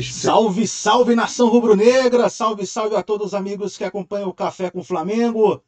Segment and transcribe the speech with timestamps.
[0.00, 2.30] Salve, salve nação rubro-negra!
[2.30, 5.62] Salve, salve a todos os amigos que acompanham o Café com o Flamengo.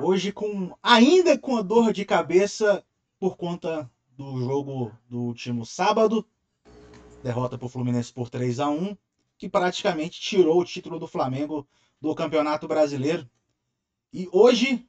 [0.00, 2.82] Hoje com ainda com a dor de cabeça
[3.20, 6.26] por conta do jogo do último sábado,
[7.22, 8.96] derrota para o Fluminense por 3 a 1,
[9.38, 11.64] que praticamente tirou o título do Flamengo
[12.00, 13.28] do Campeonato Brasileiro.
[14.12, 14.84] E hoje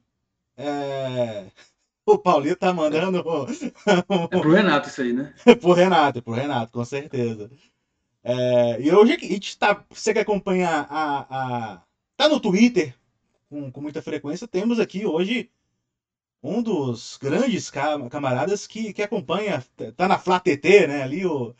[0.56, 1.46] é...
[2.04, 3.22] o Paulinho tá mandando.
[3.88, 5.32] é pro Renato isso aí, né?
[5.60, 7.48] pro Renato, pro Renato, com certeza.
[8.24, 9.84] É, e hoje a gente tá.
[9.90, 11.74] Você que acompanha a.
[11.74, 11.82] a
[12.16, 12.94] tá no Twitter
[13.48, 15.50] com, com muita frequência, temos aqui hoje
[16.42, 19.64] um dos grandes camaradas que, que acompanha,
[19.96, 21.02] tá na Flá TT, né?
[21.02, 21.54] Ali, o,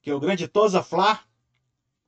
[0.00, 1.20] que é o grande Tosa Flá,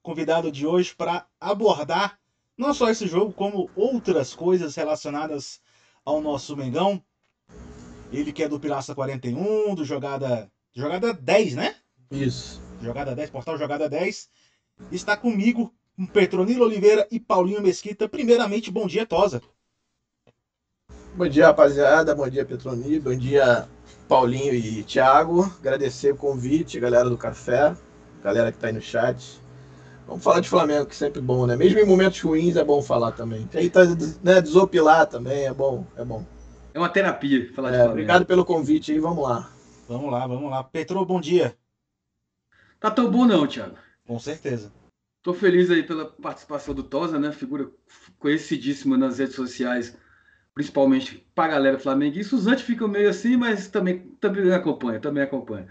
[0.02, 2.18] convidado de hoje para abordar
[2.56, 5.60] não só esse jogo, como outras coisas relacionadas
[6.04, 7.02] ao nosso Mengão.
[8.12, 10.50] Ele que é do Pilaça 41, do Jogada.
[10.72, 11.76] Jogada 10, né?
[12.10, 12.69] Isso.
[12.80, 14.28] Jogada 10, Portal Jogada 10.
[14.90, 18.08] Está comigo, com Petronilo Oliveira e Paulinho Mesquita.
[18.08, 19.42] Primeiramente, bom dia, Tosa.
[21.14, 22.14] Bom dia, rapaziada.
[22.14, 23.02] Bom dia, Petronilo.
[23.02, 23.68] Bom dia,
[24.08, 25.42] Paulinho e Thiago.
[25.60, 27.76] Agradecer o convite, galera do café,
[28.22, 29.40] galera que está aí no chat.
[30.06, 31.54] Vamos falar de Flamengo, que é sempre bom, né?
[31.56, 33.48] Mesmo em momentos ruins é bom falar também.
[33.54, 33.82] Aí tá,
[34.24, 36.24] né, desopilar também é bom, é bom.
[36.72, 37.92] É uma terapia falar é, de Flamengo.
[37.92, 39.52] Obrigado pelo convite aí, vamos lá.
[39.88, 40.64] Vamos lá, vamos lá.
[40.64, 41.56] Petro, bom dia.
[42.80, 43.76] Tá tão bom não, Thiago.
[44.06, 44.72] Com certeza.
[45.22, 47.30] Tô feliz aí pela participação do Tosa, né?
[47.30, 47.70] Figura
[48.18, 49.96] conhecidíssima nas redes sociais,
[50.54, 52.34] principalmente pra galera flamenguista.
[52.34, 55.68] Os antes ficam meio assim, mas também, também acompanha, também acompanha.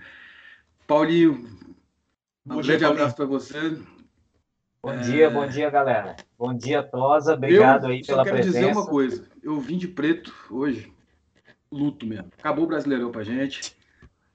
[0.86, 1.50] Paulinho,
[2.46, 3.76] um grande abraço para você.
[4.82, 4.98] Bom é...
[4.98, 6.16] dia, bom dia, galera.
[6.38, 7.34] Bom dia, Tosa.
[7.34, 8.50] Obrigado eu aí pela presença.
[8.50, 9.28] Eu quero dizer uma coisa.
[9.42, 10.94] Eu vim de preto hoje.
[11.72, 12.32] Luto mesmo.
[12.38, 13.76] Acabou o Brasileirão pra gente.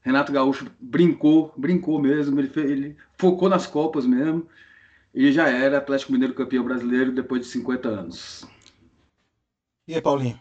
[0.05, 4.47] Renato Gaúcho brincou, brincou mesmo, ele, fez, ele focou nas Copas mesmo
[5.15, 8.47] e já era Atlético Mineiro campeão brasileiro depois de 50 anos.
[9.89, 10.41] E aí, Paulinho?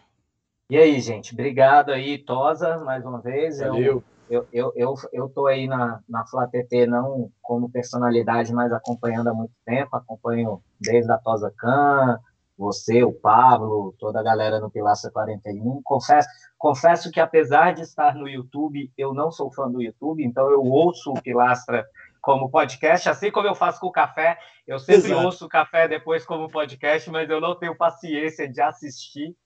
[0.68, 1.32] E aí, gente?
[1.32, 3.58] Obrigado aí, Tosa, mais uma vez.
[3.58, 4.02] Valeu.
[4.28, 9.28] Eu, eu, eu, eu tô aí na, na Flá TT não como personalidade, mas acompanhando
[9.28, 12.18] há muito tempo, acompanho desde a Tosa Can,
[12.56, 15.80] você, o Pablo, toda a galera no Pilastra 41.
[15.82, 20.50] Confesso, confesso que apesar de estar no YouTube, eu não sou fã do YouTube, então
[20.50, 21.84] eu ouço o Pilastra
[22.20, 24.38] como podcast, assim como eu faço com o café.
[24.66, 25.26] Eu sempre Exato.
[25.26, 29.36] ouço o café depois como podcast, mas eu não tenho paciência de assistir.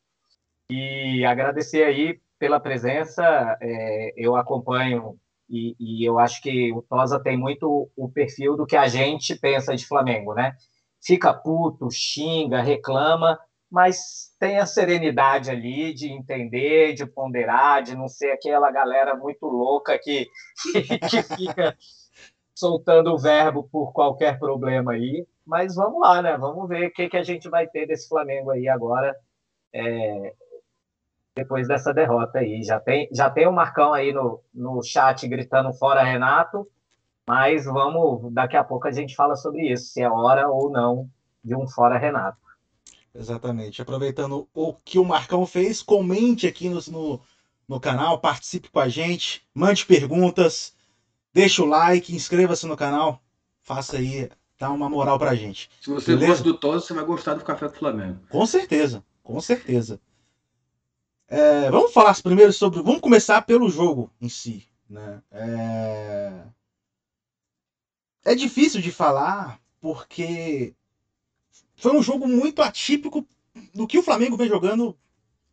[0.71, 3.25] E agradecer aí pela presença.
[3.61, 5.19] É, eu acompanho
[5.49, 9.35] e, e, eu acho que o Tosa tem muito o perfil do que a gente
[9.35, 10.55] pensa de Flamengo, né?
[11.01, 13.39] Fica puto, xinga, reclama,
[13.71, 19.47] mas tem a serenidade ali de entender, de ponderar, de não ser aquela galera muito
[19.47, 20.27] louca que,
[21.11, 21.77] que fica
[22.55, 25.27] soltando o verbo por qualquer problema aí.
[25.47, 26.37] Mas vamos lá, né?
[26.37, 29.17] Vamos ver o que, que a gente vai ter desse Flamengo aí agora,
[29.73, 30.35] é,
[31.37, 32.63] depois dessa derrota aí.
[32.63, 36.69] Já tem, já tem o Marcão aí no, no chat gritando fora Renato.
[37.28, 41.11] Mas vamos, daqui a pouco a gente fala sobre isso, se é hora ou não
[41.44, 42.39] de um fora Renato.
[43.15, 43.83] Exatamente.
[43.83, 47.21] Aproveitando o que o Marcão fez, comente aqui no, no,
[47.69, 50.72] no canal, participe com a gente, mande perguntas,
[51.31, 53.21] deixa o like, inscreva-se no canal,
[53.61, 55.69] faça aí, dá uma moral pra gente.
[55.83, 56.28] Se você Beleza?
[56.28, 58.21] gosta do Tosa, você vai gostar do Café do Flamengo.
[58.31, 60.00] Com certeza, com certeza.
[61.28, 62.81] É, vamos falar primeiro sobre.
[62.81, 64.67] Vamos começar pelo jogo em si.
[64.88, 65.21] Né?
[65.31, 66.33] É...
[68.25, 70.75] É difícil de falar porque
[71.77, 73.27] foi um jogo muito atípico
[73.75, 74.97] do que o Flamengo vem jogando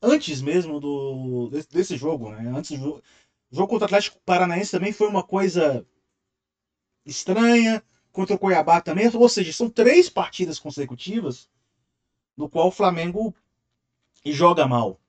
[0.02, 2.52] antes mesmo do desse jogo, né?
[2.56, 3.04] Antes do jogo,
[3.52, 5.86] o jogo contra o Atlético Paranaense também foi uma coisa
[7.06, 11.50] estranha, contra o Cuiabá também, ou seja, são três partidas consecutivas
[12.36, 13.34] no qual o Flamengo
[14.26, 15.00] joga mal.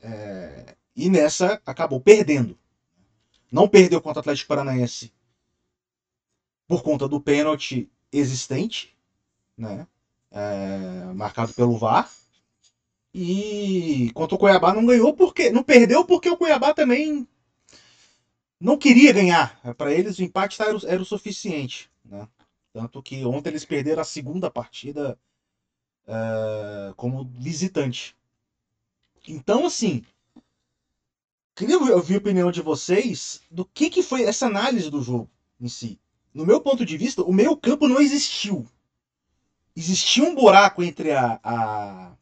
[0.00, 2.58] É, e nessa acabou perdendo.
[3.50, 5.12] Não perdeu contra o Atlético Paranaense
[6.70, 8.96] por conta do pênalti existente,
[9.58, 9.88] né?
[10.30, 12.08] É, marcado pelo VAR.
[13.12, 17.26] E contra o Cuiabá não ganhou porque não perdeu porque o Cuiabá também
[18.60, 19.60] não queria ganhar.
[19.76, 22.28] Para eles o empate era, era o suficiente, né?
[22.72, 25.18] Tanto que ontem eles perderam a segunda partida
[26.06, 28.14] é, como visitante.
[29.26, 30.04] Então, assim,
[31.56, 35.28] queria ouvir a opinião de vocês do que, que foi essa análise do jogo
[35.60, 35.98] em si
[36.32, 38.66] no meu ponto de vista, o meio campo não existiu.
[39.74, 42.16] Existia um buraco entre a, a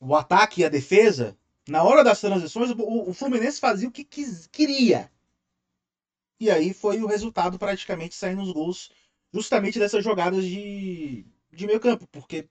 [0.00, 1.36] o ataque e a defesa.
[1.68, 5.10] Na hora das transições, o, o Fluminense fazia o que quis, queria.
[6.40, 8.90] E aí foi o resultado praticamente saindo os gols
[9.32, 12.48] justamente dessas jogadas de, de meio campo, porque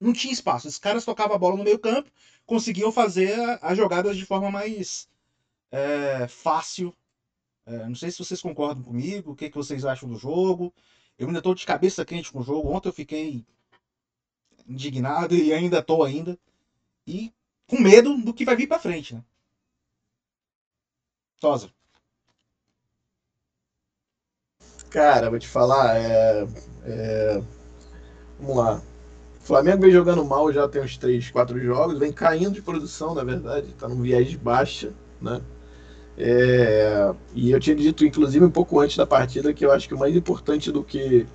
[0.00, 0.66] não tinha espaço.
[0.66, 2.10] Os caras tocavam a bola no meio campo,
[2.44, 5.08] conseguiam fazer as jogadas de forma mais
[5.70, 6.94] é, fácil.
[7.64, 10.72] É, não sei se vocês concordam comigo, o que, que vocês acham do jogo.
[11.18, 12.70] Eu ainda estou de cabeça quente com o jogo.
[12.70, 13.44] Ontem eu fiquei
[14.66, 16.38] indignado e ainda estou ainda.
[17.06, 17.32] E
[17.66, 19.22] com medo do que vai vir para frente, né?
[21.40, 21.70] Tosa.
[24.90, 26.46] Cara, vou te falar, é,
[26.84, 27.42] é,
[28.38, 28.82] vamos lá.
[29.40, 33.14] O Flamengo vem jogando mal já tem uns 3, 4 jogos, vem caindo de produção,
[33.14, 35.42] na verdade, está num viés de baixa, né?
[36.16, 39.94] É, e eu tinha dito, inclusive, um pouco antes da partida, que eu acho que
[39.94, 41.26] o mais importante do que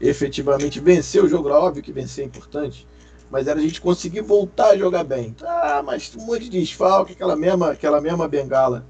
[0.00, 2.86] efetivamente vencer o jogo, óbvio que vencer é importante,
[3.30, 5.34] mas era a gente conseguir voltar a jogar bem.
[5.42, 8.84] Ah, mas um monte de desfalque, aquela mesma, aquela mesma bengala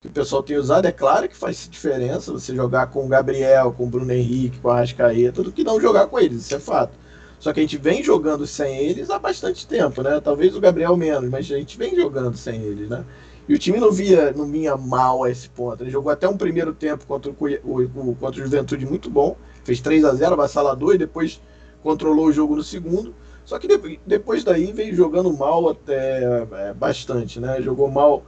[0.00, 3.72] que o pessoal tem usado, é claro que faz diferença você jogar com o Gabriel,
[3.72, 6.58] com o Bruno Henrique, com a Arrascaeta, do que não jogar com eles, isso é
[6.58, 6.98] fato.
[7.38, 10.20] Só que a gente vem jogando sem eles há bastante tempo, né?
[10.20, 13.04] Talvez o Gabriel menos, mas a gente vem jogando sem eles, né?
[13.50, 15.82] E o time não via, não vinha mal a esse ponto.
[15.82, 19.80] Ele jogou até um primeiro tempo contra o, o, contra o Juventude muito bom, fez
[19.80, 21.40] 3 a 0 avassalador, e depois
[21.82, 23.12] controlou o jogo no segundo.
[23.44, 23.66] Só que
[24.06, 27.60] depois daí veio jogando mal até é, bastante, né?
[27.60, 28.24] Jogou mal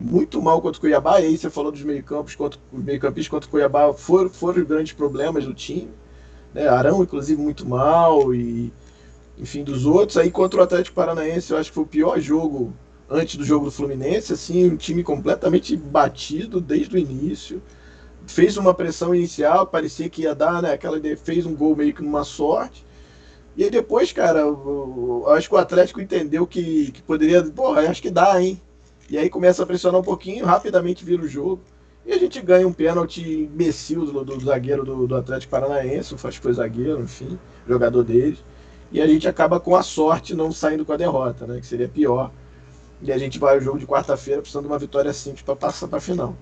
[0.00, 3.50] muito mal contra o Cuiabá, e aí você falou dos meio-campos os meio-campistas contra o
[3.52, 5.92] Cuiabá foram, foram os grandes problemas do time.
[6.52, 6.66] Né?
[6.66, 8.72] Arão, inclusive, muito mal, e
[9.38, 10.16] enfim, dos outros.
[10.16, 12.72] Aí contra o Atlético Paranaense, eu acho que foi o pior jogo
[13.14, 17.62] antes do jogo do Fluminense, assim, um time completamente batido desde o início.
[18.26, 20.72] Fez uma pressão inicial, parecia que ia dar, né?
[20.72, 22.84] Aquela fez um gol meio que numa sorte.
[23.56, 24.42] E aí depois, cara,
[25.36, 28.60] acho que o Atlético entendeu que, que poderia, porra, acho que dá, hein?
[29.08, 31.60] E aí começa a pressionar um pouquinho, rapidamente vira o jogo.
[32.04, 36.38] E a gente ganha um pênalti imbecil do, do zagueiro do, do, Atlético Paranaense, acho
[36.38, 38.44] que foi zagueiro, enfim, jogador deles.
[38.90, 41.60] E a gente acaba com a sorte não saindo com a derrota, né?
[41.60, 42.30] Que seria pior.
[43.02, 45.88] E a gente vai ao jogo de quarta-feira precisando de uma vitória simples para passar
[45.88, 46.36] para a final.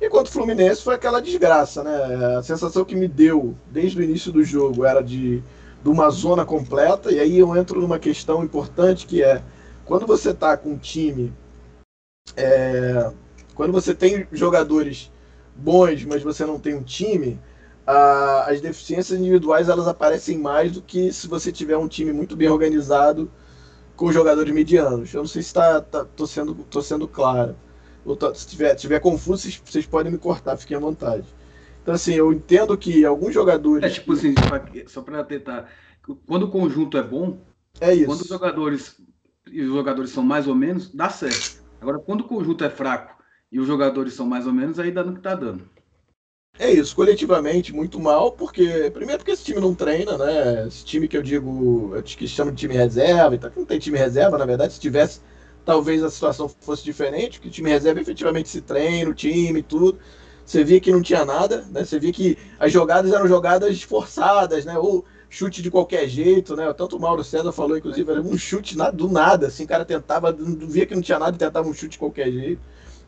[0.00, 2.36] Enquanto o Fluminense foi aquela desgraça, né?
[2.36, 5.42] A sensação que me deu desde o início do jogo era de,
[5.82, 7.10] de uma zona completa.
[7.10, 9.42] E aí eu entro numa questão importante que é
[9.84, 11.32] quando você tá com um time
[12.36, 13.10] é,
[13.54, 15.10] quando você tem jogadores
[15.54, 17.38] bons, mas você não tem um time,
[17.86, 22.36] a, as deficiências individuais elas aparecem mais do que se você tiver um time muito
[22.36, 23.30] bem organizado
[23.96, 25.12] com jogadores medianos.
[25.12, 27.56] Eu não sei se está tá, tô sendo, tô sendo claro.
[28.04, 31.26] Ou tá, se tiver, tiver confuso, vocês, vocês, podem me cortar, fiquem à vontade.
[31.82, 33.84] Então, assim, eu entendo que alguns jogadores.
[33.84, 34.34] É tipo assim,
[34.86, 35.68] só para tentar.
[36.26, 37.38] Quando o conjunto é bom,
[37.80, 38.06] é isso.
[38.06, 38.96] quando os jogadores,
[39.46, 41.64] os jogadores são mais ou menos, dá certo.
[41.80, 43.20] Agora, quando o conjunto é fraco
[43.50, 45.68] e os jogadores são mais ou menos, aí dá no que tá dando.
[46.58, 50.66] É isso, coletivamente muito mal, porque primeiro porque esse time não treina, né?
[50.66, 53.98] Esse time que eu digo, eu que chamo de time reserva, então não tem time
[53.98, 55.20] reserva, na verdade, se tivesse,
[55.66, 59.98] talvez a situação fosse diferente, que o time reserva efetivamente se treina, o time, tudo.
[60.46, 61.84] Você via que não tinha nada, né?
[61.84, 64.78] Você via que as jogadas eram jogadas forçadas, né?
[64.78, 66.72] Ou chute de qualquer jeito, né?
[66.72, 70.32] Tanto o Mauro César falou, inclusive, era um chute do nada, assim, o cara tentava,
[70.32, 72.62] via que não tinha nada tentava um chute de qualquer jeito.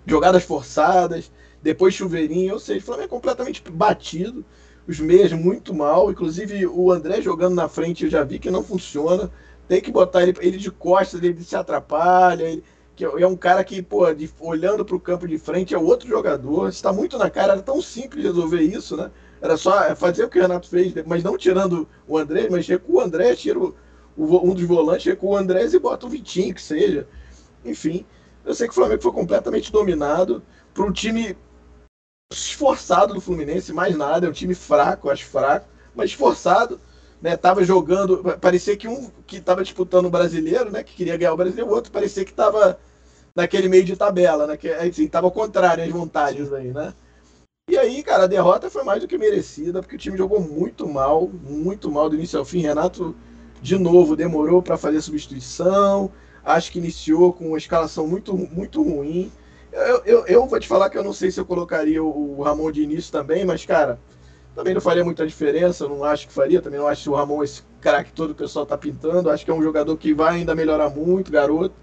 [0.07, 1.31] Jogadas forçadas,
[1.63, 4.45] depois chuveirinho, ou seja, o Flamengo é completamente batido,
[4.87, 8.63] os meias muito mal, inclusive o André jogando na frente eu já vi que não
[8.63, 9.31] funciona,
[9.67, 12.65] tem que botar ele, ele de costas, ele se atrapalha, ele,
[12.97, 16.09] que é um cara que, pô, de, olhando para o campo de frente é outro
[16.09, 19.11] jogador, está muito na cara, era tão simples resolver isso, né?
[19.41, 23.03] Era só fazer o que o Renato fez, mas não tirando o André, mas recua
[23.03, 23.75] o André, tira o,
[24.17, 27.07] um dos volantes, recua o André e bota o Vitinho, que seja.
[27.65, 28.05] Enfim,
[28.45, 30.43] eu sei que o Flamengo foi completamente dominado
[30.75, 31.37] por um time
[32.31, 36.79] esforçado do Fluminense, mais nada, é um time fraco, acho fraco, mas esforçado,
[37.23, 37.37] né?
[37.37, 40.83] Tava jogando, parecia que um que tava disputando o brasileiro, né?
[40.83, 42.79] Que queria ganhar o brasileiro, o outro parecia que tava
[43.35, 44.57] naquele meio de tabela, né?
[44.57, 46.93] Que assim, tava contrário as vontades aí, né?
[47.71, 50.87] E aí, cara, a derrota foi mais do que merecida, porque o time jogou muito
[50.89, 52.61] mal, muito mal do início ao fim.
[52.61, 53.15] Renato,
[53.61, 56.11] de novo, demorou para fazer a substituição.
[56.45, 59.31] Acho que iniciou com uma escalação muito, muito ruim.
[59.73, 62.73] Eu, eu, eu, vou te falar que eu não sei se eu colocaria o Ramon
[62.73, 63.99] de início também, mas, cara,
[64.55, 65.85] também não faria muita diferença.
[65.85, 66.61] Eu não acho que faria.
[66.61, 69.31] Também não acho que o Ramon, esse cara que todo o pessoal tá pintando.
[69.31, 71.75] Acho que é um jogador que vai ainda melhorar muito, garoto.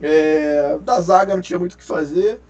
[0.00, 2.40] É, da zaga não tinha muito o que fazer.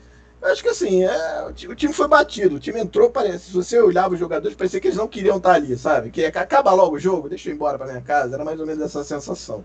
[0.43, 2.57] Acho que assim, é, o time foi batido.
[2.57, 3.47] O time entrou, parece.
[3.47, 6.11] Se você olhava os jogadores, parecia que eles não queriam estar ali, sabe?
[6.11, 8.35] Que acaba logo o jogo, deixa eu ir embora para minha casa.
[8.35, 9.65] Era mais ou menos essa sensação.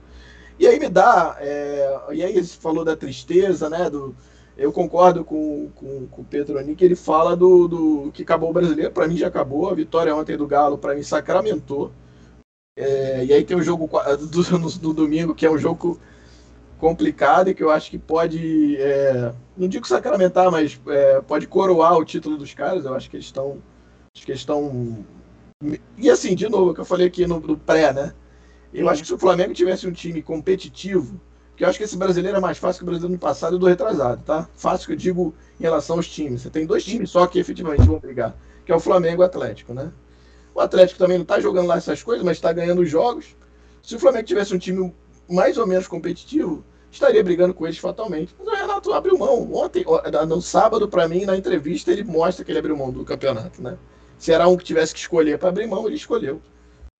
[0.60, 1.38] E aí me dá.
[1.40, 3.90] É, e aí você falou da tristeza, né?
[3.90, 4.16] Do,
[4.58, 8.54] eu concordo com, com, com o Petroni, que ele fala do, do que acabou o
[8.54, 8.92] brasileiro.
[8.92, 9.70] Para mim já acabou.
[9.70, 11.92] A vitória ontem do Galo, para mim, sacramentou.
[12.78, 16.00] É, e aí tem o jogo do, do, do, domingo, que é um jogo
[16.78, 21.98] complicado e que eu acho que pode, é, não digo sacramentar, mas é, pode coroar
[21.98, 22.86] o título dos caras.
[22.86, 23.62] Eu acho que eles estão.
[24.16, 25.06] Acho que eles estão.
[25.98, 28.14] E assim, de novo, o que eu falei aqui no, no pré, né?
[28.74, 31.20] Eu acho que se o Flamengo tivesse um time competitivo
[31.56, 33.60] porque eu acho que esse brasileiro é mais fácil que o brasileiro no passado e
[33.60, 34.46] do retrasado, tá?
[34.58, 36.42] Fácil que eu digo em relação aos times.
[36.42, 38.36] Você tem dois times só que efetivamente vão brigar,
[38.66, 39.90] que é o Flamengo e o Atlético, né?
[40.54, 43.38] O Atlético também não está jogando lá essas coisas, mas está ganhando os jogos.
[43.82, 44.94] Se o Flamengo tivesse um time
[45.30, 48.36] mais ou menos competitivo, estaria brigando com eles fatalmente.
[48.38, 49.50] Mas o Renato abriu mão.
[49.54, 49.86] Ontem,
[50.28, 53.78] no sábado, para mim, na entrevista, ele mostra que ele abriu mão do campeonato, né?
[54.18, 56.42] Se era um que tivesse que escolher para abrir mão, ele escolheu.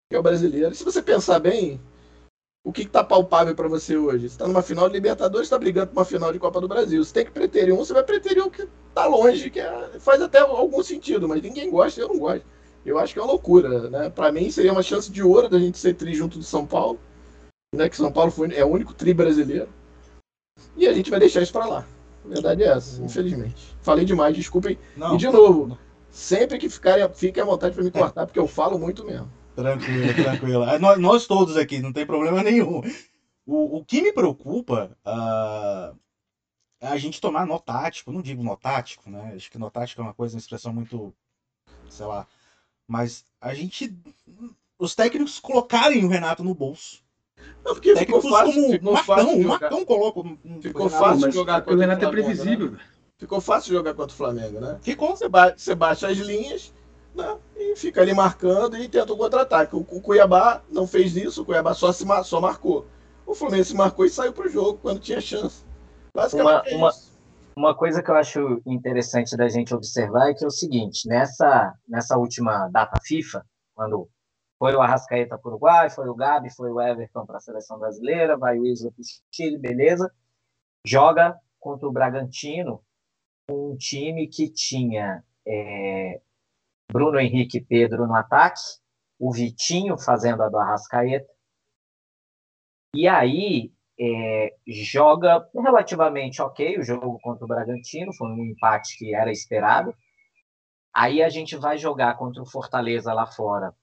[0.10, 0.72] Que é o brasileiro.
[0.72, 1.82] E se você pensar bem,
[2.66, 4.28] o que está palpável para você hoje?
[4.28, 7.02] Você está numa final de Libertadores, está brigando por uma final de Copa do Brasil.
[7.04, 10.20] Você tem que preterir um, você vai preterir um que está longe, que é, faz
[10.20, 12.44] até algum sentido, mas ninguém gosta, eu não gosto.
[12.84, 14.10] Eu acho que é uma loucura, né?
[14.10, 17.00] Para mim seria uma chance de ouro da gente ser tri junto do São Paulo,
[17.72, 17.88] né?
[17.88, 19.70] Que São Paulo foi, é o único tri brasileiro.
[20.76, 21.88] E a gente vai deixar isso para lá.
[22.26, 23.78] A verdade é essa, infelizmente.
[23.84, 24.80] Falei demais, desculpem.
[24.98, 25.78] Não, e de novo,
[26.10, 29.32] sempre que ficarem, fiquem à vontade para me cortar, porque eu falo muito mesmo.
[29.56, 30.64] Tranquilo, tranquilo.
[30.66, 32.82] É, nós, nós, todos aqui, não tem problema nenhum.
[33.46, 35.98] O, o que me preocupa uh,
[36.82, 38.12] é a gente tomar nó tático.
[38.12, 39.34] Não digo nó tático, né?
[39.36, 41.14] Acho que nó tático é uma coisa, uma expressão muito.
[41.90, 42.28] sei lá.
[42.88, 43.96] Mas a gente.
[44.78, 47.02] Os técnicos colocarem o Renato no bolso.
[47.64, 50.22] Não, porque técnicos ficou fácil, como ficou Marcão, fácil Marcão coloca.
[50.62, 52.72] Ficou fácil jogar contra o Renato é previsível.
[52.72, 52.80] Né?
[53.18, 54.78] Ficou fácil jogar contra o Flamengo, né?
[54.82, 55.16] Ficou.
[55.16, 56.74] Você, ba você baixa as linhas
[57.16, 57.38] né?
[57.56, 59.76] e fica ali marcando e tenta o contra-ataque.
[59.76, 62.86] O, o, Cuiabá não fez isso, o Cuiabá só, se, só marcou.
[63.26, 65.66] O Fluminense marcou e saiu para o jogo quando tinha chance.
[66.14, 66.92] Basicamente uma, é uma,
[67.56, 71.74] uma coisa que eu acho interessante da gente observar é que é o seguinte: nessa,
[71.88, 74.08] nessa última data FIFA, quando
[74.60, 77.80] foi o Arrascaeta para o Uruguai, foi o Gabi, foi o Everton para a seleção
[77.80, 80.12] brasileira, vai o Isla para o Chile, beleza.
[80.86, 82.82] Joga contra o Bragantino,
[83.50, 86.22] um time que tinha é,
[86.92, 88.62] Bruno Henrique e Pedro no ataque,
[89.20, 91.28] o Vitinho fazendo a do Arrascaeta.
[92.96, 99.14] E aí é, joga relativamente ok o jogo contra o Bragantino, foi um empate que
[99.14, 99.94] era esperado.
[100.94, 103.74] Aí a gente vai jogar contra o Fortaleza lá fora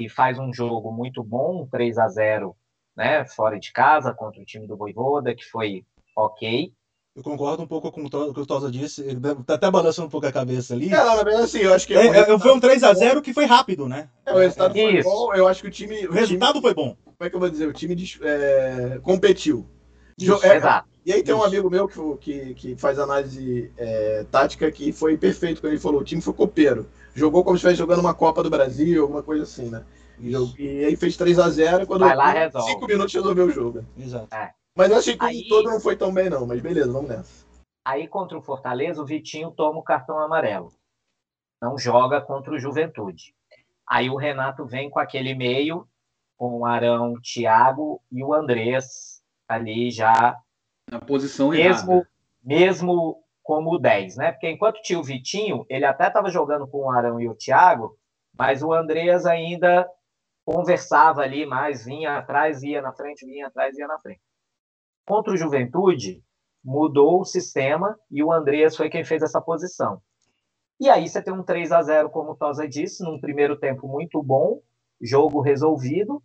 [0.00, 2.56] e faz um jogo muito bom, 3 a 0
[2.96, 5.84] né, fora de casa contra o time do Voivoda, que foi
[6.16, 6.72] ok.
[7.14, 9.02] Eu concordo um pouco com o que o Tosa disse.
[9.02, 10.92] Ele tá até balançando um pouco a cabeça ali.
[10.92, 11.94] É, na verdade, assim, eu acho que.
[11.94, 14.08] É, é, foi um 3x0 que foi rápido, né?
[14.26, 15.34] É, o resultado foi bom.
[15.34, 16.06] Eu acho que o time.
[16.06, 16.96] O, o resultado time, foi bom.
[17.04, 17.68] Como é que eu vou dizer?
[17.68, 19.64] O time é, competiu.
[20.18, 20.88] Isso, é, exato.
[21.06, 25.16] E aí tem um amigo meu que, que, que faz análise é, tática que foi
[25.16, 26.84] perfeito quando ele falou: o time foi copeiro.
[27.14, 29.84] Jogou como se estivesse jogando uma Copa do Brasil, alguma coisa assim, né?
[30.18, 32.00] E, e aí fez 3x0 e quando.
[32.00, 32.72] Vai lá, resolve.
[32.72, 33.84] 5 minutos resolveu o jogo.
[33.96, 34.34] Exato.
[34.34, 34.50] É.
[34.76, 36.46] Mas eu achei que aí, todo não foi tão bem, não.
[36.46, 37.46] Mas beleza, vamos nessa.
[37.84, 40.72] Aí contra o Fortaleza, o Vitinho toma o cartão amarelo.
[41.62, 43.34] Não joga contra o Juventude.
[43.86, 45.86] Aí o Renato vem com aquele meio,
[46.36, 50.36] com o Arão, o Thiago e o Andrés ali já.
[50.90, 52.08] Na posição mesmo, errada.
[52.42, 54.32] Mesmo como o 10, né?
[54.32, 57.96] Porque enquanto tinha o Vitinho, ele até estava jogando com o Arão e o Thiago,
[58.36, 59.88] mas o Andrés ainda
[60.44, 64.20] conversava ali mais, vinha atrás, ia na frente, vinha atrás, ia na frente.
[65.06, 66.22] Contra o Juventude,
[66.64, 70.00] mudou o sistema e o Andreas foi quem fez essa posição.
[70.80, 73.86] E aí você tem um 3 a 0 como o Tosa disse, num primeiro tempo
[73.86, 74.60] muito bom,
[75.00, 76.22] jogo resolvido.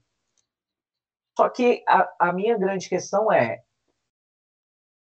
[1.38, 3.62] Só que a, a minha grande questão é: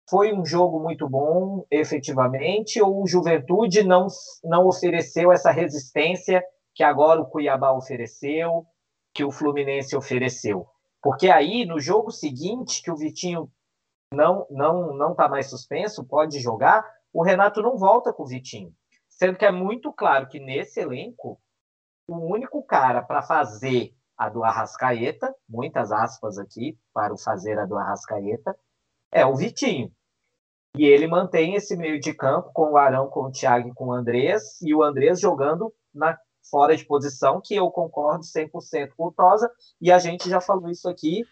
[0.09, 4.07] foi um jogo muito bom, efetivamente, ou o Juventude não,
[4.43, 6.43] não ofereceu essa resistência
[6.75, 8.67] que agora o Cuiabá ofereceu,
[9.15, 10.67] que o Fluminense ofereceu?
[11.03, 13.51] Porque aí, no jogo seguinte, que o Vitinho
[14.13, 18.73] não não não está mais suspenso, pode jogar, o Renato não volta com o Vitinho.
[19.09, 21.41] Sendo que é muito claro que nesse elenco,
[22.09, 27.67] o único cara para fazer a do Arrascaeta, muitas aspas aqui para o fazer a
[27.67, 28.57] do Arrascaeta,
[29.11, 29.91] é o Vitinho.
[30.77, 33.87] E ele mantém esse meio de campo com o Arão, com o Thiago e com
[33.87, 36.19] o Andrés, e o Andrés jogando na
[36.51, 40.69] fora de posição, que eu concordo 100% com o Tosa, e a gente já falou
[40.69, 41.25] isso aqui,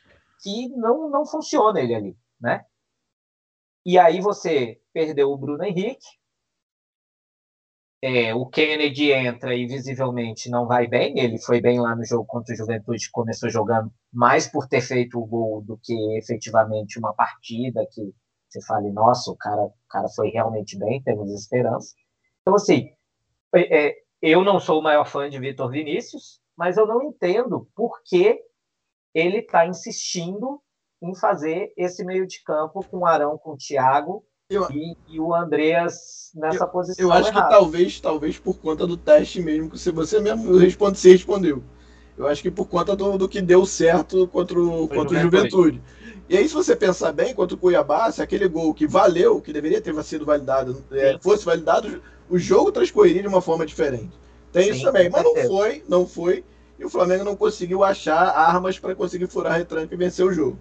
[0.43, 2.65] que não, não funciona ele ali né?
[3.85, 6.07] E aí você perdeu o Bruno Henrique,
[8.03, 11.19] é, o Kennedy entra e visivelmente não vai bem.
[11.19, 15.19] Ele foi bem lá no jogo contra o Juventude, começou jogando mais por ter feito
[15.19, 18.15] o gol do que efetivamente uma partida que
[18.47, 21.95] você fale, nossa, o cara, o cara foi realmente bem, temos esperança.
[22.43, 22.91] Então, assim,
[23.55, 27.69] é, é, eu não sou o maior fã de Vitor Vinícius, mas eu não entendo
[27.75, 28.39] por que
[29.15, 30.63] ele está insistindo
[31.05, 35.21] em fazer esse meio de campo com o Arão, com o Thiago eu, e, e,
[35.21, 37.05] o Andreas nessa eu, posição.
[37.05, 37.47] Eu acho errada.
[37.47, 41.63] que talvez, talvez por conta do teste mesmo, que se você mesmo responde, você respondeu.
[42.17, 45.83] Eu acho que por conta do, do que deu certo contra o, contra o Juventude.
[46.29, 49.53] E aí, se você pensar bem, contra o Cuiabá, se aquele gol que valeu, que
[49.53, 54.13] deveria ter sido validado, é, fosse validado, o jogo transcorreria de uma forma diferente.
[54.51, 56.45] Tem Sim, isso também, mas não foi, não foi.
[56.79, 60.33] E o Flamengo não conseguiu achar armas para conseguir furar a retranca e vencer o
[60.33, 60.59] jogo.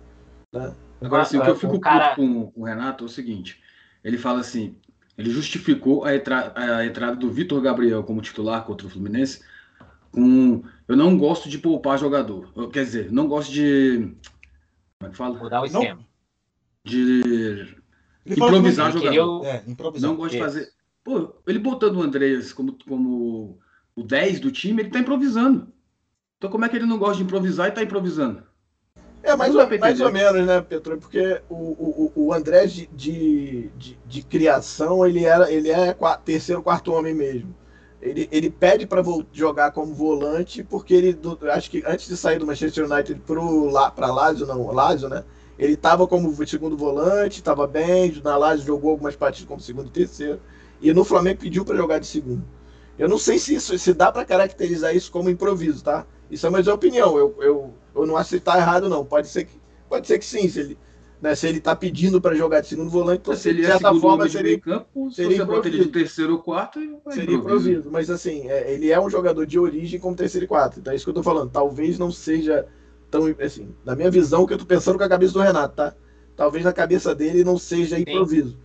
[0.54, 0.74] Né?
[1.02, 2.16] Agora, assim, o que eu fico cara...
[2.16, 3.62] com, com o Renato é o seguinte:
[4.04, 4.78] ele fala assim,
[5.18, 9.42] ele justificou a, entra, a entrada do Vitor Gabriel como titular contra o Fluminense
[10.14, 12.52] com eu não gosto de poupar jogador.
[12.56, 14.16] Eu, quer dizer, não gosto de
[15.00, 15.38] como é que fala?
[15.38, 15.96] Mudar o esquema.
[15.96, 16.06] Não,
[16.86, 17.76] de
[18.26, 19.46] improvisar jogador.
[19.46, 20.10] É, improvisar.
[20.10, 20.70] Não gosto de fazer.
[21.04, 23.60] Pô, ele botando o Andreas como, como
[23.96, 25.68] o 10 do time, ele tá improvisando.
[26.38, 28.44] Então como é que ele não gosta de improvisar e tá improvisando?
[29.24, 30.98] É, mais, ou, mais ou menos, né, Petro?
[30.98, 36.24] Porque o, o, o André de, de, de, de, criação, ele, era, ele é quarto,
[36.24, 37.56] terceiro, quarto homem mesmo.
[38.02, 39.02] Ele, ele pede para
[39.32, 43.22] jogar como volante, porque ele, do, acho que antes de sair do Manchester United
[43.96, 45.24] para Lazio, não, Lazio, né?
[45.58, 49.92] Ele estava como segundo volante, estava bem, na Lazio jogou algumas partidas como segundo e
[49.92, 50.42] terceiro,
[50.82, 52.44] e no Flamengo pediu para jogar de segundo.
[53.00, 56.06] Eu não sei se isso se dá para caracterizar isso como improviso, tá?
[56.34, 57.18] Isso é mais uma opinião.
[57.18, 59.06] Eu, eu, eu não acho que está errado, não.
[59.06, 59.54] Pode ser que,
[59.88, 60.50] pode ser que sim.
[60.50, 60.78] Se ele,
[61.22, 63.94] né, se ele está pedindo para jogar de segundo volante, então, se ele de certa
[63.94, 66.80] forma seria, campo, seria você bota ele de terceiro ou quarto,
[67.12, 67.90] seria improviso.
[67.92, 70.80] Mas assim, é, ele é um jogador de origem como terceiro e quarto.
[70.80, 71.52] Então é isso que eu estou falando.
[71.52, 72.68] Talvez não seja
[73.12, 75.94] tão assim, na minha visão, que eu estou pensando com a cabeça do Renato, tá?
[76.36, 78.54] Talvez na cabeça dele não seja improviso.
[78.54, 78.64] Sim.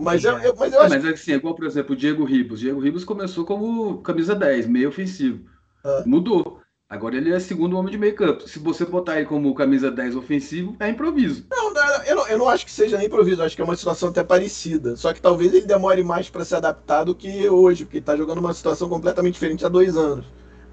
[0.00, 0.94] Mas, eu, eu, mas eu é, acho.
[0.94, 2.60] Mas é assim, é igual, por exemplo, o Diego Ribos.
[2.60, 5.44] Diego Ribos começou como camisa 10, meio ofensivo.
[5.84, 6.02] Ah.
[6.06, 6.61] Mudou.
[6.92, 8.46] Agora ele é segundo homem de meio campo.
[8.46, 11.46] Se você botar ele como camisa 10 ofensivo, é improviso.
[11.50, 14.10] Não, não eu, não eu não acho que seja improviso, acho que é uma situação
[14.10, 14.94] até parecida.
[14.94, 18.14] Só que talvez ele demore mais para se adaptar do que hoje, porque ele está
[18.14, 20.26] jogando uma situação completamente diferente há dois anos.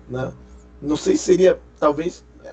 [0.10, 0.34] Né?
[0.82, 2.52] Não sei se seria, talvez, é,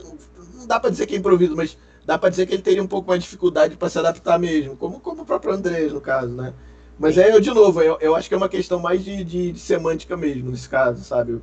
[0.55, 2.87] não dá para dizer que é improviso, mas dá para dizer que ele teria um
[2.87, 6.29] pouco mais de dificuldade para se adaptar mesmo, como, como o próprio Andrés, no caso,
[6.29, 6.55] né?
[7.01, 9.51] Mas é, eu, de novo, eu, eu acho que é uma questão mais de, de,
[9.51, 11.43] de semântica mesmo, nesse caso, sabe?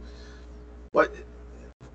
[0.89, 1.32] Pode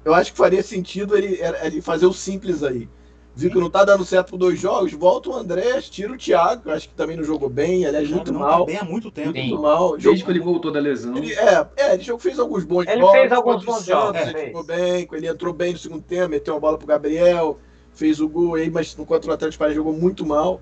[0.04, 2.88] eu acho que faria sentido ele, ele fazer o simples aí.
[3.34, 6.62] Viu que não tá dando certo por dois jogos, volta o André, tira o Thiago,
[6.62, 8.60] que eu acho que também não jogou bem, ele é muito mal.
[8.60, 9.32] Tá bem há muito tempo.
[9.32, 9.96] Muito mal.
[9.96, 11.16] Desde que ele voltou da lesão.
[11.16, 13.14] Ele, é, é, ele fez alguns bons ele jogos.
[13.14, 14.20] Ele fez alguns bons jogos.
[14.22, 17.60] Ele ficou bem, ele entrou bem no segundo tempo, meteu uma bola pro Gabriel,
[17.92, 20.60] fez o gol aí, mas no contra o Atlético Paranaense jogou muito mal.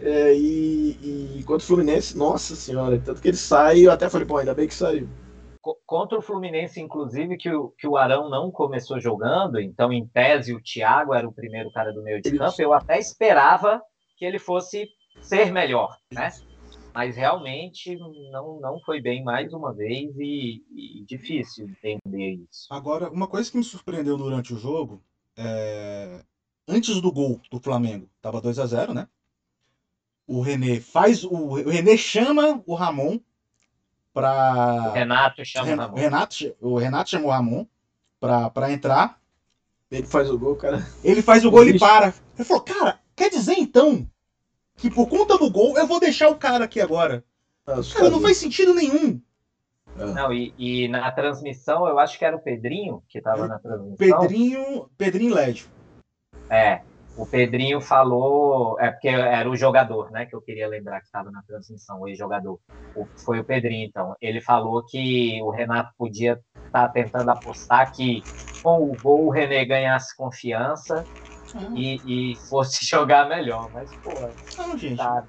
[0.00, 4.26] É, e, e contra o Fluminense, nossa senhora, tanto que ele sai, eu até falei,
[4.26, 5.06] pô, ainda bem que saiu
[5.86, 10.54] contra o Fluminense, inclusive, que o, que o Arão não começou jogando, então, em tese,
[10.54, 13.80] o Thiago era o primeiro cara do meio de campo, eu até esperava
[14.16, 14.88] que ele fosse
[15.20, 16.30] ser melhor, né?
[16.94, 17.96] Mas realmente
[18.30, 22.66] não, não foi bem mais uma vez e, e difícil entender isso.
[22.70, 25.02] Agora, uma coisa que me surpreendeu durante o jogo,
[25.36, 26.22] é...
[26.68, 29.08] antes do gol do Flamengo, estava 2 a 0 né?
[30.26, 31.24] O René faz.
[31.24, 33.18] O, o René chama o Ramon
[34.12, 35.76] para Renato chama Ren...
[35.76, 35.96] Ramon.
[35.96, 37.66] Renato, o Renato chamou o Ramon
[38.20, 39.18] para entrar.
[39.90, 40.86] Ele faz o gol, cara.
[41.02, 42.14] Ele faz o gol, ele para.
[42.36, 44.08] Ele falou, cara, quer dizer então
[44.76, 47.24] que por conta do gol eu vou deixar o cara aqui agora?
[47.66, 49.20] Nossa, cara, não faz sentido nenhum.
[49.98, 50.06] É.
[50.06, 53.96] Não, e, e, na transmissão eu acho que era o Pedrinho que estava na transmissão.
[53.96, 55.66] Pedrinho, Pedrinho Lédio.
[56.48, 56.80] É,
[57.16, 61.30] o Pedrinho falou, é porque era o jogador, né, que eu queria lembrar que estava
[61.30, 62.58] na transmissão, o ex-jogador.
[63.16, 64.16] Foi o Pedrinho, então.
[64.20, 68.22] Ele falou que o Renato podia estar tá tentando apostar que
[68.62, 71.04] com o gol o René ganhasse confiança
[71.74, 73.70] e, e, fosse jogar melhor.
[73.72, 74.10] Mas, pô.
[74.56, 74.96] Não, gente.
[74.96, 75.24] Tá...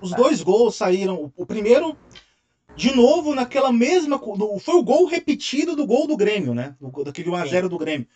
[0.00, 1.30] Os dois gols saíram.
[1.36, 1.96] O primeiro,
[2.74, 4.18] de novo, naquela mesma.
[4.60, 6.74] Foi o gol repetido do gol do Grêmio, né?
[7.04, 8.06] Daquele 1x0 do Grêmio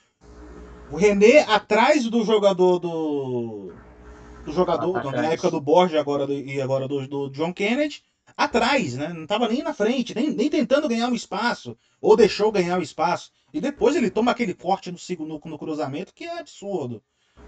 [0.93, 3.73] o René atrás do jogador do.
[4.45, 8.03] Do jogador, ah, na época do Borges agora do, e agora do, do John Kennedy,
[8.37, 9.13] atrás, né?
[9.13, 12.83] Não estava nem na frente, nem, nem tentando ganhar um espaço, ou deixou ganhar o
[12.83, 13.31] espaço.
[13.55, 17.01] E depois ele toma aquele corte no, no, no cruzamento que é absurdo.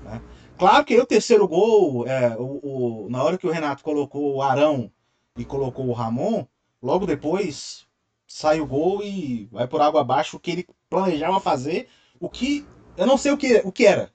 [0.02, 0.22] Né?
[0.56, 4.36] Claro que aí o terceiro gol, é, o, o, na hora que o Renato colocou
[4.36, 4.90] o Arão
[5.36, 6.46] e colocou o Ramon,
[6.80, 7.86] logo depois
[8.26, 11.88] sai o gol e vai por água abaixo o que ele planejava fazer,
[12.20, 12.64] o que
[12.96, 14.10] eu não sei o que, o que era.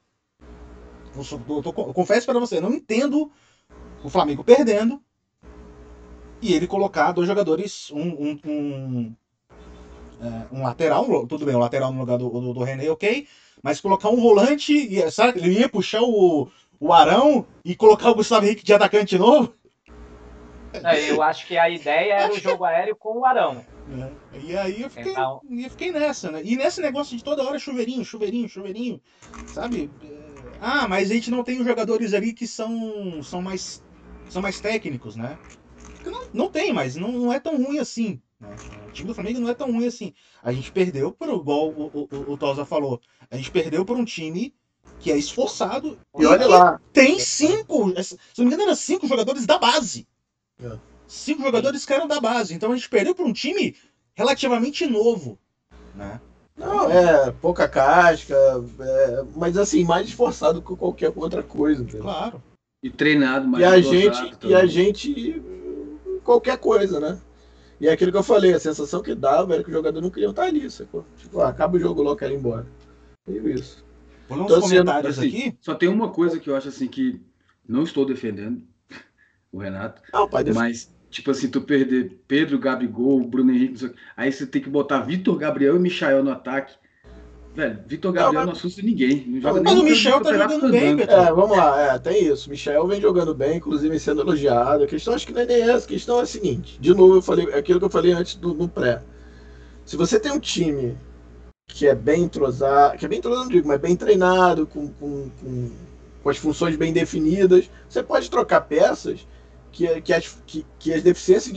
[1.14, 3.30] Eu, eu, eu confesso para você, eu não entendo
[4.02, 5.02] o Flamengo perdendo
[6.40, 9.16] e ele colocar dois jogadores, um, um, um,
[10.22, 12.90] é, um lateral, um, tudo bem, o um lateral no lugar do, do, do, René,
[12.90, 13.26] ok,
[13.62, 18.14] mas colocar um volante, e, sabe, ele ia puxar o, o Arão e colocar o
[18.14, 19.52] Gustavo Henrique de atacante novo.
[21.08, 23.64] eu acho que a ideia era o jogo aéreo com o Arão.
[24.32, 25.40] É, e aí eu fiquei, então...
[25.50, 26.42] eu fiquei nessa, né?
[26.44, 29.00] E nesse negócio de toda hora chuveirinho, chuveirinho, chuveirinho,
[29.46, 29.90] sabe?
[30.60, 33.82] Ah, mas a gente não tem os jogadores ali que são, são, mais,
[34.28, 35.36] são mais técnicos, né?
[36.04, 38.20] Não, não tem, mas não, não é tão ruim assim.
[38.38, 38.54] Né?
[38.88, 40.14] O time do Flamengo não é tão ruim assim.
[40.42, 43.00] A gente perdeu por, igual o, o, o Tosa falou,
[43.30, 44.54] a gente perdeu por um time
[44.98, 46.80] que é esforçado e, e olha lá.
[46.92, 50.06] tem cinco, se não me engano, eram cinco jogadores da base.
[50.62, 50.78] É.
[51.10, 52.54] Cinco jogadores que eram da base.
[52.54, 53.74] Então a gente perdeu por um time
[54.14, 55.36] relativamente novo.
[55.92, 56.20] Né?
[56.56, 58.36] Não, é pouca casca,
[58.78, 61.82] é, mas assim, mais esforçado que qualquer outra coisa.
[61.82, 62.02] Entendeu?
[62.02, 62.40] Claro.
[62.80, 65.42] E treinado mais e a gente E a gente.
[66.22, 67.20] qualquer coisa, né?
[67.80, 70.10] E é aquilo que eu falei, a sensação que dava era que o jogador não
[70.10, 71.04] queria estar ali, sacou?
[71.16, 72.66] Tipo, ah, acaba o jogo logo, quero ir embora.
[73.26, 73.84] Meio isso.
[74.28, 75.58] Vou ler uns então, comentários assim, aqui.
[75.60, 77.20] Só tem uma coisa que eu acho assim que
[77.66, 78.62] não estou defendendo
[79.50, 80.02] o Renato.
[80.12, 84.70] Não, pai, mas Tipo assim, tu perder Pedro, Gabigol, Bruno Henrique, aí você tem que
[84.70, 86.74] botar Vitor Gabriel e Michael no ataque.
[87.52, 88.46] Velho, Vitor Gabriel não, mas...
[88.46, 89.26] não assusta ninguém.
[89.26, 91.16] Não joga mas o Michel tá jogando bem, Pedro.
[91.16, 92.46] É, vamos lá, é, tem isso.
[92.46, 94.84] O Michel vem jogando bem, inclusive sendo elogiado.
[94.84, 96.78] A questão acho que não é nem essa, a questão é a seguinte.
[96.80, 99.02] De novo, eu falei aquilo que eu falei antes do, no pré.
[99.84, 100.96] Se você tem um time
[101.66, 105.28] que é bem entrosado, que é bem entrosado, não digo, mas bem treinado, com, com,
[105.42, 105.70] com,
[106.22, 109.26] com as funções bem definidas, você pode trocar peças
[109.72, 111.54] que, que, as, que, que as deficiências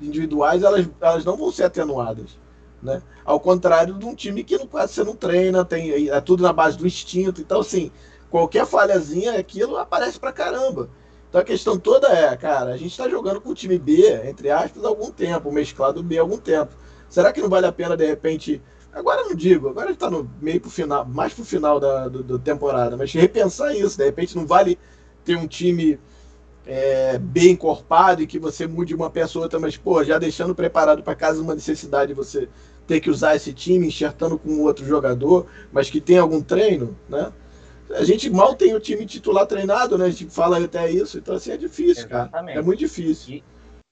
[0.00, 2.38] individuais elas, elas não vão ser atenuadas.
[2.82, 3.02] Né?
[3.24, 6.78] Ao contrário de um time que não, você não treina, tem, é tudo na base
[6.78, 7.40] do instinto.
[7.40, 7.90] Então, assim,
[8.30, 10.88] qualquer falhazinha, aquilo aparece pra caramba.
[11.28, 14.50] Então a questão toda é, cara, a gente está jogando com o time B, entre
[14.50, 16.74] aspas, há algum tempo, mesclado B há algum tempo.
[17.08, 18.62] Será que não vale a pena, de repente.
[18.90, 22.38] Agora não digo, agora está no meio pro final, mais pro final da do, do
[22.38, 24.78] temporada, mas repensar isso, de repente não vale
[25.24, 26.00] ter um time
[26.68, 30.54] é, bem encorpado e que você mude uma peça ou outra, mas pô, já deixando
[30.54, 32.46] preparado para caso uma necessidade você
[32.86, 37.32] ter que usar esse time, enxertando com outro jogador, mas que tem algum treino, né?
[37.96, 40.04] A gente mal tem o time titular treinado, né?
[40.04, 42.32] A gente fala até isso, então assim é difícil, Exatamente.
[42.32, 42.60] cara.
[42.60, 43.36] É muito difícil.
[43.36, 43.44] E,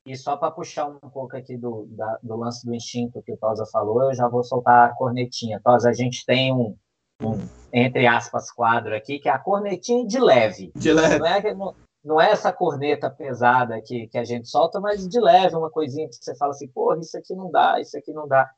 [0.07, 3.39] e só para puxar um pouco aqui do, da, do lance do instinto que o
[3.39, 5.61] Tosa falou, eu já vou soltar a cornetinha.
[5.65, 6.77] Tosa, a gente tem um,
[7.23, 7.39] um
[7.73, 10.73] entre aspas, quadro aqui, que é a cornetinha de leve.
[10.77, 11.19] De leve.
[11.19, 11.75] Não é, não,
[12.07, 16.09] não é essa corneta pesada que, que a gente solta, mas de leve, uma coisinha
[16.09, 18.49] que você fala assim, porra, isso aqui não dá, isso aqui não dá.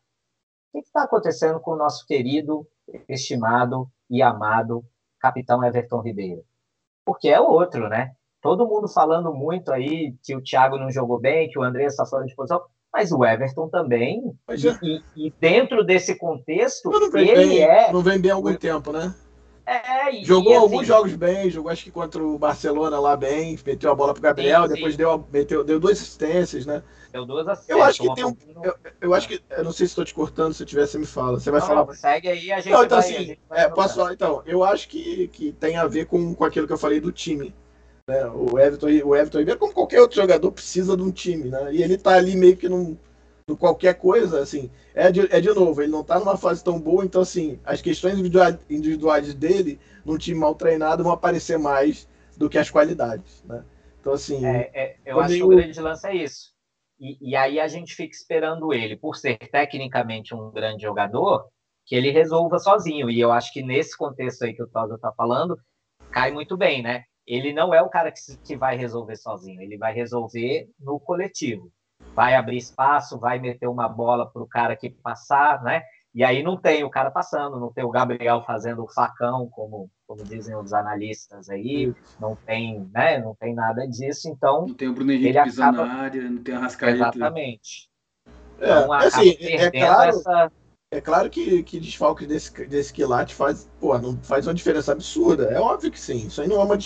[0.70, 2.68] O que está acontecendo com o nosso querido,
[3.08, 4.84] estimado e amado
[5.18, 6.44] capitão Everton Ribeiro?
[7.06, 8.12] Porque é outro, né?
[8.42, 12.04] Todo mundo falando muito aí que o Thiago não jogou bem, que o André está
[12.04, 14.30] fora de posição, mas o Everton também.
[14.46, 14.54] É.
[14.82, 17.90] E, e, dentro desse contexto, ele bem, é.
[17.90, 19.14] Não vem bem há algum tempo, né?
[19.70, 23.92] É, jogou assim, alguns jogos bem, jogou acho que contra o Barcelona lá bem, meteu
[23.92, 24.96] a bola pro Gabriel, sim, depois sim.
[24.96, 26.83] Deu, meteu, deu duas assistências, né?
[27.12, 27.78] Deu duas assistências.
[27.78, 28.35] Eu acho que tem um.
[28.62, 29.42] Eu, eu, acho que.
[29.50, 31.38] Eu não sei se estou te cortando, se eu tiver, você me fala.
[31.38, 31.85] Você vai não, falar.
[31.85, 34.88] Não, segue aí, a gente não, então, vai, assim, é, posso falar, então, eu acho
[34.88, 37.54] que, que tem a ver com, com aquilo que eu falei do time.
[38.09, 38.24] Né?
[38.24, 41.74] O Everton, o Everton Ribeiro, como qualquer outro jogador, precisa de um time, né?
[41.74, 42.96] E ele tá ali meio que num
[43.56, 47.04] qualquer coisa, assim, é de, é de novo, ele não tá numa fase tão boa,
[47.04, 52.58] então, assim, as questões individuais, dele, num time mal treinado, vão aparecer mais do que
[52.58, 53.64] as qualidades, né?
[54.00, 54.44] Então, assim...
[54.44, 56.52] É, é, eu acho que o grande lance é isso.
[57.00, 61.48] E, e aí a gente fica esperando ele, por ser tecnicamente um grande jogador,
[61.87, 63.08] que ele resolva sozinho.
[63.08, 65.58] E eu acho que nesse contexto aí que o Tosa está falando,
[66.11, 67.04] cai muito bem, né?
[67.26, 71.72] Ele não é o cara que, que vai resolver sozinho, ele vai resolver no coletivo
[72.14, 75.82] vai abrir espaço, vai meter uma bola para o cara que passar, né?
[76.14, 79.90] E aí não tem o cara passando, não tem o Gabriel fazendo o facão, como,
[80.06, 83.18] como dizem os analistas aí, não tem, né?
[83.18, 84.66] Não tem nada disso, então.
[84.66, 86.96] Não tem o Bruno Henrique pisando na área, não tem a Rascaeta.
[86.96, 87.88] Exatamente.
[88.58, 90.52] É, então, assim, é claro, essa...
[90.90, 95.44] é claro que, que desfalques desse, desse quilate faz, pô, não faz uma diferença absurda.
[95.44, 96.26] É óbvio que sim.
[96.26, 96.76] Isso aí não é uma.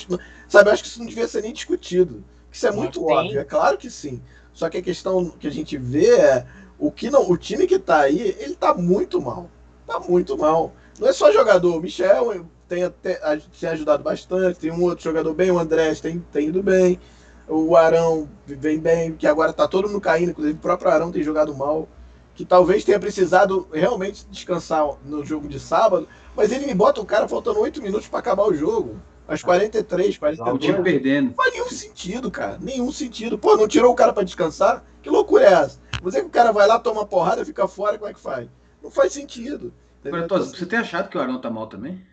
[0.49, 2.23] Sabe, eu acho que isso não devia ser nem discutido.
[2.51, 4.23] Isso é muito óbvio, é claro que sim.
[4.53, 6.47] Só que a questão que a gente vê é
[6.79, 9.49] o que não, o time que tá aí, ele tá muito mal.
[9.87, 10.73] Tá muito mal.
[10.99, 11.77] Não é só jogador.
[11.77, 13.21] O Michel tem, até,
[13.59, 14.59] tem ajudado bastante.
[14.59, 16.99] Tem um outro jogador bem, o Andrés tem, tem ido bem.
[17.49, 20.31] O Arão vem bem, que agora tá todo mundo caindo.
[20.31, 21.89] Inclusive o próprio Arão tem jogado mal.
[22.35, 26.09] Que talvez tenha precisado realmente descansar no jogo de sábado.
[26.35, 29.01] Mas ele me bota o cara faltando oito minutos para acabar o jogo.
[29.33, 30.61] Mas 43, O 42.
[30.61, 31.27] time perdendo.
[31.29, 32.59] Não faz nenhum sentido, cara.
[32.61, 33.39] Nenhum sentido.
[33.39, 34.85] Pô, não tirou o cara pra descansar?
[35.03, 35.81] Que loucura é essa?
[36.03, 38.49] Você que o cara vai lá, toma porrada, fica fora, como é que faz?
[38.83, 39.73] Não faz sentido.
[40.05, 40.29] Agora, Entendeu?
[40.29, 42.05] Tosa, você tem achado que o Arão tá mal também?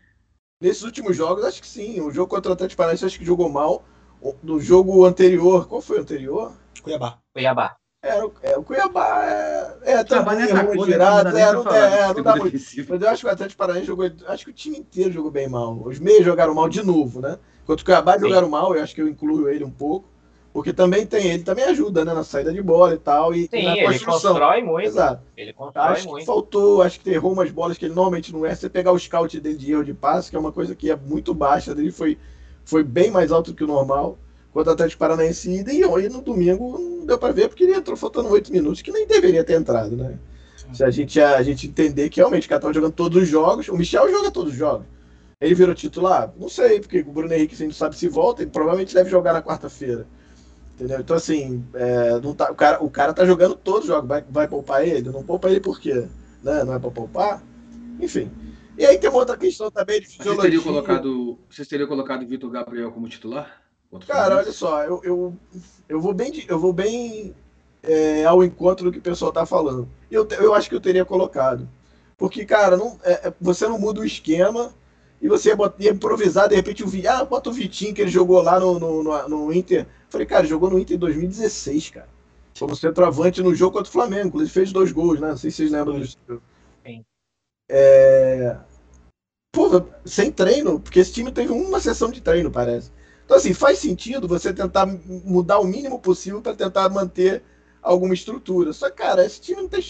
[0.61, 1.99] Nesses últimos jogos, acho que sim.
[2.01, 3.83] O jogo contra o Atlético Paranaense, acho que jogou mal.
[4.21, 6.53] O- No jogo anterior, qual foi o anterior?
[6.83, 7.17] Cuiabá.
[7.33, 7.75] Cuiabá.
[8.01, 9.25] Era o, é, o Cuiabá.
[9.25, 12.57] É, é Cuiabá também errou nem é, não, é, não dá muito.
[12.87, 14.09] Mas eu acho que o Atlético Paranaense jogou.
[14.27, 15.77] Acho que o time inteiro jogou bem mal.
[15.83, 17.37] Os meios jogaram mal de novo, né?
[17.63, 18.21] Enquanto o Cuiabá Sim.
[18.21, 20.07] jogaram mal, eu acho que eu incluo ele um pouco.
[20.53, 22.13] Porque também tem, ele também ajuda, né?
[22.13, 23.35] Na saída de bola e tal.
[23.35, 24.31] E, e Sim, na ele construção.
[24.31, 24.87] constrói muito.
[24.87, 25.21] Exato.
[25.35, 26.25] Ele constrói Acho que muito.
[26.25, 28.55] faltou, acho que errou umas bolas que ele normalmente não é.
[28.55, 30.95] Você pegar o scout dele de erro de passe, que é uma coisa que é
[30.95, 32.17] muito baixa dele, foi,
[32.63, 34.17] foi bem mais alto que o normal.
[34.59, 37.73] Quanto o Atlético Paranaense ida, e hoje no domingo não deu pra ver, porque ele
[37.73, 40.19] entrou faltando oito minutos, que nem deveria ter entrado, né?
[40.73, 43.69] Se a gente, a gente entender que realmente o cara tava jogando todos os jogos,
[43.69, 44.85] o Michel joga todos os jogos.
[45.39, 46.33] Ele virou titular?
[46.37, 49.09] Não sei, porque o Bruno Henrique a gente não sabe se volta, ele provavelmente deve
[49.09, 50.05] jogar na quarta-feira.
[50.75, 50.99] Entendeu?
[50.99, 54.09] Então, assim, é, não tá, o, cara, o cara tá jogando todos os jogos.
[54.09, 55.09] Vai, vai poupar ele?
[55.09, 56.05] Não poupa ele por quê?
[56.43, 56.65] Né?
[56.65, 57.41] Não é pra poupar?
[57.97, 58.29] Enfim.
[58.77, 60.43] E aí tem uma outra questão também de Vocês fisiologia.
[60.43, 63.68] teriam colocado, vocês teriam colocado o Vitor Gabriel como titular?
[64.05, 65.37] Cara, olha só, eu, eu,
[65.87, 67.33] eu vou bem, eu vou bem
[67.81, 69.87] é, ao encontro do que o pessoal tá falando.
[70.11, 71.67] Eu, eu acho que eu teria colocado.
[72.17, 74.73] Porque, cara, não, é, é, você não muda o esquema
[75.21, 78.11] e você ia, ia improvisar, de repente, o Vi- ah, bota o Vitinho que ele
[78.11, 79.87] jogou lá no, no, no, no Inter.
[80.09, 82.09] Falei, cara, jogou no Inter em 2016, cara.
[82.59, 84.39] Como centroavante no jogo contra o Flamengo.
[84.41, 85.29] Ele fez dois gols, né?
[85.29, 86.17] Não sei se vocês lembram disso.
[86.85, 87.05] Sim.
[87.69, 88.57] É...
[89.51, 89.69] Pô,
[90.05, 92.91] sem treino, porque esse time teve uma sessão de treino, parece.
[93.29, 97.43] Então, assim, faz sentido você tentar mudar o mínimo possível para tentar manter
[97.79, 98.73] alguma estrutura.
[98.73, 99.83] Só que, cara, esse time não, tem,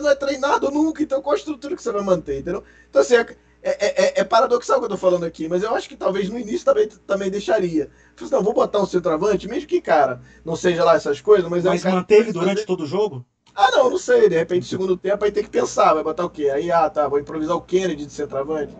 [0.00, 2.62] não é treinado nunca, então qual a estrutura que você vai manter, entendeu?
[2.88, 3.26] Então, assim, é,
[3.64, 6.28] é- é- é paradoxal o que eu tô falando aqui, mas eu acho que talvez
[6.28, 7.90] no início também, também deixaria.
[8.14, 11.50] Falei assim, não, vou botar um centroavante, mesmo que, cara, não seja lá essas coisas,
[11.50, 13.26] mas é um Mas manter ele pode durante fazer- todo o jogo?
[13.56, 14.28] ah, não, não sei.
[14.28, 15.92] De repente, segundo tempo, aí tem que pensar.
[15.94, 16.48] Vai botar o quê?
[16.48, 18.72] Aí, ah, tá, vou improvisar o Kennedy de centroavante.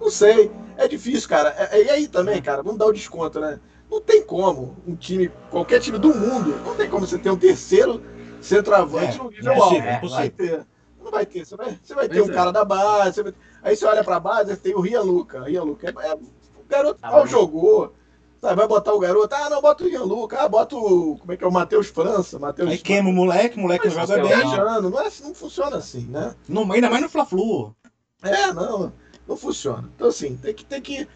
[0.00, 0.50] Não sei.
[0.76, 1.50] É difícil, cara.
[1.58, 3.60] É- E aí também, cara, vamos dar o desconto, né?
[3.90, 7.36] Não tem como um time, qualquer time do mundo, não tem como você ter um
[7.36, 8.00] terceiro
[8.40, 9.74] centroavante É, no nível é alto.
[9.74, 10.66] é Não vai ter.
[11.02, 11.44] Não vai ter.
[11.44, 12.32] Você vai, você vai ter um é.
[12.32, 13.22] cara da base.
[13.22, 15.42] vai- Aí você olha pra base, tem o Rian Luca.
[15.44, 16.20] Rian Luca é, é- o
[16.68, 17.92] garoto Tá mal jogou.
[18.40, 19.34] Sabe, vai botar o garoto.
[19.34, 20.38] Ah, não, bota o Rian Luca.
[20.40, 21.18] Ah, bota o.
[21.18, 21.46] Como é que é?
[21.46, 22.38] O Matheus França.
[22.38, 24.24] Matheus Aí queima o moleque, o moleque não joga bem.
[24.28, 26.34] viajando, não, é, não funciona assim, né?
[26.48, 27.74] Não, ainda mais no Fla-Flu.
[28.22, 28.92] É, não,
[29.26, 29.88] não funciona.
[29.94, 30.64] Então, assim, tem que.
[30.64, 31.08] Tem que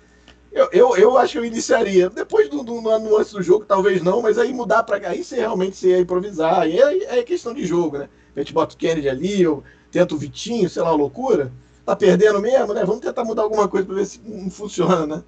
[0.53, 2.09] eu, eu, eu acho que eu iniciaria.
[2.09, 5.11] Depois do, do, no nuance do jogo, talvez não, mas aí mudar pra cá.
[5.11, 6.61] Aí você realmente ia improvisar.
[6.61, 8.09] Aí é, é questão de jogo, né?
[8.37, 11.53] A gente bota o Kennedy ali, ou tenta o Vitinho, sei lá, uma loucura.
[11.85, 12.85] Tá perdendo mesmo, né?
[12.85, 15.25] Vamos tentar mudar alguma coisa pra ver se não funciona, né?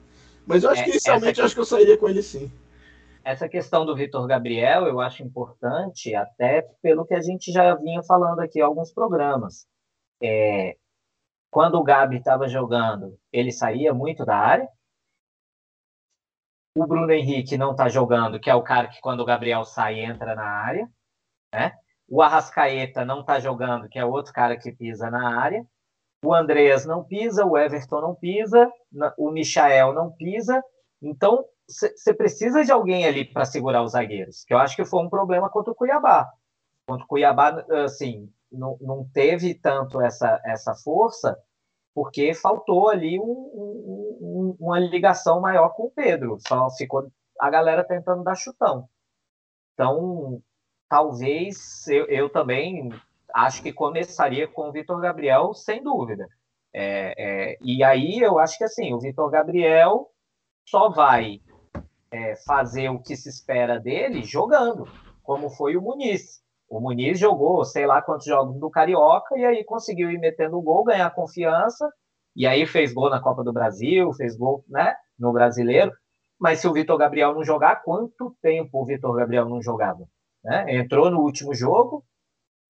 [0.47, 2.51] Mas eu acho É, que inicialmente eu acho que eu sairia com ele sim.
[3.25, 8.03] Essa questão do Vitor Gabriel eu acho importante, até pelo que a gente já vinha
[8.05, 9.67] falando aqui em alguns programas.
[10.23, 10.77] É,
[11.51, 14.69] quando o Gabi estava jogando, ele saía muito da área.
[16.77, 20.01] O Bruno Henrique não está jogando, que é o cara que quando o Gabriel sai
[20.01, 20.89] entra na área.
[21.55, 21.73] Né?
[22.09, 25.67] O Arrascaeta não está jogando, que é outro cara que pisa na área.
[26.25, 28.71] O Andreas não pisa, o Everton não pisa,
[29.17, 30.63] o Michael não pisa.
[31.01, 35.03] Então, você precisa de alguém ali para segurar os zagueiros, que eu acho que foi
[35.03, 36.31] um problema contra o Cuiabá.
[36.89, 41.39] Contra o Cuiabá, assim, não, não teve tanto essa, essa força,
[41.95, 46.39] porque faltou ali um- um- um- uma ligação maior com o Pedro.
[46.47, 48.89] Só ficou a galera tentando dar chutão.
[49.75, 50.43] Então,
[50.89, 52.91] talvez eu, eu também
[53.35, 56.27] acho que começaria com o Vitor Gabriel, sem dúvida.
[56.73, 60.11] É, é, e aí eu acho que assim, o Vitor Gabriel
[60.69, 61.41] só vai
[62.11, 64.87] é, fazer o que se espera dele jogando,
[65.23, 66.43] como foi o Muniz.
[66.69, 70.85] O Muniz jogou, sei lá quantos jogos do Carioca, e aí conseguiu ir metendo gol,
[70.85, 71.89] ganhar confiança,
[72.35, 75.93] e aí fez gol na Copa do Brasil, fez gol né, no Brasileiro.
[76.39, 80.07] Mas se o Vitor Gabriel não jogar, quanto tempo o Vitor Gabriel não jogava?
[80.45, 80.77] Né?
[80.77, 82.05] Entrou no último jogo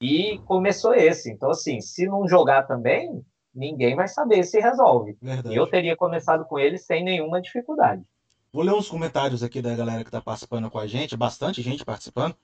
[0.01, 1.33] e começou esse.
[1.33, 5.17] Então, assim, se não jogar também, ninguém vai saber se resolve.
[5.21, 5.55] Verdade.
[5.57, 8.05] Eu teria começado com ele sem nenhuma dificuldade.
[8.53, 11.85] Vou ler uns comentários aqui da galera que tá participando com a gente, bastante gente
[11.85, 12.37] participando.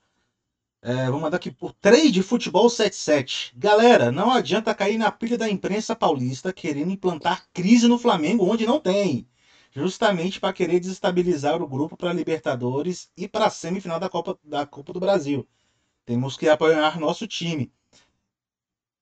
[0.85, 3.53] É, vou mandar aqui por 3 de Futebol 77.
[3.57, 8.67] Galera, não adianta cair na pilha da imprensa paulista querendo implantar crise no Flamengo onde
[8.67, 9.29] não tem.
[9.71, 14.67] Justamente para querer desestabilizar o grupo para Libertadores e para a semifinal da Copa, da
[14.67, 15.47] Copa do Brasil.
[16.05, 17.73] Temos que apoiar nosso time.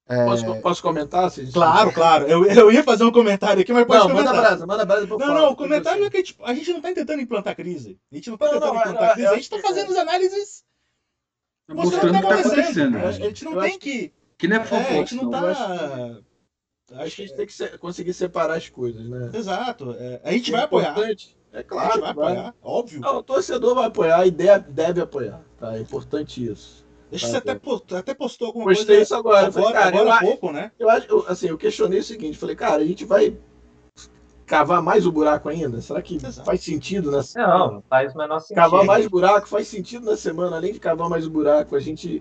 [0.06, 1.30] É, Posso, posso comentar?
[1.30, 2.26] Se- Claro, claro.
[2.26, 4.40] Eu, eu ia fazer um comentário aqui, mas pode Não, manda comentar.
[4.50, 5.40] brasa, manda brasa pra eu Não, falar.
[5.40, 7.98] não, o comentário é que tipo, a gente não tá tentando implantar crise.
[8.12, 9.96] A gente não tá Não, tentando não, implantar crise, a gente tá que- fazendo as
[9.96, 10.64] análises
[11.74, 12.96] Mostrando o que tá acontecendo.
[12.98, 14.12] A gente não Eu tem acho que.
[14.38, 15.30] Que não é É, a fofoca, gente não não.
[15.30, 15.50] tá.
[15.50, 16.24] acho
[16.92, 19.30] Acho que a gente tem que se- conseguir separar as coisas, né?
[19.32, 19.94] Exato.
[19.98, 20.90] é, a gente É vai apoiar.
[20.90, 21.36] importante.
[21.52, 22.32] É A claro, gente vai vai.
[22.32, 23.00] apoiar, óbvio.
[23.00, 25.76] Não, o torcedor vai apoiar e deve, deve apoiar, tá?
[25.76, 26.84] É importante isso.
[27.10, 29.48] Deixa você até, post- até postou alguma Postei coisa isso agora.
[29.48, 30.70] eu falei, agora, cara, agora eu pouco, né?
[30.78, 33.36] Eu acho, eu, assim, eu questionei o seguinte, falei, cara, a gente vai
[34.50, 35.80] cavar mais o buraco ainda?
[35.80, 36.44] Será que Exato.
[36.44, 38.56] faz sentido na Não, não faz o menor sentido.
[38.56, 39.48] cavar mais buraco?
[39.48, 42.20] Faz sentido na semana, além de cavar mais o buraco, a gente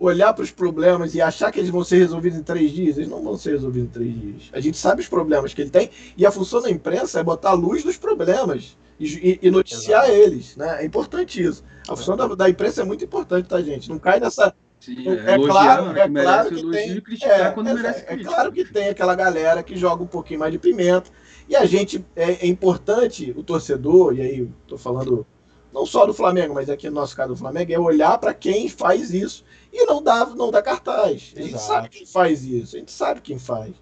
[0.00, 2.96] olhar para os problemas e achar que eles vão ser resolvidos em três dias?
[2.96, 4.42] Eles não vão ser resolvidos em três dias.
[4.54, 7.50] A gente sabe os problemas que ele tem e a função da imprensa é botar
[7.50, 10.18] a luz nos problemas e, e- noticiar Exato.
[10.18, 10.82] eles, né?
[10.82, 11.62] É importante isso.
[11.86, 13.90] A função da, da imprensa é muito importante, tá, gente?
[13.90, 17.68] Não cai nessa Sim, É é, elogiar claro- hora é claro que tem- É, quando
[17.68, 21.10] é, merece é claro que tem aquela galera que joga um pouquinho mais de pimenta.
[21.50, 25.26] E a gente, é, é importante, o torcedor, e aí tô falando
[25.72, 28.68] não só do Flamengo, mas aqui no nosso caso do Flamengo, é olhar para quem
[28.68, 31.32] faz isso e não dá, não dá cartaz.
[31.36, 31.64] A gente Exato.
[31.64, 33.72] sabe quem faz isso, a gente sabe quem faz.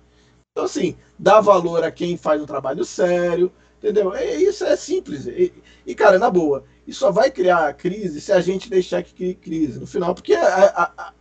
[0.51, 4.15] Então, assim, dá valor a quem faz um trabalho sério, entendeu?
[4.15, 5.27] É, isso é simples.
[5.27, 5.53] E,
[5.87, 9.35] e, cara, na boa, isso só vai criar crise se a gente deixar que crie
[9.35, 11.13] crise no final, porque a- a-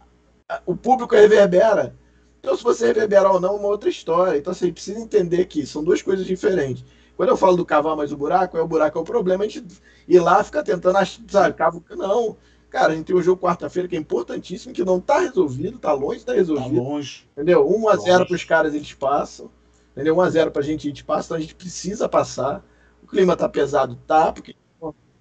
[0.48, 1.94] a- o público reverbera.
[2.40, 4.38] Então, se você reverberar ou não, é uma outra história.
[4.38, 6.84] Então, você precisa entender que são duas coisas diferentes.
[7.16, 9.48] Quando eu falo do cavar mais o buraco, é o buraco é o problema, a
[9.48, 9.66] gente
[10.08, 12.38] ir lá ficar tentando achar, sabe, cavo, não.
[12.70, 15.92] Cara, a gente tem um jogo quarta-feira que é importantíssimo, que não tá resolvido, tá
[15.94, 16.76] longe de estar Tá resolvido.
[16.76, 17.28] longe.
[17.34, 17.68] Entendeu?
[17.68, 18.26] 1 a 0 Longe.
[18.28, 19.50] para os caras eles passam.
[19.94, 20.16] Entendeu?
[20.18, 22.64] 1 a 0 pra gente a gente passa, então a gente precisa passar.
[23.02, 24.56] O clima tá pesado, tá, porque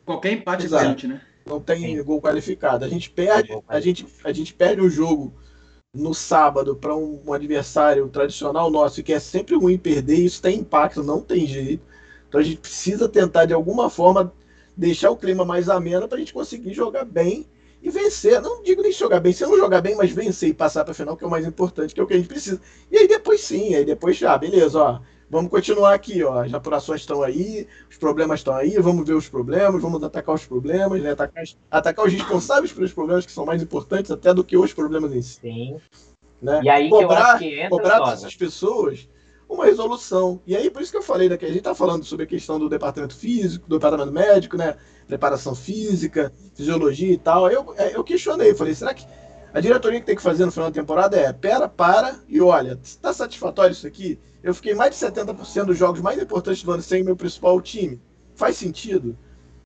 [0.04, 0.84] Qualquer empate Exato.
[0.84, 1.20] garante, né?
[1.46, 2.02] não tem Sim.
[2.02, 2.84] gol qualificado.
[2.84, 5.32] A gente perde, a gente, a gente perde um jogo
[5.96, 10.60] no sábado para um, um adversário tradicional nosso, que é sempre ruim perder, isso tem
[10.60, 11.82] impacto, não tem jeito.
[12.28, 14.32] Então a gente precisa tentar de alguma forma
[14.76, 17.46] deixar o clima mais ameno para a gente conseguir jogar bem
[17.82, 18.40] e vencer.
[18.40, 20.94] Não digo nem jogar bem, se não jogar bem, mas vencer e passar para a
[20.94, 22.60] final, que é o mais importante, que é o que a gente precisa.
[22.90, 25.00] E aí depois sim, aí depois já, beleza, ó.
[25.28, 26.42] Vamos continuar aqui, ó.
[26.42, 30.46] As apurações estão aí, os problemas estão aí, vamos ver os problemas, vamos atacar os
[30.46, 31.10] problemas, né?
[31.10, 35.12] atacar, atacar os responsáveis pelos problemas que são mais importantes até do que os problemas
[35.12, 35.40] em si.
[35.40, 35.80] Sim.
[36.40, 36.60] Né?
[36.62, 39.08] E aí que Cobrar- que entra, Cobrar dessas pessoas
[39.48, 40.40] uma resolução.
[40.46, 42.58] E aí, por isso que eu falei daqui, a gente está falando sobre a questão
[42.58, 44.76] do departamento físico, do departamento médico, né?
[45.06, 47.48] Preparação física, fisiologia e tal.
[47.50, 49.06] Eu, é, eu questionei, falei, será que
[49.54, 52.78] a diretoria que tem que fazer no final da temporada é pera, para e olha,
[52.82, 54.18] está satisfatório isso aqui?
[54.46, 58.00] Eu fiquei mais de 70% dos jogos mais importantes do ano sem meu principal time.
[58.34, 59.18] Faz sentido?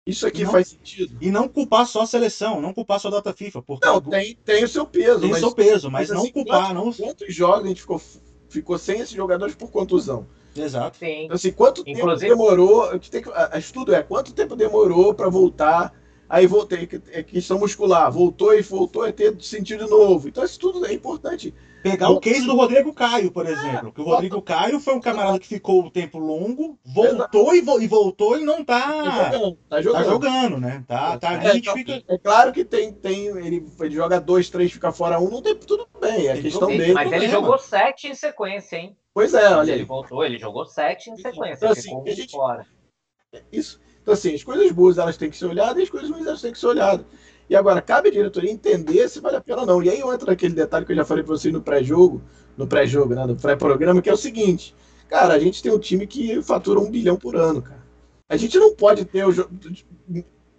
[0.07, 0.51] Isso aqui Não.
[0.51, 1.17] faz sentido?
[1.21, 4.35] E não culpar só a seleção, não culpar só a data FIFA, porque Não, tem,
[4.43, 6.91] tem o seu peso, tem o seu peso, mas, mas não assim, culpar, não.
[6.93, 8.01] quantos jogos a gente ficou,
[8.49, 10.27] ficou sem esses jogadores por contusão?
[10.57, 10.97] Exato.
[10.97, 11.25] Sim.
[11.25, 12.95] Então, assim, quanto Inclusive- tempo demorou?
[12.95, 15.95] O que tem que, a, a estudo é quanto tempo demorou para voltar?
[16.29, 20.27] Aí voltei, que- é questão muscular, voltou e voltou a ter sentido novo.
[20.29, 21.53] Então, isso tudo é importante.
[21.83, 23.93] Pegar o case do Rodrigo Caio, por exemplo.
[23.93, 27.81] Que o Rodrigo Caio foi um camarada que ficou um tempo longo, voltou e, vo-
[27.81, 30.61] e voltou e não Tá tá, jogando, tá tá jogando.
[30.61, 30.85] né?
[30.87, 32.03] Tá, tá ali, É, a gente então, fica.
[32.07, 35.55] é claro que tem, tem ele, ele joga dois, três, fica fora um, não tem
[35.57, 36.27] tudo bem.
[36.29, 36.93] É questão dele.
[36.93, 38.97] Mas ele jogou sete em sequência, hein?
[39.15, 39.87] Pois é, olha ele aí.
[39.87, 41.57] voltou, ele jogou sete em sequência.
[41.65, 42.67] Então, assim, ficou um gente- fora.
[43.53, 43.81] Isso.
[44.03, 46.41] Então, assim, as coisas boas elas têm que ser olhadas e as coisas ruins elas
[46.41, 47.05] têm que ser olhadas.
[47.51, 49.83] E agora, cabe à diretoria entender se vale a pena ou não.
[49.83, 52.23] E aí entra aquele detalhe que eu já falei para vocês no pré-jogo,
[52.57, 54.73] no pré-jogo, né, no pré-programa, que é o seguinte.
[55.09, 57.85] Cara, a gente tem um time que fatura um bilhão por ano, cara.
[58.29, 59.33] A gente não pode ter o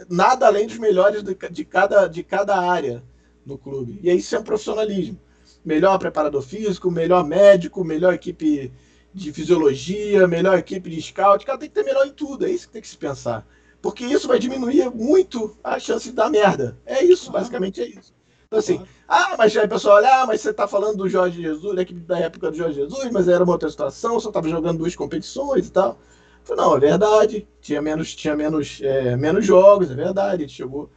[0.10, 3.02] nada além dos melhores de, cada, de cada área
[3.46, 4.02] no clube.
[4.04, 5.18] E isso é um profissionalismo.
[5.64, 8.70] Melhor preparador físico, melhor médico, melhor equipe
[9.14, 11.46] de fisiologia, melhor equipe de scout.
[11.46, 12.46] Cara, tem que ter melhor em tudo.
[12.46, 13.48] É isso que tem que se pensar.
[13.82, 16.78] Porque isso vai diminuir muito a chance dar merda.
[16.86, 18.14] É isso, basicamente é isso.
[18.46, 21.42] Então, assim, ah, mas aí o pessoal olha, ah, mas você tá falando do Jorge
[21.42, 24.50] Jesus, da equipe da época do Jorge Jesus, mas era uma outra situação, só tava
[24.50, 25.98] jogando duas competições e tal.
[26.42, 27.48] Eu falei, não, é verdade.
[27.62, 30.50] Tinha menos, tinha menos, é, menos jogos, é verdade.
[30.50, 30.90] Chegou.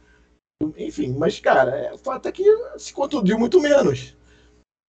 [0.77, 2.43] Enfim, mas, cara, é, o fato é que
[2.77, 4.15] se contundiu muito menos.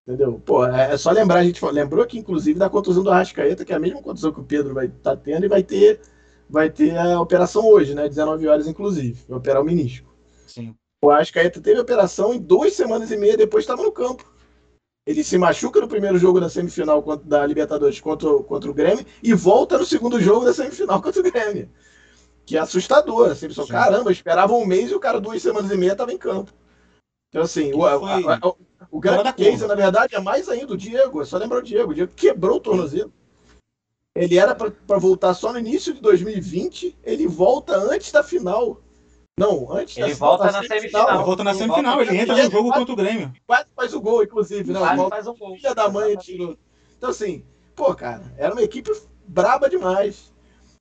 [0.06, 0.40] Entendeu?
[0.44, 3.72] Pô, é, é só lembrar, a gente lembrou que, inclusive, da contusão do Arrascaeta, que
[3.72, 6.00] é a mesma contusão que o Pedro vai estar tendo, e vai ter,
[6.48, 8.08] vai ter a operação hoje, né?
[8.08, 9.24] 19 horas, inclusive.
[9.28, 10.12] Vai operar o menisco.
[10.46, 10.74] Sim.
[11.04, 14.24] O Arrascaeta teve operação em duas semanas e meia depois estava no campo.
[15.06, 18.74] Ele se machuca no primeiro jogo da semifinal contra- da Libertadores contra, o- contra o
[18.74, 21.70] Grêmio e volta no segundo jogo da semifinal contra o Grêmio.
[22.44, 23.30] Que é assustador.
[23.30, 23.72] Assim, pessoal, Sim.
[23.72, 26.52] caramba, esperava um mês e o cara duas semanas e meia estava em campo.
[27.28, 28.56] Então, assim, o, a- a- o-
[28.90, 31.20] O grande case, na verdade, é mais ainda o Diego.
[31.20, 31.90] É só lembrar o Diego.
[31.90, 33.12] O Diego quebrou o tornozelo.
[34.16, 36.96] Ele era para voltar só no início de 2020.
[37.04, 38.80] Ele volta antes da final.
[39.38, 41.24] Não, antes Ele da volta da na Ele semifinal.
[41.24, 43.32] volta na Ele semifinal, volta ele na entra no jogo contra o Grêmio.
[43.46, 44.78] Quase faz o gol, inclusive, né?
[44.78, 45.54] Quase O faz um gol.
[45.56, 46.56] filha da mãe tirou.
[46.96, 47.44] Então, assim,
[47.74, 48.90] pô, cara, era uma equipe
[49.28, 50.32] braba demais.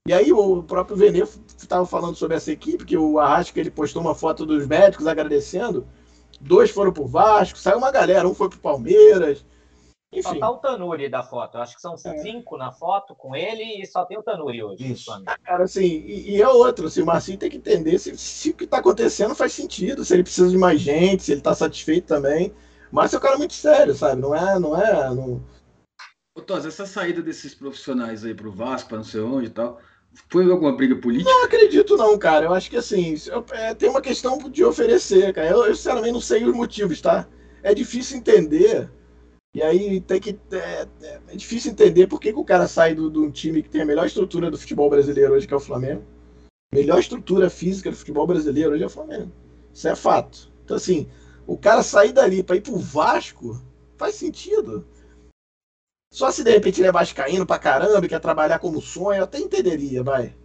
[0.07, 1.23] E aí o próprio Venê
[1.57, 5.85] estava falando sobre essa equipe, que o Arrasca ele postou uma foto dos médicos agradecendo.
[6.39, 9.43] Dois foram pro Vasco, saiu uma galera, um foi pro Palmeiras.
[10.21, 11.57] Só Enfim, tá o Tanuri da foto.
[11.57, 12.17] Eu acho que são É.
[12.19, 14.91] cinco na foto com ele e só tem o Tanuri hoje.
[14.91, 15.05] Isso.
[15.05, 15.31] Flamengo.
[15.43, 18.53] cara, assim, e, e é outro, assim, o Marcinho tem que entender se, se o
[18.53, 22.07] que tá acontecendo faz sentido, se ele precisa de mais gente, se ele tá satisfeito
[22.07, 22.53] também.
[22.91, 24.21] Mas é um cara muito sério, sabe?
[24.21, 25.13] Não é, não é.
[25.13, 25.43] Não...
[26.37, 29.79] Ô, Tos, essa saída desses profissionais aí pro Vasco, pra não sei onde e tal,
[30.29, 31.29] foi alguma briga política?
[31.29, 32.45] Não acredito, não, cara.
[32.45, 35.49] Eu acho que assim, eu- é, tem uma questão de oferecer, cara.
[35.49, 37.27] Eu, eu, sinceramente não sei os motivos, tá?
[37.63, 38.89] É difícil entender.
[39.55, 40.37] E aí tem que.
[40.51, 43.63] É, é- é difícil entender por que, que o cara sai do- de um time
[43.63, 46.03] que tem a melhor estrutura do futebol brasileiro hoje, que é o Flamengo.
[46.73, 49.31] Melhor estrutura física do futebol brasileiro hoje é o Flamengo.
[49.73, 50.51] Isso é fato.
[50.65, 51.07] Então, assim,
[51.47, 53.57] o cara sair dali pra ir pro Vasco
[53.97, 54.85] faz sentido.
[56.11, 59.23] Só se de repente ele é vascaíno pra caramba e quer trabalhar como sonho, eu
[59.23, 60.35] até entenderia, vai.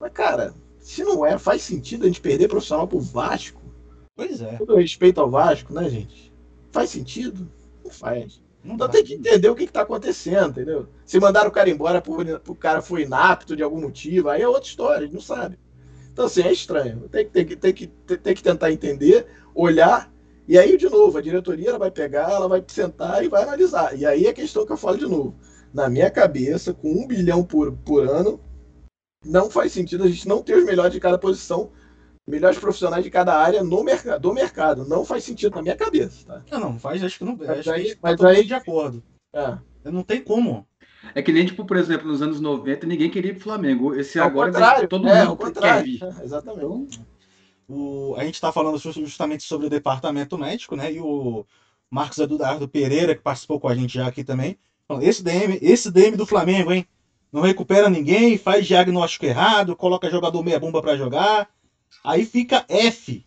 [0.00, 3.62] Mas, cara, se não é, faz sentido a gente perder profissional pro Vasco?
[4.16, 4.56] Pois é.
[4.56, 6.32] Todo respeito ao Vasco, né, gente?
[6.72, 7.48] Faz sentido?
[7.84, 8.40] Não faz.
[8.64, 10.88] Então tem que entender o que, que tá acontecendo, entendeu?
[11.04, 14.48] Se mandaram o cara embora por, o cara foi inapto de algum motivo, aí é
[14.48, 15.58] outra história, não sabe.
[16.12, 17.08] Então, assim, é estranho.
[17.08, 17.86] Tem, que- tem, tem, que,
[18.18, 20.12] tem que tentar entender, olhar,
[20.48, 23.96] e aí, de novo, a diretoria ela vai pegar, ela vai sentar e vai analisar.
[23.98, 25.36] E aí é a questão que eu falo de novo.
[25.72, 28.40] Na minha cabeça, com um bilhão por, por ano,
[29.24, 31.70] não faz sentido a gente não ter os melhores de cada posição,
[32.28, 34.86] melhores profissionais de cada área no mercado, do mercado.
[34.86, 36.42] Não faz sentido na minha cabeça, tá?
[36.52, 37.36] Não, não, faz, acho que não.
[37.36, 39.02] Mas Acho que aí- a gente tá mas aí- de acordo.
[39.32, 39.58] É.
[39.84, 40.66] Não tem como.
[41.14, 43.94] É que nem, tipo, por exemplo, nos anos 90, ninguém queria ir pro Flamengo.
[43.94, 46.02] Esse Ao agora contrário, todo é, mundo quer vir.
[46.02, 47.00] É, exatamente.
[47.68, 50.92] O, a gente está falando ju- justamente sobre o departamento médico, né?
[50.92, 51.44] E o
[51.90, 54.58] Marcos Eduardo Pereira, que participou com a gente já aqui também,
[55.02, 56.86] esse DM, esse DM do Flamengo, hein?
[57.30, 61.48] Não recupera ninguém, faz diagnóstico errado, coloca jogador meia bomba para jogar,
[62.04, 63.24] aí fica F.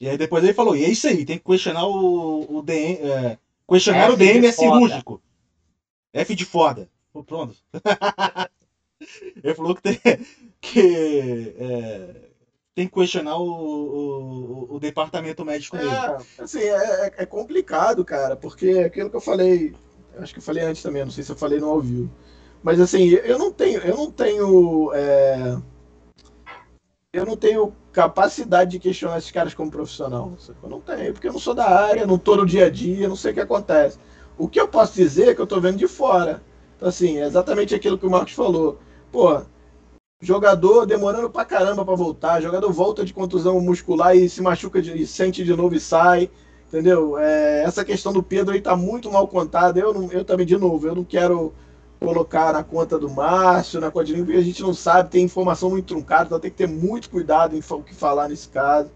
[0.00, 2.98] E aí depois ele falou, e é isso aí, tem que questionar o, o DM,
[3.08, 3.38] é,
[3.68, 4.74] questionar F o DM é foda.
[4.78, 5.22] cirúrgico.
[6.12, 6.90] F de foda.
[7.12, 7.56] Pô, Pronto.
[9.42, 10.00] ele falou que tem
[10.60, 12.14] que é,
[12.74, 13.48] tem que questionar o,
[14.70, 15.92] o, o departamento médico mesmo.
[15.92, 19.74] É, assim, é, é- é complicado, cara, porque é aquilo que eu falei,
[20.18, 22.10] acho que eu falei antes também, não sei se eu falei no ao vivo.
[22.62, 24.92] Mas assim, eu não tenho, eu não tenho.
[24.94, 25.60] é,
[27.12, 30.32] eu não tenho capacidade de questionar esses caras como profissional.
[30.62, 33.06] Eu não tenho, porque eu não sou da área, não tô no dia a dia,
[33.08, 33.98] não sei o que acontece.
[34.38, 36.42] O que eu posso dizer é que eu tô vendo de fora.
[36.74, 38.78] Então, assim, é exatamente aquilo que o Marcos falou.
[39.10, 39.42] Pô,
[40.22, 45.02] jogador demorando pra caramba pra voltar, jogador volta de contusão muscular e se machuca de,
[45.02, 46.30] e sente de novo e sai.
[46.68, 47.18] Entendeu?
[47.18, 49.78] É, essa questão do Pedro aí tá muito mal contada.
[49.78, 51.52] Eu, não, eu também, de novo, eu não quero
[52.02, 55.24] colocar na conta do Márcio, na conta de ninguém, porque a gente não sabe, tem
[55.24, 58.90] informação muito truncada, então tem que ter muito cuidado em o que falar nesse caso,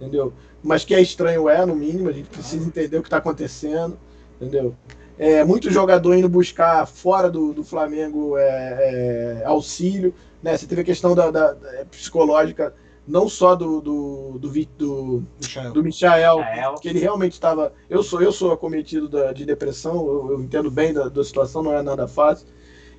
[0.00, 0.32] entendeu?
[0.62, 3.98] Mas que é estranho é, no mínimo, a gente precisa entender o que está acontecendo,
[4.40, 4.74] entendeu?
[5.18, 10.56] É, muito jogador indo buscar fora do, do Flamengo é, é, auxílio, né?
[10.56, 12.74] Você teve a questão da, da- da- psicológica,
[13.06, 15.72] não só do, do, do, do, Michael.
[15.72, 16.74] do Michael, Michael.
[16.74, 17.72] que ele realmente estava.
[17.88, 21.62] Eu sou eu sou acometido da, de depressão, eu, eu entendo bem da, da situação,
[21.62, 22.48] não é nada fácil.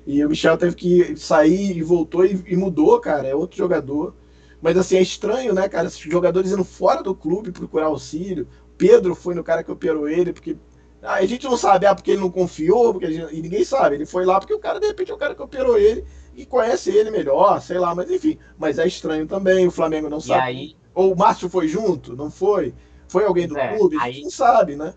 [0.06, 3.28] E o Michel teve que sair e voltou e, e mudou, cara.
[3.28, 4.14] É outro jogador.
[4.60, 5.86] Mas assim, é estranho, né, cara?
[5.86, 8.48] Esses jogadores indo fora do clube procurar auxílio.
[8.78, 10.56] Pedro foi no cara que operou ele, porque.
[11.02, 13.64] Ah, a gente não sabe, ah, porque ele não confiou, porque a gente- e ninguém
[13.64, 13.94] sabe.
[13.96, 16.04] Ele foi lá porque o cara, de repente, é o cara que operou ele
[16.38, 18.38] e conhece ele melhor, sei lá, mas enfim.
[18.56, 20.40] Mas é estranho também, o Flamengo não E sabe.
[20.42, 22.14] aí, Ou o Márcio foi junto?
[22.16, 22.72] Não foi?
[23.08, 23.96] Foi alguém do É, clube?
[23.96, 24.94] A gente aí- não sabe, né?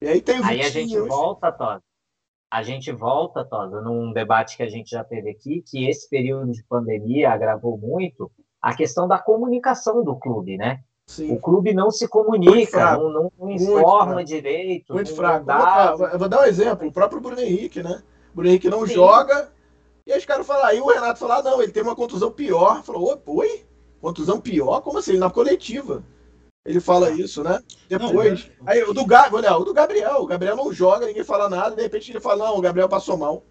[0.00, 1.82] E aí tem o aí a gente volta, Tosa.
[2.50, 6.52] A gente volta, Tosa, num debate que a gente já teve aqui, que esse período
[6.52, 8.30] de pandemia agravou muito
[8.62, 10.80] a questão da comunicação do clube, né?
[11.06, 14.24] O Sim, clube não se comunica, não, não, informa fraco.
[14.24, 14.94] direito.
[14.94, 15.44] muito fraco.
[15.46, 16.88] dá- vou, vou dar um exemplo.
[16.88, 18.02] O próprio Bruno Henrique, né?
[18.32, 18.94] O Bruno Henrique não Sim.
[18.94, 19.50] joga.
[20.08, 22.32] E aí os caras falam, aí o Renato falou, ah, não, ele tem uma contusão
[22.32, 22.82] pior.
[22.82, 23.66] Falou, "Ô, oi?
[24.00, 24.80] Contusão pior?
[24.80, 25.18] Como assim?
[25.18, 26.02] Na coletiva.
[26.64, 27.62] Ele fala isso, né?
[27.90, 28.50] Depois.
[28.66, 30.22] Aí o do Gabriel, olha, o do Gabriel.
[30.22, 31.76] O Gabriel não joga, ninguém fala nada.
[31.76, 33.44] De repente ele fala, não, o Gabriel passou mal.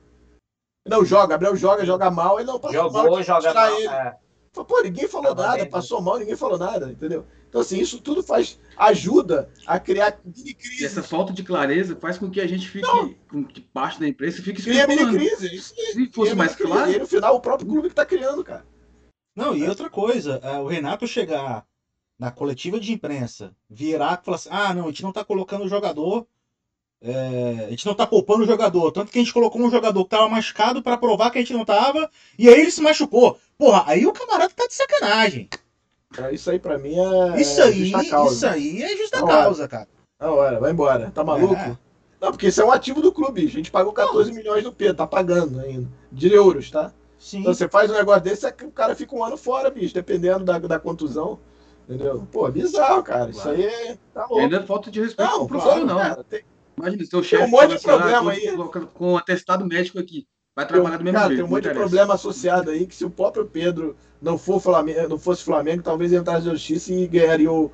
[0.87, 2.39] Não joga, Gabriel joga, joga mal.
[2.39, 3.03] Ele não passou mal.
[3.03, 3.77] Jogou, tinha que joga mal.
[3.79, 3.87] ele.
[3.87, 4.17] é.
[4.65, 7.25] Pô, ninguém falou Tava nada, bem, passou mal, ninguém falou nada, entendeu?
[7.49, 10.85] Então, assim, isso tudo faz, ajuda a criar mini crise.
[10.85, 12.87] essa falta de clareza faz com que a gente fique,
[13.29, 15.55] com que parte da imprensa fique Cria mini crise.
[15.55, 15.73] Isso.
[15.75, 18.65] Se fosse mais claro, E no final, o próprio clube que tá criando, cara.
[19.35, 21.65] Não, e outra coisa, é, o Renato chegar
[22.17, 25.63] na coletiva de imprensa, virar e falar assim: ah, não, a gente não tá colocando
[25.63, 26.27] o jogador,
[27.01, 28.91] é, a gente não tá poupando o jogador.
[28.91, 31.53] Tanto que a gente colocou um jogador que tava machucado pra provar que a gente
[31.53, 33.37] não tava, e aí ele se machucou.
[33.57, 35.49] Porra, aí o camarada tá de sacanagem.
[36.13, 37.41] Cara, Isso aí, pra mim, é.
[37.41, 38.33] Isso é aí, justa causa.
[38.35, 39.87] isso aí é justa Não, causa, cara.
[40.19, 41.11] Na hora, vai embora.
[41.13, 41.53] Tá maluco?
[41.55, 41.77] É.
[42.19, 43.45] Não, porque isso é um ativo do clube.
[43.45, 45.87] A gente pagou 14 milhões do Pedro, tá pagando ainda.
[46.11, 46.91] De euros, tá?
[47.19, 47.41] Sim.
[47.41, 49.93] Então você faz um negócio desse, é que o cara fica um ano fora, bicho,
[49.93, 51.39] dependendo da, da contusão.
[51.87, 52.27] Entendeu?
[52.31, 53.29] Pô, bizarro, cara.
[53.29, 54.39] Isso aí é- tá louco.
[54.39, 55.97] ainda é falta de respeito Não, com o claro, profissional.
[55.97, 56.23] cara.
[56.23, 56.41] Tem,
[56.77, 58.87] Imagina, seu um chefe monte de fala problema tô aí.
[58.93, 60.27] Com um atestado médico aqui.
[60.55, 61.39] Vai tem, trabalhar do mesmo cara, jeito.
[61.39, 61.89] tem um monte de interessa.
[61.89, 66.13] problema associado aí que se o próprio Pedro não, for Flamengo, não fosse Flamengo, talvez
[66.13, 67.71] entrasse na justiça e ganharia o,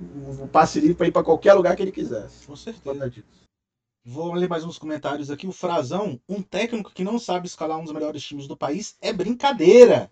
[0.00, 2.46] o, passe livre pra ir pra qualquer lugar que ele quisesse.
[2.46, 3.12] Com certeza.
[4.04, 5.46] Vou ler mais uns comentários aqui.
[5.46, 9.12] O Frazão, um técnico que não sabe escalar um dos melhores times do país, é
[9.12, 10.10] brincadeira.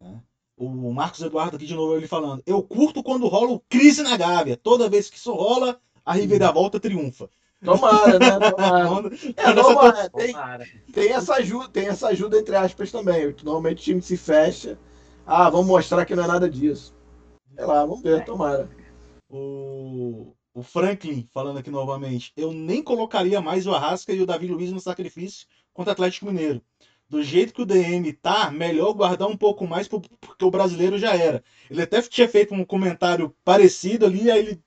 [0.00, 0.20] Né?
[0.56, 2.42] O Marcos Eduardo aqui de novo ele falando.
[2.46, 4.56] Eu curto quando rola o crise na Gávea.
[4.56, 7.28] Toda vez que isso rola, a reviravolta triunfa.
[7.64, 8.38] Tomara, né?
[8.50, 9.10] Tomara.
[9.36, 10.66] É, normal, tem, Tomara.
[10.92, 13.34] tem essa ajuda, tem essa ajuda entre aspas também.
[13.42, 14.78] Normalmente o time se fecha.
[15.26, 16.94] Ah, vamos mostrar que não é nada disso.
[17.54, 18.68] Sei lá, vamos ver, tomara.
[19.28, 22.32] O, o Franklin falando aqui novamente.
[22.36, 26.26] Eu nem colocaria mais o Arrasca e o Davi Luiz no sacrifício contra o Atlético
[26.26, 26.62] Mineiro.
[27.08, 30.08] Do jeito que o DM tá, melhor guardar um pouco mais porque
[30.42, 31.44] o brasileiro já era.
[31.70, 34.62] Ele até tinha feito um comentário parecido ali, aí ele.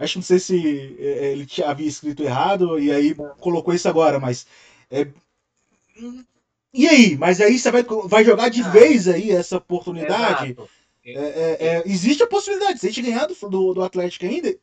[0.00, 3.86] Acho que não sei se é, ele tinha, havia escrito errado e aí colocou isso
[3.88, 4.46] agora, mas.
[4.90, 5.06] é,
[6.72, 7.16] e aí?
[7.18, 8.70] Mas aí você vai, vai jogar de Ah.
[8.70, 10.56] vez aí essa oportunidade?
[11.04, 14.54] É, é, é, existe a possibilidade, se a gente ganhar do, do, do Atlético ainda,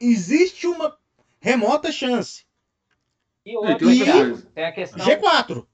[0.00, 0.96] existe uma
[1.40, 2.44] remota chance.
[3.46, 4.42] E E outra, coisa.
[4.54, 5.04] tem a questão.
[5.04, 5.66] G4.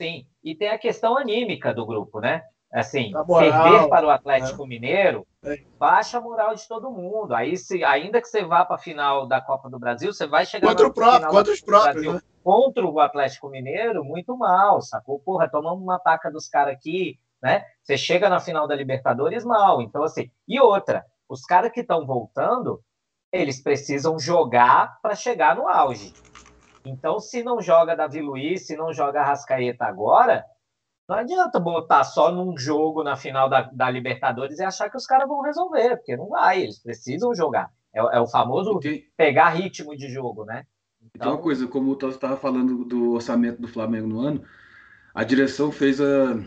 [0.00, 2.42] Sim, e tem a questão anímica do grupo, né?
[2.74, 5.58] Assim, moral, perder para o Atlético Mineiro É.
[5.78, 7.32] baixa a moral de todo mundo.
[7.32, 10.44] Aí, se, ainda que você vá para a final da Copa do Brasil, você vai
[10.44, 12.20] chegar Contra o próprio, contra os próprios, Brasil né?
[12.42, 15.20] contra o Atlético Mineiro muito mal, sacou?
[15.20, 17.64] Porra, tomamos uma taca dos caras aqui, né?
[17.80, 19.80] Você chega na final da Libertadores mal.
[19.80, 22.82] Então, assim, e outra, os caras que estão voltando,
[23.30, 26.12] eles precisam jogar para chegar no auge.
[26.84, 30.44] Então, se não joga Davi Luiz, se não joga Rascaeta agora,
[31.08, 35.06] não adianta botar só num jogo na final da, da Libertadores e achar que os
[35.06, 37.70] caras vão resolver, porque não vai, eles precisam jogar.
[37.94, 40.66] É, é o famoso tem, pegar ritmo de jogo, né?
[41.14, 44.44] e tem uma coisa, como o Tosso estava falando do orçamento do Flamengo no ano,
[45.14, 46.40] a direção fez a,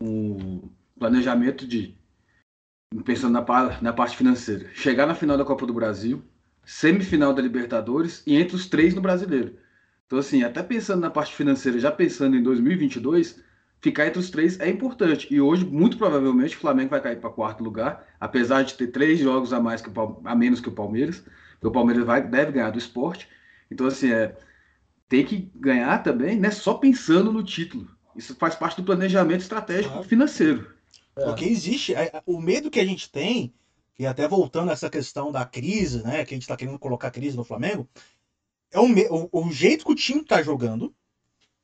[0.00, 0.68] um
[0.98, 1.96] planejamento de,
[3.04, 6.22] pensando na, na parte financeira, chegar na final da Copa do Brasil,
[6.64, 9.56] semifinal da Libertadores e entre os três no Brasileiro.
[10.06, 13.42] Então, assim, até pensando na parte financeira, já pensando em 2022,
[13.84, 15.28] ficar entre os três é importante.
[15.30, 19.18] E hoje, muito provavelmente, o Flamengo vai cair para quarto lugar, apesar de ter três
[19.18, 21.22] jogos a, mais que o, a menos que o Palmeiras.
[21.52, 23.28] Porque o Palmeiras vai, deve ganhar do esporte.
[23.70, 24.34] Então, assim, é,
[25.06, 27.86] tem que ganhar também, não é só pensando no título.
[28.16, 30.08] Isso faz parte do planejamento estratégico Claro.
[30.08, 30.74] financeiro.
[31.14, 31.24] É.
[31.26, 31.94] Porque existe.
[31.94, 33.52] é, O medo que a gente tem,
[33.98, 36.24] e até voltando a essa questão da crise, né?
[36.24, 37.86] Que a gente tá querendo colocar crise no Flamengo,
[38.72, 38.86] é o,
[39.30, 40.94] o, o jeito que o time tá jogando.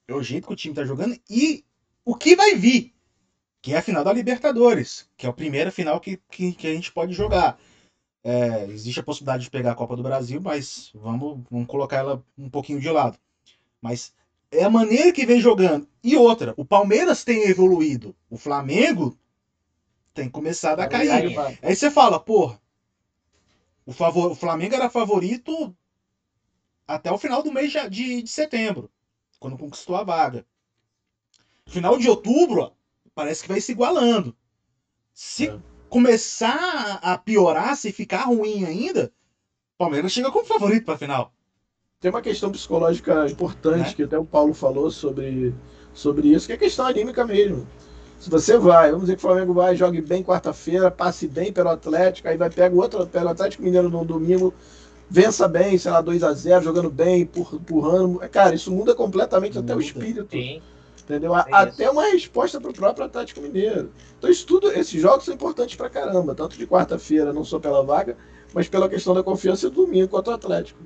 [0.06, 1.64] É o jeito que o time tá jogando e
[2.04, 2.92] o que vai vir.
[3.62, 6.72] Que é a final da Libertadores, que é a primeira final que, que, que a
[6.72, 7.58] gente pode jogar.
[8.24, 12.24] É, existe a possibilidade de pegar a Copa do Brasil, mas vamos, vamos colocar ela
[12.38, 13.18] um pouquinho de lado.
[13.80, 14.14] Mas
[14.50, 15.86] é a maneira que vem jogando.
[16.02, 18.14] E outra, o Palmeiras tem evoluído.
[18.30, 19.16] O Flamengo
[20.12, 21.10] tem começado a cair.
[21.62, 22.54] Aí você fala, pô,
[23.86, 25.74] o, favor, o Flamengo era favorito
[26.86, 28.90] até o final do mês de, de setembro,
[29.38, 30.44] quando conquistou a vaga.
[31.70, 32.72] Final de outubro,
[33.14, 34.34] parece que vai se igualando.
[35.14, 35.56] Se É.
[35.88, 39.12] começar a piorar, se ficar ruim ainda,
[39.74, 41.32] o Palmeiras chega como favorito para a final.
[42.00, 43.92] Tem uma questão psicológica importante Né?
[43.94, 45.54] que até o Paulo falou sobre,
[45.94, 47.66] sobre isso, que é questão anímica mesmo.
[48.18, 51.68] Se você vai, vamos dizer que o Flamengo vai, jogue bem quarta-feira, passe bem pelo
[51.70, 54.52] Atlético, aí vai pega o outro pelo Atlético Mineiro no domingo,
[55.08, 58.18] vença bem, sei lá, 2 a 0 jogando bem, empur- empurrando.
[58.30, 59.86] Cara, isso muda completamente até o Muda.
[59.86, 60.28] espírito.
[60.30, 60.60] Sim.
[61.10, 61.36] Entendeu?
[61.36, 61.54] É isso.
[61.54, 63.92] Até uma resposta para o próprio Atlético Mineiro.
[64.16, 67.84] Então, isso tudo, esses jogos são importantes pra caramba, tanto de quarta-feira, não só pela
[67.84, 68.16] vaga,
[68.54, 70.80] mas pela questão da confiança do domingo contra o Atlético.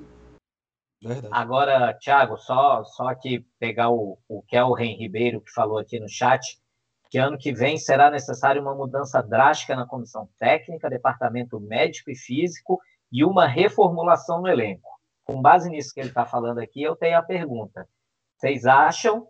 [1.02, 1.28] Verdade.
[1.30, 6.58] Agora, Thiago, só, só aqui pegar o, o Kelren Ribeiro que falou aqui no chat.
[7.10, 12.16] que ano que vem será necessária uma mudança drástica na comissão técnica, departamento médico e
[12.16, 12.80] físico
[13.12, 14.88] e uma reformulação no elenco.
[15.24, 17.86] Com base nisso que ele está falando aqui, eu tenho a pergunta:
[18.38, 19.28] vocês acham?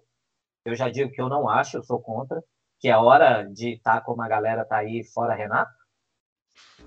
[0.64, 2.42] Eu já digo que eu não acho, eu sou contra,
[2.80, 5.72] que é hora de estar tá como a galera está aí fora Renato?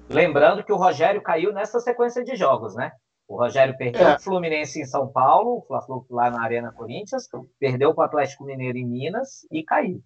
[0.10, 2.92] Lembrando que o Rogério caiu nessa sequência de jogos, né?
[3.28, 4.16] O Rogério perdeu é.
[4.16, 7.28] o Fluminense em São Paulo, o Fla-Flu lá na Arena Corinthians,
[7.60, 10.02] perdeu para o Atlético Mineiro em Minas e caiu.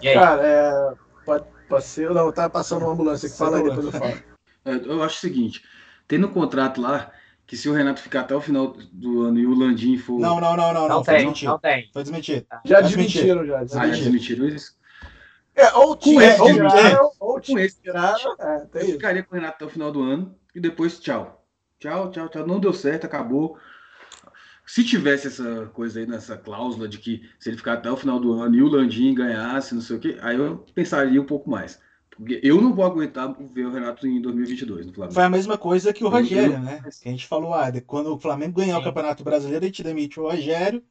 [0.00, 0.94] E Cara, é,
[1.24, 2.10] pode, pode ser.
[2.10, 4.12] Não, tá passando uma ambulância que fala aí, depois eu falo.
[4.64, 5.62] É, eu acho o seguinte:
[6.06, 7.10] tem no contrato lá
[7.48, 10.20] que se o Renato ficar até o final do ano e o Landim for.
[10.20, 10.82] Não, não, não, não.
[10.82, 11.90] Não, não tem, não tem.
[11.94, 12.46] Foi desmentido.
[12.62, 13.64] Já desmentiram, já.
[13.64, 13.80] Desmentiram.
[13.80, 14.76] Ah, já desmentiram isso?
[15.54, 18.36] É, ou tinha, esse, ou tiraram, ou com esse tiraram.
[18.38, 18.92] É, eu isso.
[18.92, 21.42] ficaria com o Renato até o final do ano e depois tchau.
[21.80, 22.46] Tchau, tchau, tchau.
[22.46, 23.58] Não deu certo, acabou.
[24.66, 28.20] Se tivesse essa coisa aí nessa cláusula de que se ele ficar até o final
[28.20, 31.48] do ano e o Landim ganhasse, não sei o quê, aí eu pensaria um pouco
[31.48, 31.80] mais.
[32.18, 35.14] Porque eu não vou aguentar ver o Renato em 2022 no Flamengo.
[35.14, 36.82] Foi a mesma coisa que o Rogério, né?
[37.00, 40.18] Que a gente falou, ah, quando o Flamengo ganhar o Campeonato Brasileiro, a gente demite
[40.18, 40.82] o Rogério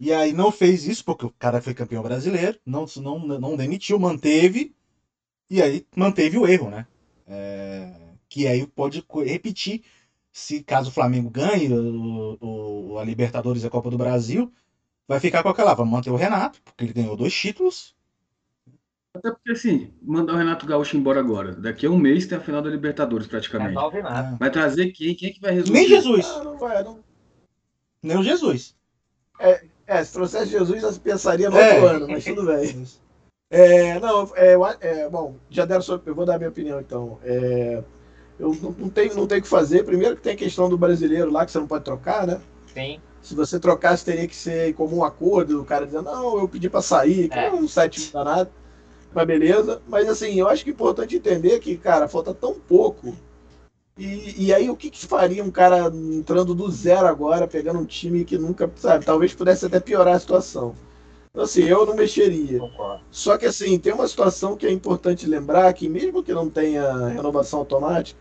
[0.00, 3.98] e aí não fez isso, porque o cara foi campeão brasileiro, não, não, não demitiu,
[3.98, 4.74] manteve,
[5.48, 6.86] e aí manteve o erro, né?
[7.28, 7.92] É,
[8.28, 9.82] que aí pode repetir,
[10.32, 14.52] se caso o Flamengo ganhe o, o, a Libertadores e a Copa do Brasil,
[15.06, 17.94] vai ficar com aquela, vamos manter o Renato, porque ele ganhou dois títulos.
[19.20, 21.52] Até porque assim, mandar o Renato Gaúcho embora agora.
[21.52, 23.78] Daqui a um mês tem a final da Libertadores praticamente.
[23.78, 25.14] É, vai trazer quem?
[25.14, 25.78] Quem é que vai resolver?
[25.78, 26.26] Nem Jesus.
[26.26, 27.00] Ah, não vai, não.
[28.02, 28.74] Nem o Jesus.
[29.38, 31.74] É, é, se trouxesse Jesus, já pensaria no é.
[31.74, 32.84] outro ano, mas tudo bem.
[33.52, 37.18] É, não, é, é, bom, já deram sua, eu vou dar a minha opinião então.
[37.24, 37.82] É,
[38.38, 39.82] eu não, não tenho, não tenho o que fazer.
[39.82, 42.40] Primeiro que tem a questão do brasileiro lá que você não pode trocar, né?
[42.72, 43.00] Sim.
[43.20, 46.70] Se você trocasse, teria que ser em comum acordo, o cara dizendo, não, eu pedi
[46.70, 47.50] para sair, que é.
[47.50, 48.50] não sai time danado.
[49.14, 49.82] Mas beleza.
[49.88, 53.14] Mas assim, eu acho que é importante entender que, cara, falta tão pouco
[54.00, 57.84] e, e aí, o que, que faria um cara entrando do zero agora, pegando um
[57.84, 60.74] time que nunca, sabe, talvez pudesse até piorar a situação.
[61.30, 62.60] Então, assim, eu não mexeria.
[63.10, 67.08] Só que, assim, tem uma situação que é importante lembrar, que mesmo que não tenha
[67.08, 68.18] renovação automática,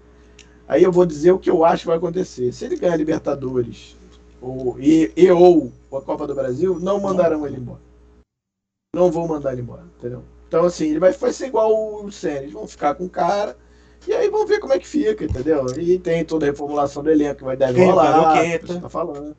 [0.68, 2.52] aí eu vou dizer o que eu acho que vai acontecer.
[2.52, 3.96] Se ele ganhar a Libertadores
[4.42, 7.80] ou, e, e ou a Copa do Brasil, não mandarão ele embora.
[8.94, 10.24] Não vão mandar ele embora, entendeu?
[10.50, 12.40] Então, assim, ele vai, vai ser igual o Senna.
[12.40, 13.56] Eles vão ficar com o cara
[14.08, 15.66] e aí vamos ver como é que fica, entendeu?
[15.78, 19.36] E tem toda a reformulação do elenco que vai deve rolar, que você tá falando.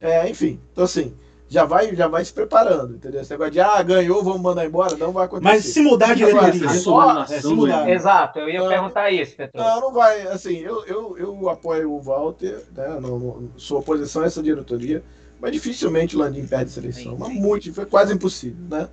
[0.00, 0.60] É, enfim.
[0.72, 1.16] Então assim,
[1.48, 3.20] já vai, já vai se preparando, entendeu?
[3.20, 5.54] Esse negócio de ah, ganhou, vamos mandar embora, não vai acontecer.
[5.54, 7.88] Mas se mudar de diretoria, só, é, se mudar.
[7.88, 9.60] Exato, eu ia não, perguntar isso, Petro.
[9.60, 12.98] Não, não vai, assim, eu, eu, eu apoio o Walter, né?
[13.00, 15.04] Não, sua oposição a essa diretoria,
[15.40, 17.02] mas dificilmente o Landim perde seleção.
[17.02, 17.16] Sim, sim.
[17.18, 18.88] Mas muito, foi quase impossível, né?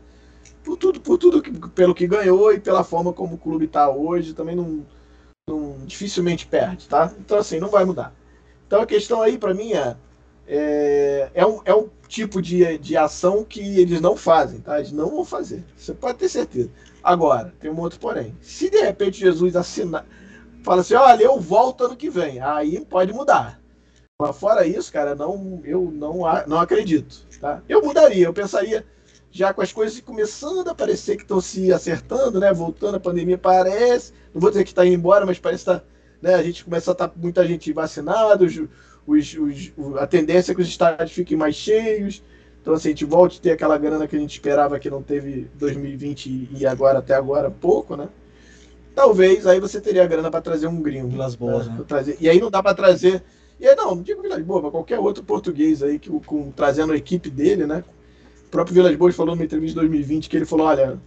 [0.66, 3.90] Por tudo, por tudo que, pelo que ganhou e pela forma como o clube está
[3.90, 4.84] hoje, também não,
[5.48, 7.14] não, dificilmente perde, tá?
[7.20, 8.14] Então assim, não vai mudar.
[8.66, 9.96] Então a questão aí para mim é,
[10.48, 14.80] é, é, um, é um tipo de, de ação que eles não fazem, tá?
[14.80, 15.64] Eles não vão fazer.
[15.78, 16.72] Você pode ter certeza.
[17.04, 18.36] Agora, tem um outro porém.
[18.42, 20.06] Se de repente Jesus assinar,
[20.64, 23.62] fala assim, olha, eu volto ano que vem, aí pode mudar.
[24.20, 27.62] Mas fora isso, cara, não, eu não, não acredito, tá?
[27.70, 28.84] Eu mudaria, eu pensaria
[29.36, 32.54] já com as coisas começando a parecer que estão se acertando, né?
[32.54, 34.14] Voltando a pandemia, parece.
[34.34, 35.84] Não vou dizer que está indo embora, mas parece que tá,
[36.22, 36.36] né?
[36.36, 38.58] a gente começa a estar tá, muita gente vacinada, os,
[39.06, 42.24] os, os, a tendência é que os estádios fiquem mais cheios.
[42.62, 45.04] Então, assim, a gente volte a ter aquela grana que a gente esperava que não
[45.04, 48.08] teve 2020 e agora, até agora, pouco, né?
[48.96, 51.10] Talvez aí você teria a grana para trazer um gringo.
[51.10, 51.76] Vilas Boas, né?
[51.78, 51.84] né?
[51.86, 52.16] Trazer.
[52.22, 53.22] E aí não dá para trazer.
[53.60, 56.94] E aí, não, não digo Vilas Boas, mas qualquer outro português aí que, com, trazendo
[56.94, 57.84] a equipe dele, né?
[58.56, 60.98] O próprio Vilas Boas falou numa entrevista de 2020 que ele falou: olha,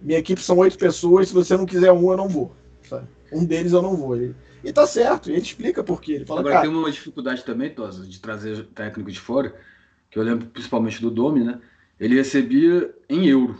[0.00, 2.56] minha equipe são oito pessoas, se você não quiser um, eu não vou.
[2.88, 3.06] Sabe?
[3.30, 4.16] Um deles eu não vou.
[4.16, 4.34] Ele,
[4.64, 6.14] e tá certo, ele explica por quê.
[6.14, 9.54] Ele fala, Agora tem uma dificuldade também, Tosa, de trazer técnico de fora,
[10.10, 11.60] que eu lembro principalmente do Domi, né?
[12.00, 13.54] Ele recebia em euro.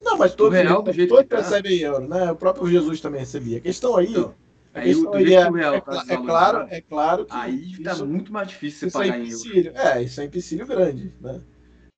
[0.00, 1.38] Não, mas todo, real, do jeito todo tá.
[1.38, 2.30] recebe em euro, né?
[2.30, 3.58] O próprio Jesus também recebia.
[3.58, 4.12] A questão aí.
[4.12, 4.32] Então,
[4.72, 7.34] a questão aí é, real, é, tá é, claro, é claro que.
[7.34, 9.72] Aí tá muito mais difícil você é pagar é em euro.
[9.74, 11.40] É, isso é empecilho grande, né?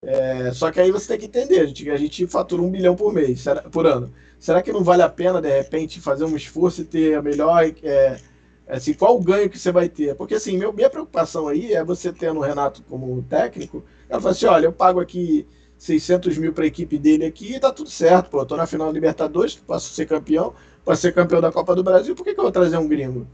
[0.05, 2.95] É, só que aí você tem que entender, a gente, a gente fatura um bilhão
[2.95, 4.13] por mês, por ano.
[4.39, 7.65] Será que não vale a pena, de repente, fazer um esforço e ter a melhor.
[7.83, 8.21] É,
[8.69, 10.15] assim, qual o ganho que você vai ter?
[10.15, 14.33] Porque, assim, meu, minha preocupação aí é você tendo o Renato como técnico, ela fala
[14.33, 15.47] assim: olha, eu pago aqui
[15.77, 18.67] 600 mil para a equipe dele aqui e tá tudo certo, pô, eu tô na
[18.67, 22.35] final da Libertadores, posso ser campeão, posso ser campeão da Copa do Brasil, por que,
[22.35, 23.27] que eu vou trazer um gringo?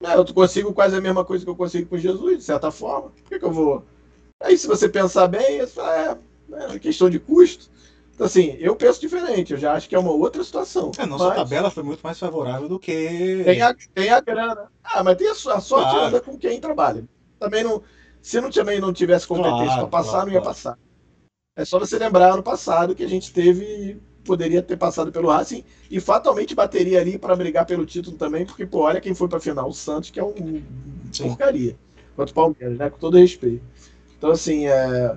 [0.00, 3.22] eu consigo quase a mesma coisa que eu consigo com Jesus, de certa forma, por
[3.24, 3.84] que, que eu vou
[4.40, 7.68] Aí se você pensar bem, é, é, outra questão de custo.
[8.14, 10.90] Então, assim, eu penso diferente, eu já acho que é uma outra situação.
[10.98, 13.42] A nossa Mas tabela foi muito mais favorável do que.
[13.44, 14.70] Tem a, tem a grana.
[14.82, 16.06] Ah, mas tem a, a sorte Claro.
[16.06, 17.04] anda com quem trabalha.
[17.38, 17.82] Também não.
[18.20, 20.76] Se não, também não tivesse competência Claro, para passar, claro, não ia passar.
[21.56, 24.00] É só você lembrar ano passado que a gente teve.
[24.24, 28.66] Poderia ter passado pelo Racing e fatalmente bateria ali para brigar pelo título também, porque,
[28.66, 30.62] pô, olha quem foi para final, o Santos, que é um
[31.12, 31.28] Sim.
[31.28, 31.76] porcaria.
[32.14, 32.90] Quanto o Palmeiras, né?
[32.90, 33.62] Com todo respeito.
[34.18, 35.16] Então, assim, é,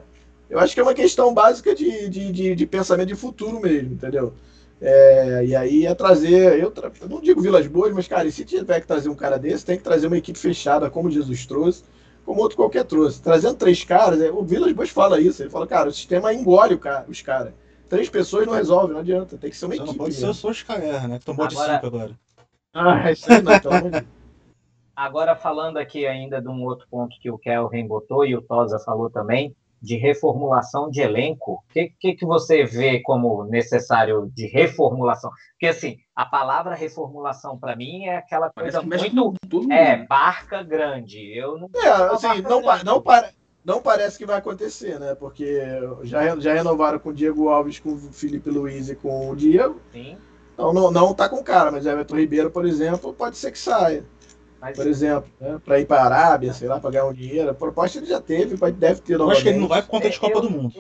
[0.49, 3.93] eu acho que é uma questão básica de, de, de, de pensamento de futuro mesmo,
[3.93, 4.33] entendeu?
[4.79, 8.31] É, e aí é trazer, eu, tra- eu não digo Vilas Boas, mas, cara, e
[8.31, 11.45] se tiver que trazer um cara desse, tem que trazer uma equipe fechada, como Jesus
[11.45, 11.83] trouxe,
[12.25, 13.21] como outro qualquer trouxe.
[13.21, 16.73] Trazendo três caras, é, o Vilas Boas fala isso, ele fala, cara, o sistema engole
[16.75, 17.53] o cara, os caras.
[17.89, 19.97] Três pessoas não resolve, não adianta, tem que ser uma Só não equipe.
[19.99, 20.41] pode ser o mesmo.
[20.41, 21.19] Solskjaer, né?
[21.19, 22.11] Que tomou de Agora- 5 agora.
[22.73, 24.20] Ah, isso aí não, pelo amor de Deus.
[25.01, 28.77] Agora, falando aqui ainda de um outro ponto que o Kelvin botou e o Tosa
[28.77, 34.45] falou também, de reformulação de elenco, o que, que, que você vê como necessário de
[34.45, 35.31] reformulação?
[35.53, 39.35] Porque, assim, a palavra reformulação, para mim, é aquela coisa muito...
[39.51, 39.73] mundo.
[39.73, 41.35] É, barca grande.
[41.35, 41.67] Eu não...
[41.75, 43.31] É, assim, não, pa- não, para-
[43.65, 45.15] não parece que vai acontecer, né?
[45.15, 45.63] Porque
[46.03, 49.81] já, já renovaram com o Diego Alves, com o Felipe Luiz e com o Diego.
[49.91, 50.15] Sim,
[50.53, 54.05] Então não, não tá com cara, mas Everton Ribeiro, por exemplo, pode ser que saia.
[54.61, 55.59] Mas Por exemplo, né?
[55.65, 57.49] Para ir para a Arábia, sei lá, para ganhar um dinheiro.
[57.49, 59.89] A proposta ele já teve, vai- deve ter Eu acho que ele não vai por
[59.89, 60.73] conta de É, Copa eu- do Mundo.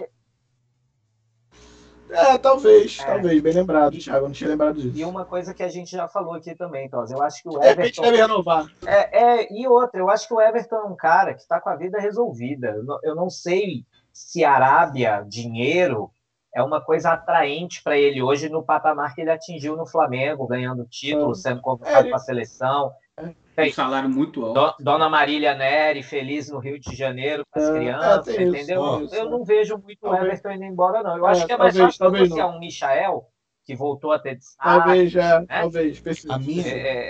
[2.09, 3.05] É, talvez, É.
[3.05, 4.97] talvez, bem lembrado, Thiago, eu não tinha lembrado disso.
[4.97, 7.57] E uma coisa que a gente já falou aqui também, Tosa, eu acho que o
[7.57, 8.01] repente Everton...
[8.01, 8.65] deve renovar.
[8.85, 11.69] É, é, e outra, eu acho que o Everton é um cara que está com
[11.69, 12.75] a vida resolvida.
[13.01, 16.11] Eu não, sei se a Arábia, dinheiro,
[16.53, 20.85] é uma coisa atraente para ele hoje no patamar que ele atingiu no Flamengo, ganhando
[20.85, 21.35] título, É.
[21.35, 22.91] sendo convocado É, ele- para a seleção.
[23.19, 24.77] Um salário muito alto.
[24.77, 28.47] Do- Dona Marília Neri, feliz no Rio de Janeiro com as É, crianças, é, tem
[28.47, 28.81] isso, entendeu?
[28.81, 28.99] ó.
[29.01, 30.25] Eu- eu não vejo muito o Talvez.
[30.25, 31.17] Everton indo embora, não.
[31.17, 33.23] Eu É, acho que é mais talvez, fácil talvez negociar um Michael,
[33.63, 34.63] que voltou a ter destaque.
[34.79, 36.33] Talvez, é, talvez, precisa.
[36.33, 36.69] A minha, É,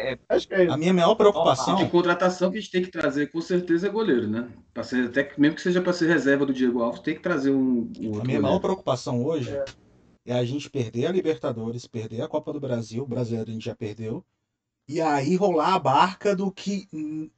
[0.10, 0.74] é, é, Acho que é isso.
[0.74, 1.76] a minha maior preocupação.
[1.76, 4.50] De contratação que a gente tem que trazer, com certeza, é goleiro, né?
[4.74, 7.22] Pra ser, até que, mesmo que seja para ser reserva do Diego Alves, tem que
[7.22, 8.42] trazer um, um outro A minha goleiro.
[8.42, 9.64] maior preocupação hoje É.
[10.28, 10.34] é.
[10.34, 13.76] a gente perder a Libertadores, perder a Copa do Brasil, o brasileiro a gente já
[13.76, 14.24] perdeu,
[14.88, 16.88] e aí rolar a barca do que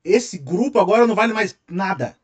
[0.04, 2.16] esse grupo agora não vale mais nada.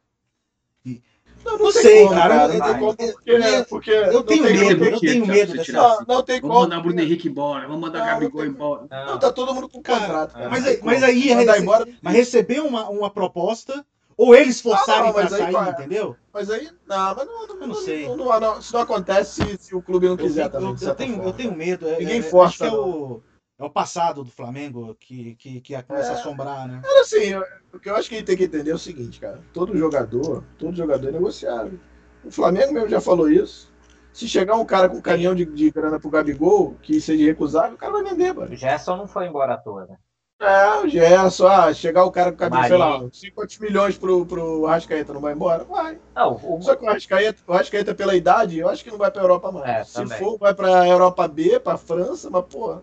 [1.46, 4.24] Não, Não tem sei, como, cara, Não eu- tem como, porque, eu- porque Eu não
[4.24, 5.64] tenho tem medo, eu tenho medo dessa.
[5.64, 6.64] tirar- Não, não tem Vamos como.
[6.66, 8.88] mandar o Bruno Henrique embora, vamos mandar o Não, não Gabigol tem- embora.
[8.92, 9.06] não.
[9.06, 10.34] Não, tá todo mundo com Cara, contrato.
[10.34, 10.50] cara.
[10.50, 13.86] mas Não aí- mas aí rece- embora, Mas receber uma, uma proposta,
[14.18, 16.16] ou eles forçarem Ah, não, pra aí sair, entendeu?
[16.34, 18.06] Mas aí, não, mas não, não, Eu não sei.
[18.06, 20.76] Não, não, não, isso não acontece se, se o clube não Eu, quiser fico- também.
[20.82, 21.30] eu- eu tenho, forma.
[21.30, 21.88] eu tenho medo.
[21.88, 23.22] é- Ninguém é- força, Acho que é o,
[23.60, 26.20] é o passado do Flamengo que, que, que começa a É.
[26.20, 26.80] assombrar, né?
[26.82, 27.44] Mas assim, eu-
[27.74, 29.40] o que eu acho que a gente tem que entender é o seguinte, cara.
[29.54, 31.80] Todo jogador, todo jogador é negociável.
[32.24, 33.72] O Flamengo mesmo já falou isso.
[34.12, 37.76] Se chegar um cara com um caminhão de, de grana pro Gabigol, que seja recusável,
[37.76, 38.52] o cara vai vender, mano.
[38.52, 39.98] O Gerson não foi embora à toa, né?
[40.42, 43.14] É, o Gerson, ah, chegar o cara com caminhão, sei lá, Marinho.
[43.14, 45.66] 50 milhões pro, pro Arrascaeta, não vai embora?
[45.66, 46.00] Vai.
[46.16, 49.12] Não, o, Só que o Arrascaeta, o Arrascaeta, pela idade, eu acho que não vai
[49.12, 49.68] pra Europa mais.
[49.70, 50.18] É, Se também.
[50.18, 52.82] for, vai pra Europa B, pra França, mas, porra,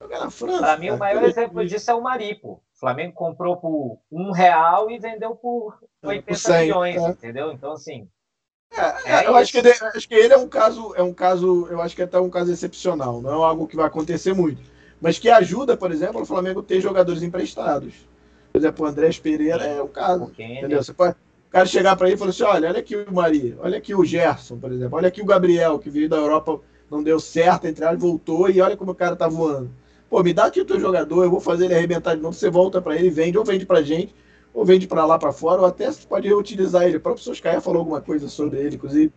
[0.00, 0.60] jogar na França.
[0.60, 2.62] Para mim, o maior exemplo disso é o Maripo.
[2.74, 7.08] O Flamengo comprou por um real e vendeu por 80 por 100, milhões, é.
[7.10, 7.52] entendeu?
[7.52, 8.08] Então, assim,
[8.72, 11.66] É, É eu acho que, ele, acho que ele é um caso, é um caso,
[11.68, 14.60] eu acho que é até um caso excepcional, não é algo que vai acontecer muito.
[15.00, 17.94] Mas que ajuda, por exemplo, o Flamengo ter jogadores emprestados.
[18.52, 20.32] Por exemplo, o Andrés Pereira é um caso.
[20.38, 20.82] ele- Entendeu?
[20.82, 23.56] Você pode, o cara chegar para ele e falar assim: olha, olha aqui o Maria,
[23.60, 27.02] olha aqui o Gerson, por exemplo, olha aqui o Gabriel, que veio da Europa, não
[27.02, 29.70] deu certo, entre aspas, voltou e olha como o cara tá voando.
[30.08, 32.48] Pô, me dá aqui o teu jogador, eu vou fazer ele arrebentar de novo, você
[32.48, 34.14] volta para ele, vende, ou vende pra gente,
[34.54, 36.96] ou vende para lá para fora, ou até você pode reutilizar ele.
[36.96, 39.12] O próprio Soscaia falou alguma coisa sobre ele, inclusive.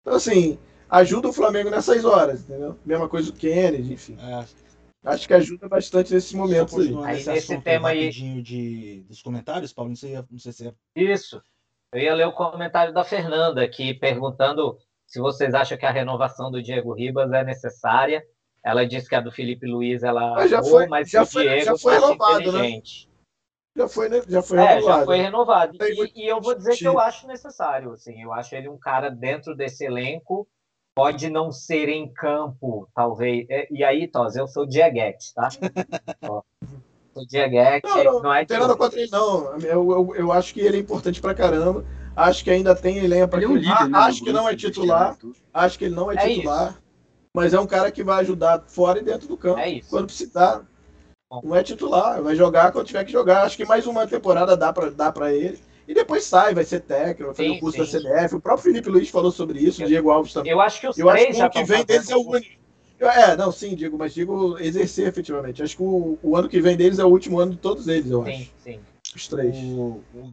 [0.00, 0.58] Então, assim,
[0.90, 2.76] ajuda o Flamengo nessas horas, entendeu?
[2.84, 4.16] Mesma coisa o Kennedy, enfim.
[4.20, 4.44] É,
[5.04, 6.88] Acho que ajuda bastante nesses só momentos aí.
[6.88, 10.52] Aí, nesse nesse assunto tema aí- rapidinho de, dos comentários, Paulo, não sei, não sei
[10.52, 11.42] se é Isso.
[11.92, 16.50] Eu ia ler o comentário da Fernanda aqui, perguntando se vocês acham que a renovação
[16.50, 18.24] do Diego Ribas é necessária.
[18.64, 21.28] Ela disse que a do Felipe Luiz ela Mas já amou, foi- mas já que
[21.28, 22.82] o foi- Diego já foi renovado, né?
[23.76, 24.22] Já foi, né?
[24.28, 25.04] Já foi É, já renovado.
[25.06, 25.76] foi renovado.
[25.80, 27.92] E, e eu vou dizer que eu acho necessário.
[27.92, 30.46] Assim, eu acho ele um cara dentro desse elenco.
[30.94, 33.46] Pode não ser em campo, talvez.
[33.48, 35.48] É, E aí, Tos, eu sou Dieguete, tá?
[37.14, 39.58] Sou Dieguete, Não, não, não, é Não tem nada contra ele, não.
[39.58, 41.84] Eu, eu, eu acho que ele é importante pra caramba.
[42.16, 43.98] Acho que ainda tem elenco pra Ele é um líder, Ah, né?
[43.98, 45.10] Acho que não é titular.
[45.12, 46.81] vestiário, Acho que ele não é, É titular.
[47.34, 49.58] Mas é um cara que vai ajudar fora e dentro do campo.
[49.58, 49.88] É isso.
[49.88, 50.62] Quando precisar.
[51.42, 52.22] Não é titular.
[52.22, 53.44] Vai jogar quando tiver que jogar.
[53.44, 55.58] Acho que mais uma temporada dá pra, dá pra ele.
[55.88, 58.02] E depois sai, vai ser técnico, vai fazer Sim, o curso sim.
[58.02, 58.36] da CBF.
[58.36, 60.52] O próprio Felipe Luiz falou sobre isso, o Diego Alves também.
[60.52, 62.62] Eu acho que os Eu acho três que o que vem deles é o único.
[63.00, 65.60] É, não, sim, digo, mas digo exercer efetivamente.
[65.60, 68.08] Acho que o, o ano que vem deles é o último ano de todos eles,
[68.10, 68.52] eu Sim, acho.
[68.58, 68.80] sim.
[69.16, 69.56] Os três.
[69.56, 70.32] O, o,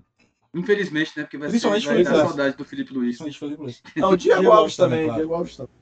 [0.54, 1.24] Infelizmente, né?
[1.24, 2.08] Porque vai, ser, vai dar Luiz.
[2.28, 3.18] saudade do Felipe Luiz.
[3.18, 3.82] Felipe Luiz.
[3.96, 5.20] Não, o Diego, Diego Alves também, claro.
[5.20, 5.79] Diego Alves também.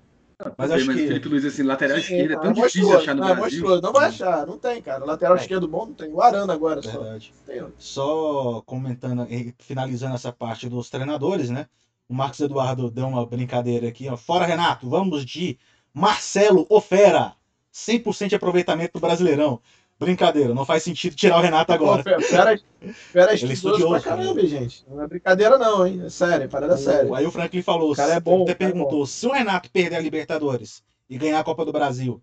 [0.56, 2.98] Mas acho mas que- o Felipe Luiz, assim, lateral esquerda, é Sim, tão é difícil
[2.98, 3.60] achar no não, é Brasil.
[3.60, 3.82] monstruoso.
[3.82, 5.04] Não vai achar, não tem, cara.
[5.04, 5.42] Lateral Tem.
[5.42, 6.14] esquerdo bom não tem.
[6.14, 6.92] O Arana agora só.
[6.92, 7.34] Verdade.
[7.46, 7.64] Tem.
[7.80, 11.68] Só comentando e finalizando essa parte dos treinadores, né?
[12.08, 14.16] O Marcos Eduardo deu uma brincadeira aqui, ó.
[14.16, 15.58] Fora Renato, vamos de
[15.92, 17.34] Marcelo Ofera.
[17.72, 19.60] 100% de aproveitamento do Brasileirão.
[20.00, 22.04] Brincadeira, não faz sentido tirar o Renato agora.
[22.04, 24.86] Pô, Fera, fera é Ele é estudioso pra caramba, gente.
[24.88, 26.04] Não é brincadeira não, hein.
[26.06, 27.16] É sério, é parada séria.
[27.16, 29.32] Aí o Franklin falou, O cara é bom, até o cara é perguntou, se o
[29.32, 32.22] Renato perder a Libertadores e ganhar a Copa do Brasil,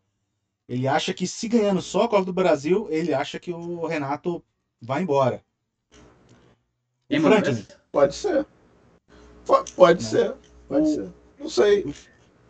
[0.69, 4.43] ele acha que se ganhando só a Copa do Brasil, ele acha que o Renato
[4.81, 5.43] vai embora.
[7.11, 7.67] O mandou Franklin?
[7.91, 8.47] Pode ser.
[9.45, 10.11] Po- Pode Não.
[10.11, 10.35] ser.
[10.69, 11.09] Pode O- ser.
[11.41, 11.95] Não sei.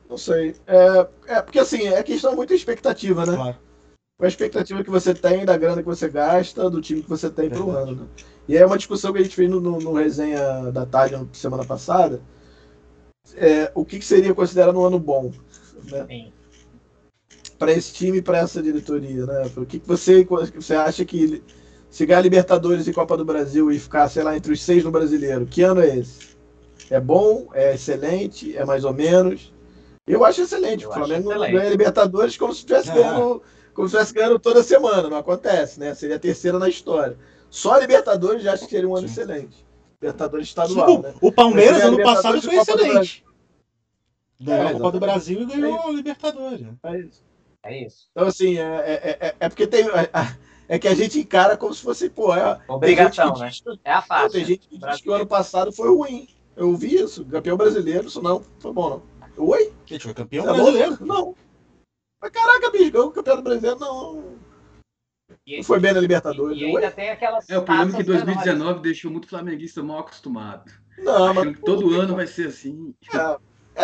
[0.09, 0.55] Não sei.
[0.67, 3.35] É, é porque assim, é questão muito de expectativa, né?
[3.35, 3.64] claro.
[4.17, 7.29] Qual a expectativa que você tem da grana que você gasta, do time que você
[7.29, 7.91] tem pro Verdade.
[7.91, 8.07] ano, né?
[8.49, 11.27] E é uma discussão que a gente fez no, no- no resenha da tarde na
[11.33, 12.21] semana passada.
[13.37, 15.33] É, o que, que seria considerado um ano bom,
[15.91, 16.07] né?
[17.59, 19.51] para esse time e para essa diretoria, né?
[19.57, 21.43] O que, que você, você acha que
[21.89, 24.91] se ganhar Libertadores e Copa do Brasil e ficar, sei lá, entre os seis no
[24.91, 26.35] Brasileiro, que ano é esse?
[26.91, 27.49] É bom?
[27.55, 28.57] É excelente?
[28.57, 29.53] É mais ou menos?
[30.07, 30.85] Eu acho excelente.
[30.85, 31.53] Eu o Flamengo excelente.
[31.53, 32.95] ganha Libertadores como se estivesse É.
[32.95, 33.43] ganhando,
[33.75, 35.09] como se estivesse ganhando toda semana.
[35.11, 35.95] Não acontece, né?
[35.95, 37.19] Seria a terceira na história.
[37.51, 39.13] Só a Libertadores já acho que seria um ano Sim.
[39.21, 39.65] excelente.
[40.01, 41.15] Libertadores estadual, né?
[41.21, 43.25] O Palmeiras ano passado foi e excelente.
[44.41, 45.01] Ganhou É, a Copa do.
[45.01, 46.61] Brasil e ganhou a Libertadores.
[46.61, 46.75] né?
[46.85, 47.23] É isso.
[47.63, 48.09] É isso.
[48.13, 49.87] Então, assim, é, é, é, é porque tem.
[50.67, 53.51] É que a gente encara como se fosse, pô, é, Obrigação, né?
[53.51, 54.31] gente diz- É a faixa.
[54.31, 56.27] tem gente que diz que o ano passado foi ruim.
[56.57, 57.23] Eu ouvi isso.
[57.27, 59.03] Campeão brasileiro, isso não foi bom, não.
[59.47, 59.73] Oi?
[59.85, 60.99] Que foi campeão Você é brasileiro.
[61.07, 61.35] Não.
[62.25, 64.39] Mas caraca, bicho, ganhou o campeão brasileiro, não.
[65.47, 66.59] E, Não foi bem na Libertadores.
[66.59, 66.71] e Oi?
[66.71, 70.73] ainda tem aquelas É, o problema é que taças 2019 deixou muito flamenguista mal acostumado.
[70.97, 71.55] Não, mas.
[71.55, 72.95] que todo ano vai ser assim.
[73.13, 73.39] É,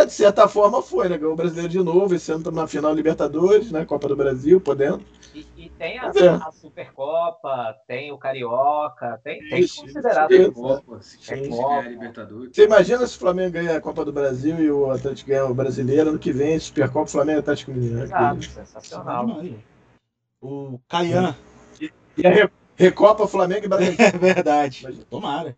[0.07, 1.19] de certa forma foi, né?
[1.19, 2.15] Ganhou o brasileiro de novo.
[2.15, 3.85] Esse ano estamos na final Libertadores, né?
[3.85, 5.03] Copa do Brasil, podendo.
[5.35, 6.31] E, e tem a, ver.
[6.31, 10.29] a Supercopa, tem o Carioca, tem, tem que considerar.
[10.29, 10.53] tudo.
[10.53, 12.55] Copa, se ganhar a Libertadores.
[12.55, 15.55] Você imagina se o Flamengo ganha a Copa do Brasil e o Atlético ganha o
[15.55, 18.03] brasileiro ano que vem, Supercopa, Flamengo e Atlético Mineiro.
[18.03, 19.41] Exato, sensacional.
[20.41, 21.37] O Caian,
[22.17, 23.95] E a Re- Recopa, Flamengo e Brasil.
[23.99, 24.81] é verdade.
[24.81, 25.05] Imagina.
[25.09, 25.57] Tomara.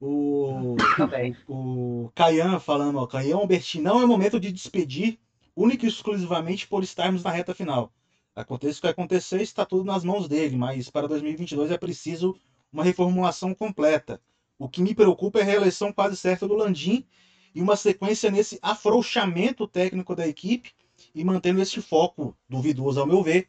[0.00, 1.36] O, Também.
[1.48, 5.18] o Caian falando, ó, Caian Albertin, não é momento de despedir
[5.56, 7.92] única e exclusivamente por estarmos na reta final.
[8.34, 12.36] Aconteça o que acontecer, está tudo nas mãos dele, mas para 2022 é preciso
[12.72, 14.20] uma reformulação completa.
[14.56, 17.04] O que me preocupa é a reeleição quase certa do Landim
[17.52, 20.70] e uma sequência nesse afrouxamento técnico da equipe
[21.12, 23.48] e mantendo esse foco duvidoso, ao meu ver,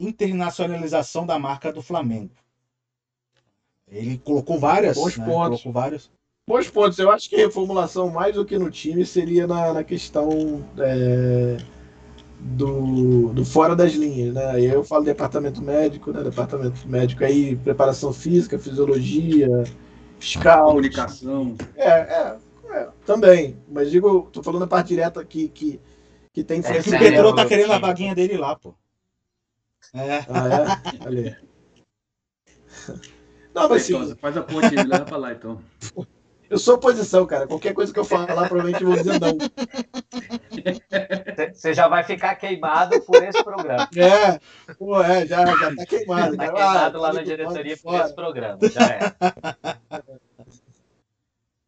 [0.00, 2.34] internacionalização da marca do Flamengo.
[3.90, 5.24] Ele colocou várias, Bons né?
[5.24, 5.62] pontos.
[5.62, 6.10] colocou várias.
[6.48, 6.98] Bons pontos.
[6.98, 11.56] Eu acho que a reformulação, mais do que no time, seria na, na questão é,
[12.38, 14.46] do, do fora das linhas, né?
[14.52, 16.22] Aí eu falo departamento médico, né?
[16.22, 19.48] Departamento médico aí, preparação física, fisiologia,
[20.18, 20.68] fiscal.
[20.68, 21.56] Comunicação.
[21.76, 22.36] É, é,
[22.70, 23.56] é, também.
[23.68, 25.80] Mas digo, tô falando a parte direta que, que,
[26.32, 26.96] que tem É que influência.
[26.96, 28.74] o Pedro tá querendo a vaguinha dele lá, pô.
[29.94, 30.24] É.
[30.28, 30.48] Ah,
[31.02, 31.06] é?
[31.06, 31.36] Ali.
[33.56, 35.58] Não, mas assim, Faz a ponte aí, leva pra lá então.
[36.50, 37.46] eu sou oposição, cara.
[37.46, 39.38] Qualquer coisa que eu falar, provavelmente eu vou dizer não.
[41.54, 43.88] Você já vai ficar queimado por esse programa.
[43.96, 44.38] É,
[44.74, 46.36] pô, é, já, já tá queimado.
[46.36, 46.52] Tá cara.
[46.52, 48.04] queimado Ah, lá tá na diretoria por fora.
[48.04, 48.58] esse programa.
[48.68, 49.14] Já é.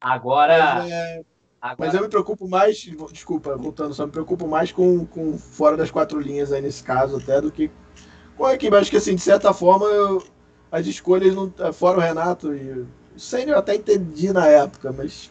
[0.00, 1.20] Agora, Mas, é,
[1.60, 2.76] agora mas eu me preocupo mais,
[3.10, 7.16] desculpa, voltando, só me preocupo mais com, com fora das quatro linhas aí nesse caso,
[7.16, 7.70] até do que
[8.36, 8.76] com a equipe.
[8.76, 10.22] Acho que assim, de certa forma, eu-
[10.70, 12.86] as escolhas, não, fora o Renato e o
[13.46, 15.30] eu até entendi na época, mas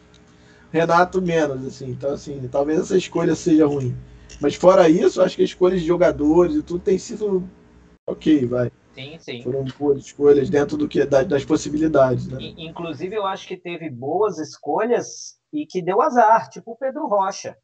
[0.72, 1.92] Renato menos, assim.
[1.92, 3.96] Então, assim, talvez essa escolha seja ruim.
[4.42, 7.48] Mas fora isso, acho que as escolhas de jogadores e tudo tem sido
[8.06, 8.72] ok, vai.
[8.94, 9.42] sim, sim.
[9.42, 12.54] Foram boas escolhas dentro do que da- das possibilidades, né?
[12.58, 17.58] Inclusive, eu acho que teve boas escolhas e que deu azar, tipo o Pedro Rocha.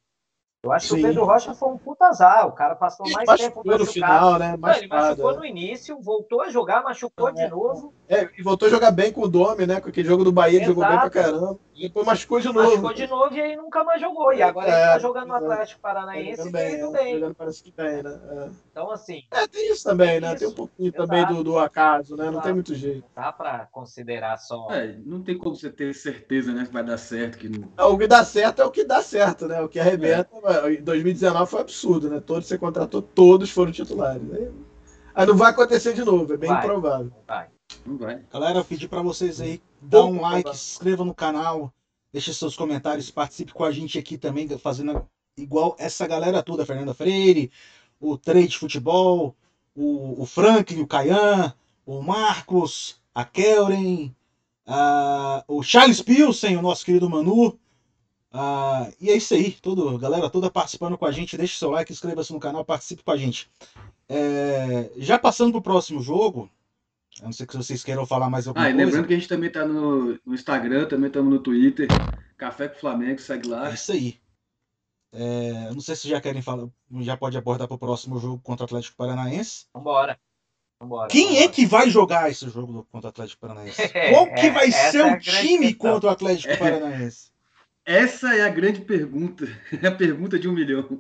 [0.64, 1.00] Eu acho que Sim.
[1.02, 2.48] o Pedro Rocha foi um puta azar.
[2.48, 3.92] O cara passou mais tempo machucou no machucado.
[3.92, 4.52] final, né?
[4.52, 5.36] Não, Machucado, machucou é.
[5.36, 7.32] no início, voltou a jogar, machucou É.
[7.34, 7.94] de novo.
[8.08, 9.82] É, e voltou a jogar bem com o Domi, né?
[9.82, 11.60] Com aquele jogo do Bahia, ele jogou bem pra Exato.
[11.74, 11.88] Caramba.
[11.88, 12.60] Depois machucou de novo.
[12.70, 14.34] Machucou de novo e aí nunca mais jogou.
[14.34, 15.38] E agora ele É, tá jogando no é.
[15.38, 17.00] Atlético Paranaense jogando e tá indo né?
[17.04, 17.14] bem.
[17.16, 18.20] Jogando parece que bem, né?
[18.32, 18.50] É.
[18.72, 20.30] Então, assim, É, tem isso também, né?
[20.30, 20.40] Isso.
[20.40, 21.08] Tem um pouquinho Exato.
[21.08, 22.26] também do, do acaso, né?
[22.26, 22.46] Não Exato.
[22.46, 23.04] tem muito jeito.
[23.16, 24.68] não dá pra considerar só.
[24.72, 27.68] É, não tem como você ter certeza, né, que vai dar certo, que não...
[27.78, 29.62] É, O que dá certo é o que dá certo, né?
[29.62, 30.30] O que arrebenta.
[30.70, 32.20] Em 2019 foi absurdo, né?
[32.20, 34.22] Todos você contratou, todos foram titulares.
[34.34, 34.52] Aí,
[35.16, 36.60] aí não vai acontecer de novo, é bem Vai.
[36.64, 37.12] improvável.
[37.28, 37.48] Vai.
[37.86, 38.22] não vai.
[38.32, 41.74] Galera, eu pedi pra vocês aí, dá um like, se inscreva no canal,
[42.12, 45.08] deixe seus comentários, participe com a gente aqui também, fazendo
[45.38, 47.52] igual essa galera toda, a Fernanda Freire,
[48.00, 49.36] o Trade Futebol,
[49.76, 51.54] o, o Franklin, o Caian,
[51.86, 54.16] o Marcos, a Kelren,
[54.66, 57.60] ah, o Charles Pilsen, o nosso querido Manu.
[58.32, 61.38] Ah, e é isso aí, tudo, galera toda participando com a gente.
[61.38, 63.50] Deixe seu like, inscreva-se no canal, participe com a gente.
[64.10, 66.50] É, já passando pro próximo jogo,
[67.24, 68.86] a não ser que vocês queiram falar mais alguma Ah, e coisa.
[68.86, 71.88] lembrando que a gente também tá no, no Instagram, também estamos no Twitter,
[72.38, 73.70] Café com Flamengo, segue lá.
[73.72, 74.22] É isso aí.
[75.14, 76.68] É, eu não sei se já querem falar,
[77.02, 79.66] já pode abordar para o próximo jogo contra o Atlético Paranaense.
[79.74, 80.20] Vambora.
[80.82, 81.08] Vambora.
[81.08, 81.52] Quem é vambora.
[81.54, 83.82] que vai jogar esse jogo contra o Atlético Paranaense?
[83.96, 85.92] É, Qual que é, vai ser é a o time questão.
[85.92, 87.32] contra o Atlético Paranaense?
[87.86, 89.46] Essa é a grande pergunta,
[89.86, 91.00] a pergunta de um milhão.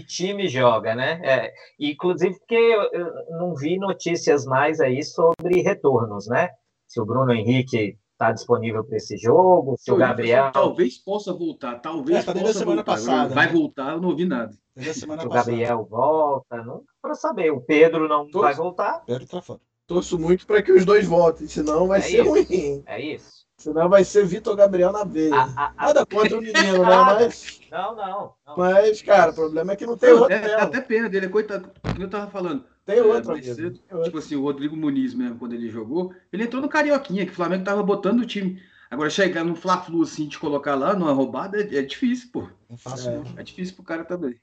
[0.00, 1.20] Que time joga, né?
[1.22, 6.48] É, inclusive porque eu, eu não vi notícias mais aí sobre retornos, né?
[6.86, 11.80] Se o Bruno Henrique está disponível para esse jogo, se o Gabriel, Talvez possa voltar,
[11.80, 12.92] talvez É, tá possa semana voltar.
[12.92, 13.52] passada, vai né?
[13.52, 14.52] voltar, eu não ouvi nada.
[14.78, 15.28] Se o passada.
[15.28, 17.50] Gabriel volta, não para saber.
[17.50, 19.60] O Pedro não vai voltar, Pedro tá fora.
[19.86, 22.30] Torço muito para que os dois voltem, senão vai É ser isso.
[22.30, 22.82] ruim.
[22.86, 23.41] é isso.
[23.62, 25.32] Senão vai ser Vitor Gabriel na veia.
[25.36, 26.96] A- a- a- Nada contra o menino, né?
[27.06, 28.56] Mas, não, não, não.
[28.56, 30.32] mas, cara, o problema é que não tem outro.
[30.32, 30.54] é, é né?
[30.54, 32.64] até pena dele, é coitado, como eu tava falando.
[32.84, 34.04] Tem é, outro, cedo, Tem outro.
[34.04, 37.34] Tipo assim, o Rodrigo Muniz mesmo, quando ele jogou, ele entrou no Carioquinha, que o
[37.36, 38.60] Flamengo tava botando o time.
[38.90, 42.48] Agora, chegar no Fla-Flu assim, te colocar lá numa roubada, é, é difícil, pô.
[42.68, 43.40] É.
[43.40, 44.38] É difícil pro cara também.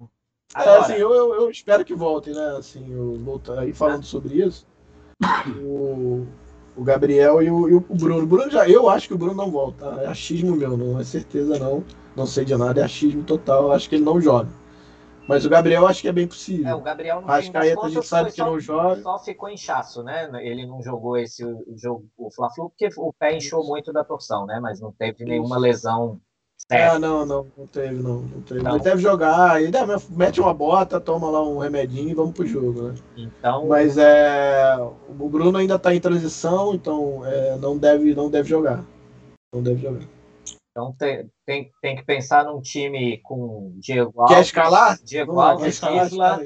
[0.00, 0.06] É,
[0.54, 2.56] Agora, assim, eu, eu, eu espero que voltem, né?
[2.56, 4.66] Assim, eu voltar aí falando sobre isso.
[5.62, 6.26] O,
[6.76, 8.22] o Gabriel e o, e o Bruno.
[8.22, 9.86] O Bruno já, eu acho que o Bruno não volta.
[10.02, 11.84] É achismo meu, não é certeza não.
[12.16, 13.64] Não sei de nada, é achismo total.
[13.64, 14.48] Eu acho que ele não joga.
[15.28, 16.80] Mas o Gabriel acho que é bem é, o possível.
[16.80, 19.00] Gabriel das aí a gente sabe que só- não joga.
[19.00, 20.28] Só ficou inchaço, né?
[20.42, 21.44] Ele não jogou esse
[21.76, 24.58] jogo, o Fla-Flu, porque o pé inchou muito da torção, né?
[24.58, 26.20] Mas não teve nenhuma lesão
[26.70, 26.92] séria.
[26.92, 28.22] Ah, não, não, não teve, não.
[28.22, 28.62] não teve.
[28.62, 28.74] Não.
[28.76, 32.46] Ele deve jogar, aí deve- mete uma bota, toma lá um remedinho e vamos pro
[32.46, 32.94] jogo, né?
[33.16, 34.76] Então, Mas é.
[35.08, 38.84] O Bruno ainda tá em transição, então é, não, deve, não deve jogar.
[39.52, 40.06] Não deve jogar.
[40.70, 44.98] então tem, tem, tem que pensar num time com Diego Quer Alves, escalar?
[45.02, 46.06] Diego quer Alves, escalar?
[46.06, 46.40] Isla.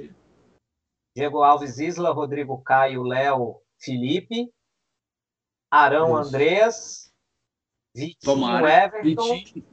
[1.16, 4.50] Diego Alves, Isla, Rodrigo Caio, Léo, Felipe,
[5.70, 6.28] Arão, Isso.
[6.28, 7.12] Andreas,
[7.94, 8.84] Vitinho, Tomara.
[8.86, 9.64] Everton, Vitinho.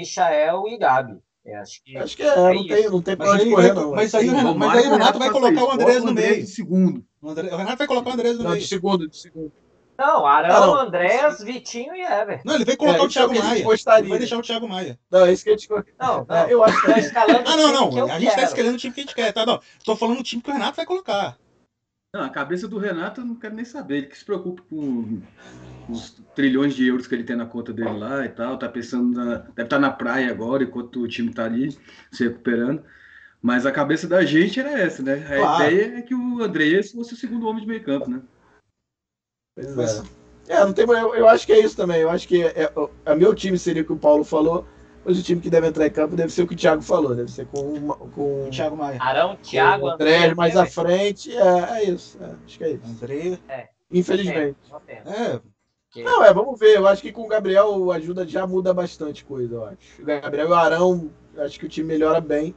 [0.00, 1.18] Michael e Gabi.
[1.44, 2.68] Eu acho que Acho que é, não, isso.
[2.68, 3.92] tem, não tem pra Mas onde aí, correr, não.
[3.92, 6.40] mas aí o Renato- mas aí o Renato vai colocar o Andrés no meio.
[6.40, 7.04] de segundo.
[7.22, 8.62] O, André- o Renato vai colocar o Andrés no Não, meio.
[8.62, 9.52] de segundo, de segundo.
[9.98, 10.74] Não, Arão, Ah, não.
[10.74, 12.42] Andrés, Vitinho e Everton.
[12.44, 13.64] Não, ele vai colocar É, o é Thiago Maia.
[13.64, 14.00] gostaria.
[14.02, 14.98] Ele vai deixar o Thiago Maia.
[15.10, 15.68] Não, é isso que a gente.
[15.70, 16.36] Não, não.
[16.36, 18.04] É, eu acho que Tô escalando o Ah, não, não.
[18.12, 18.46] A gente tá quero.
[18.48, 19.46] escolhendo o time que a gente quer, tá?
[19.46, 19.60] Não.
[19.84, 21.38] Tô falando o time que o Renato vai colocar.
[22.16, 23.96] Não, a cabeça do Renato eu não quero nem saber.
[23.98, 25.20] Ele que se preocupa com
[25.86, 28.58] os trilhões de euros que ele tem na conta dele lá e tal.
[28.58, 29.36] Tá pensando na.
[29.38, 31.76] Deve estar na praia agora, enquanto o time tá ali
[32.10, 32.82] se recuperando.
[33.42, 35.24] Mas a cabeça da gente era essa, né?
[35.26, 35.64] A Claro.
[35.64, 38.22] ideia é que o Andrés fosse o segundo homem de meio campo, né?
[39.54, 40.02] Pois é.
[40.48, 42.00] É, não tem, eu, eu acho que é isso também.
[42.00, 44.66] Eu acho que é, é, o meu time seria o que o Paulo falou,
[45.06, 47.14] mas o time que deve entrar em campo deve ser o que o Thiago falou,
[47.14, 49.00] deve ser com, uma- com O Thiago Maia.
[49.00, 51.34] Arão, Thiago, o André mais à frente.
[51.36, 52.18] É, é isso.
[52.20, 52.86] é, acho que é isso.
[52.86, 53.38] André.
[53.90, 54.58] Infelizmente.
[54.68, 55.02] Uma pena.
[55.14, 55.40] É,
[56.02, 56.76] Não, é, vamos ver.
[56.76, 60.02] Eu acho que com o Gabriel a ajuda já muda bastante coisa, eu acho.
[60.02, 62.54] O Gabriel e o Arão, acho que o time melhora bem.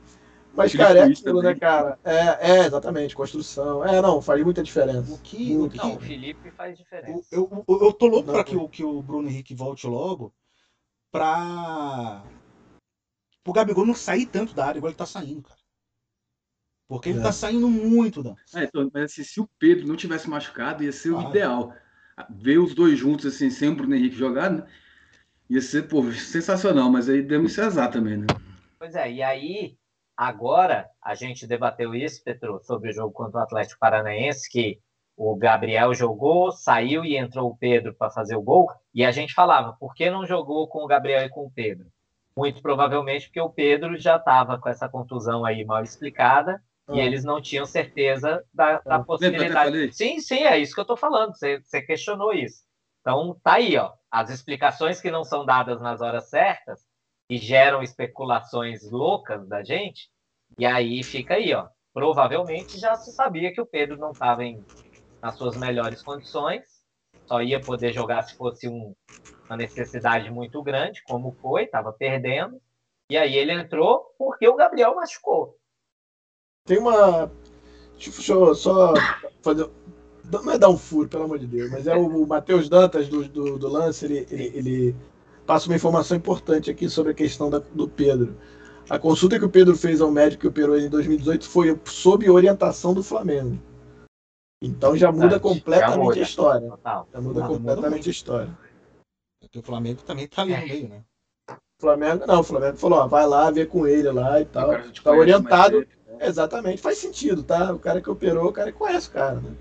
[0.56, 1.98] Mas, cara, é aquilo, né, cara?
[2.04, 3.86] É, é, exatamente, construção.
[3.86, 5.14] É, não, faz muita diferença.
[5.14, 5.56] o que.
[5.56, 7.24] O que Não, o Felipe faz diferença.
[7.32, 10.34] eu, eu, eu tô louco Não, pra que o, que o Bruno Henrique volte logo
[11.12, 12.24] pra.
[13.50, 15.60] Pro Gabigol não sair tanto da área igual ele tá saindo, cara.
[16.88, 17.24] Porque ele É.
[17.24, 18.36] tá saindo muito, Dan.
[18.54, 21.30] É, então, mas assim, se o Pedro não tivesse machucado, ia ser o Claro.
[21.30, 21.74] ideal.
[22.30, 24.68] Ver os dois juntos, assim, sem o Bruno Henrique jogar, né?
[25.50, 28.28] Ia ser, pô, sensacional, mas aí demos azar também, né?
[28.78, 29.78] Pois é, e aí,
[30.16, 34.80] agora, a gente debateu isso, Petro, sobre o jogo contra o Atlético Paranaense, que
[35.18, 39.34] o Gabriel jogou, saiu e entrou o Pedro para fazer o gol, e a gente
[39.34, 41.92] falava, por que não jogou com o Gabriel e com o Pedro?
[42.40, 47.04] Muito provavelmente porque o Pedro já estava com essa contusão aí mal explicada, e Ah.
[47.04, 48.82] eles não tinham certeza da, da Ah.
[48.86, 49.94] Eu até possibilidade.
[49.94, 52.64] Sim, sim, é isso que eu estou falando, você, você questionou isso.
[53.02, 53.92] Então, tá aí, ó.
[54.12, 56.80] as explicações que não são dadas nas horas certas
[57.30, 60.10] e geram especulações loucas da gente.
[60.58, 61.68] E aí fica aí, ó.
[61.94, 64.42] Provavelmente já se sabia que o Pedro não estava
[65.22, 66.64] nas suas melhores condições,
[67.28, 68.96] só ia poder jogar se fosse um,
[69.50, 72.62] uma necessidade muito grande, como foi, estava perdendo.
[73.10, 75.58] E aí ele entrou porque o Gabriel machucou.
[76.66, 77.32] Tem uma.
[77.98, 78.94] Deixa eu só
[79.42, 79.68] fazer.
[80.32, 83.10] Não é dar um furo, pelo amor de Deus, mas é o, o Matheus Dantas
[83.10, 84.96] do, do, do, lance, ele, ele, ele,
[85.44, 88.38] passa uma informação importante aqui sobre a questão da, do Pedro.
[88.88, 92.30] A consulta que o Pedro fez ao médico que operou ele em 2018 foi sob
[92.30, 93.58] orientação do Flamengo.
[94.62, 96.20] Então já muda completamente já muda.
[96.20, 96.74] a história.
[97.12, 98.58] Já muda completamente muda a história.
[99.50, 101.04] Porque o Flamengo também tá ali no meio, né?
[101.80, 104.70] Flamengo, não, o Flamengo falou, ó, vai lá, vê com ele lá e tal.
[105.04, 105.88] Tá orientado.
[106.20, 107.74] Exatamente, faz sentido, tá?
[107.74, 109.56] O cara que operou, o cara que conhece o cara, né?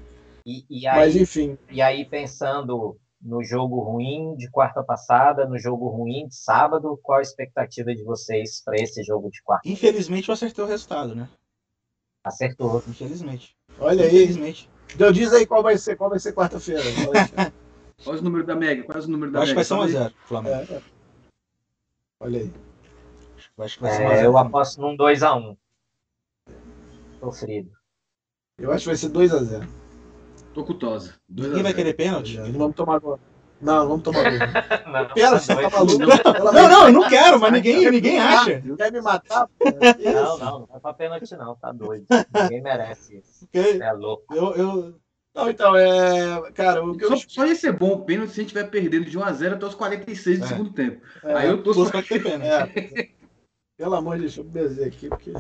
[0.44, 1.56] E, e aí, Mas enfim.
[1.70, 7.20] E aí, pensando no jogo ruim de quarta passada, no jogo ruim de sábado, qual
[7.20, 9.68] a expectativa de vocês para esse jogo de quarta?
[9.68, 11.28] Infelizmente eu acertei o resultado, né?
[12.24, 12.82] Acertou.
[12.88, 13.56] Infelizmente.
[13.78, 14.08] Olha aí.
[14.08, 14.68] Infelizmente.
[14.94, 16.82] Então diz aí qual vai ser, qual vai ser quarta-feira.
[18.02, 18.82] Qual é o número da Mega?
[18.84, 19.60] Qual é o número da Acho Mega?
[19.60, 20.72] Acho que vai ser 1x0, Flamengo.
[20.72, 20.82] É.
[22.20, 22.52] Olha aí.
[23.58, 25.56] Acho que vai ser 1 é, Eu aposto num 2x1.
[27.20, 27.70] Sofrido.
[28.56, 29.68] Eu acho que vai ser 2x0.
[30.54, 31.14] Tô com tosa.
[31.28, 32.38] Ninguém vai querer pênalti?
[32.38, 33.20] Não vamos tomar agora.
[33.60, 34.82] Não, não vamos tomar agora.
[34.86, 35.98] não, Pera, você tá maluco?
[35.98, 38.60] Não, não, não, eu não quero, mas ninguém, ninguém acha.
[38.76, 39.48] Quer me matar?
[40.04, 42.06] Não, não, não é pra pênalti não, tá doido.
[42.34, 43.44] Ninguém merece isso.
[43.44, 43.80] Okay.
[43.80, 44.24] É louco.
[44.34, 45.00] Eu, eu,
[45.38, 46.50] não, então, é.
[46.52, 47.20] Cara, o que só, eu...
[47.28, 49.74] só ia ser bom o pênalti se a gente estiver perdendo de 1x0 até os
[49.74, 50.48] 46 do é.
[50.48, 51.00] segundo tempo.
[51.22, 51.98] É, Aí eu tô só.
[51.98, 53.08] É.
[53.78, 55.32] Pelo amor de Deus, deixa eu bezer aqui, porque.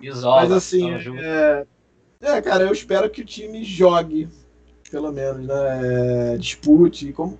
[0.00, 1.66] Isola, Mas assim, é...
[2.22, 2.40] é...
[2.40, 4.26] cara, eu espero que o time jogue,
[4.90, 6.32] pelo menos, né?
[6.32, 7.12] É, dispute.
[7.12, 7.38] Como...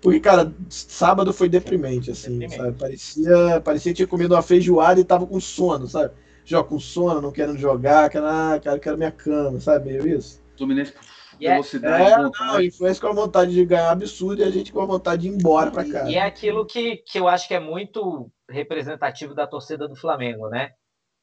[0.00, 2.56] Porque, cara, sábado foi deprimente, assim, deprimente.
[2.56, 2.78] sabe?
[2.78, 6.14] Parecia, parecia que tinha comido uma feijoada e tava com sono, sabe?
[6.46, 9.92] Joga com sono, não querendo jogar, quero, ah, cara, quero minha cama, sabe?
[9.92, 10.43] Meio isso.
[10.56, 10.94] Fluminense
[11.40, 12.18] é velocidade, é.
[12.18, 15.28] Não, influência com a vontade de ganhar absurdo e a gente com a vontade de
[15.28, 16.10] ir embora para casa.
[16.10, 20.48] E é aquilo que, que eu acho que é muito representativo da torcida do Flamengo,
[20.48, 20.70] né?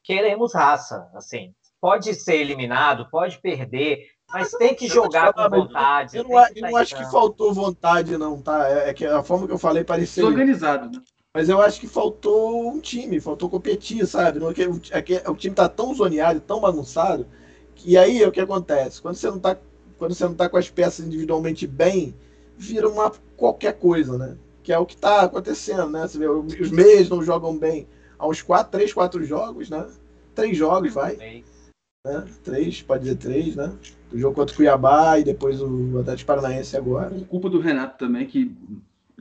[0.04, 1.54] Queremos raça, assim.
[1.80, 6.16] Pode ser eliminado, pode perder, mas tem que jogar com vontade.
[6.16, 8.68] Eu não, eu não acho que faltou vontade, não, tá?
[8.68, 10.24] É, é que a forma que eu falei parecia.
[10.24, 11.02] Organizado, né?
[11.34, 14.38] Mas eu acho que faltou um time, faltou competir, sabe?
[14.38, 17.26] É é o time tá tão zoneado, tão bagunçado,
[17.84, 19.00] e aí o que acontece?
[19.00, 19.56] Quando você não tá,
[19.98, 22.14] quando você não tá com as peças individualmente bem,
[22.56, 24.36] vira uma qualquer coisa, né?
[24.62, 26.06] Que é o que está acontecendo, né?
[26.06, 27.86] Você vê, os meios não jogam bem
[28.22, 29.84] há uns quatro, três, quatro jogos, né?
[30.34, 31.16] Três jogos, vai.
[31.16, 32.24] Né?
[32.44, 33.72] Três, pode dizer três, né?
[34.12, 37.10] O jogo contra o Cuiabá e depois o Atlético Paranaense agora.
[37.28, 38.56] Culpa do Renato também, que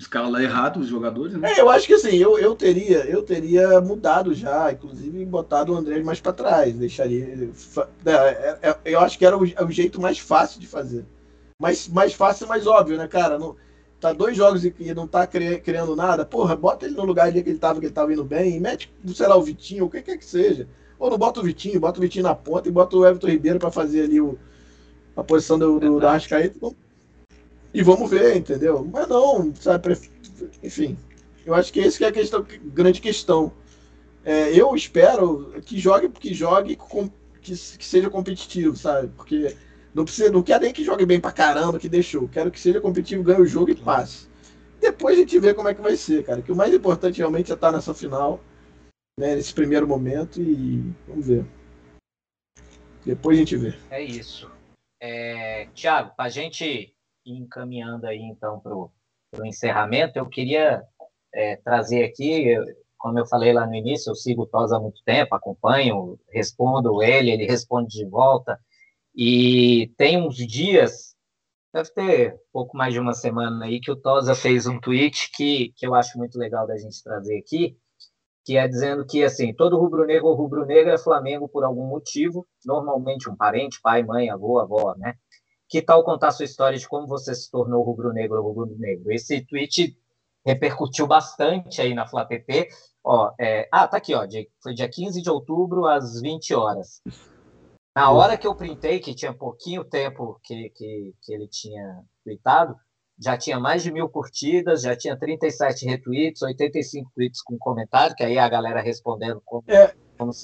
[0.02, 1.54] escala errado os jogadores, né?
[1.54, 5.76] É, eu acho que assim, eu, eu teria eu teria mudado já, inclusive botado o
[5.76, 7.50] André mais para trás, deixaria
[8.06, 11.06] é, é, é, eu acho que era o, o, jeito mais fácil de fazer.
[11.60, 13.38] Mais, mais fácil, mais óbvio, né, cara?
[13.38, 13.56] Não,
[14.00, 17.28] tá dois jogos e, e não tá cri, criando nada, porra, bota ele no lugar
[17.28, 19.86] ali que ele tava, que ele tava indo bem, e mete, sei lá, o Vitinho,
[19.86, 20.68] o que quer que seja.
[20.98, 23.60] Ou não bota o Vitinho, bota o Vitinho na ponta e bota o Everton Ribeiro
[23.60, 24.38] para fazer ali o,
[25.16, 26.58] a posição do, do, do Arrascaeta.
[27.74, 28.88] E vamos ver, entendeu?
[28.92, 29.98] Mas não, sabe?
[30.62, 30.98] Enfim,
[31.46, 33.52] eu acho que esse que é a questão, grande questão.
[34.24, 37.10] É, eu espero que jogue, que jogue, com,
[37.42, 39.08] que, que, seja competitivo, sabe?
[39.16, 39.56] Porque
[39.94, 42.28] não precisa, não quero nem que jogue bem pra caramba, que deixou.
[42.28, 44.30] Quero que seja competitivo, ganhe o jogo e passe.
[44.80, 46.42] Depois a gente vê como é que vai ser, cara.
[46.42, 48.40] Que o mais importante realmente é estar nessa final,
[49.20, 51.46] né, nesse primeiro momento e vamos ver.
[53.06, 53.74] Depois a gente vê.
[53.90, 54.52] É isso.
[55.00, 56.94] É, Tiago, pra gente
[57.26, 58.92] encaminhando aí então para o
[59.46, 60.84] encerramento, eu queria
[61.34, 62.56] é, trazer aqui,
[62.98, 67.02] como eu falei lá no início, eu sigo o Tosa há muito tempo, acompanho, respondo
[67.02, 68.60] ele, ele responde de volta,
[69.16, 71.16] e tem uns dias,
[71.74, 75.74] deve ter pouco mais de uma semana aí, que o Tosa fez um tweet que,
[75.76, 77.78] que eu acho muito legal da gente trazer aqui,
[78.44, 83.30] que é dizendo que assim todo rubro-negro ou rubro-negra é Flamengo por algum motivo, normalmente
[83.30, 85.16] um parente, pai, mãe, avô, avó, né?
[85.72, 89.10] Que tal contar sua história de como você se tornou rubro-negro rubro-negro?
[89.10, 89.98] Esse tweet
[90.46, 92.68] repercutiu bastante aí na FlaPP.
[93.02, 93.70] Ó, é...
[93.72, 94.28] Ah, tá aqui, ó.
[94.62, 97.00] Foi dia 15 de outubro, às 20 horas.
[97.96, 102.76] Na hora que eu printei, que tinha pouquinho tempo que, que, que ele tinha tweetado,
[103.18, 108.24] já tinha mais de mil curtidas, já tinha 37 retweets, 85 tweets com comentário, que
[108.26, 109.64] aí a galera respondendo como.
[109.70, 109.94] É,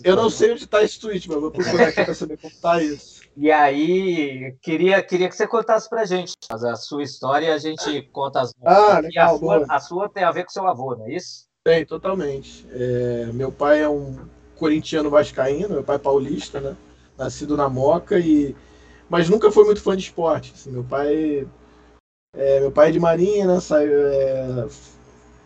[0.05, 2.81] Eu não sei onde está esse tweet, mas vou procurar aqui para saber como está
[2.81, 3.16] isso.
[3.39, 7.57] E aí, queria, queria que você contasse para a gente a sua história e a
[7.59, 10.95] gente conta as Ah, legal, a sua, a sua tem a ver com seu avô,
[10.95, 11.45] não é isso?
[11.64, 12.65] Tem, totalmente.
[12.72, 16.76] É, meu pai é um corintiano vascaíno, meu pai é paulista, né?
[17.15, 18.55] Nascido na Moca e
[19.07, 20.53] mas nunca foi muito fã de esporte.
[20.55, 21.47] Assim, meu pai
[22.35, 23.59] é, meu pai é de marinha, né?
[23.59, 24.68] Saiu, é,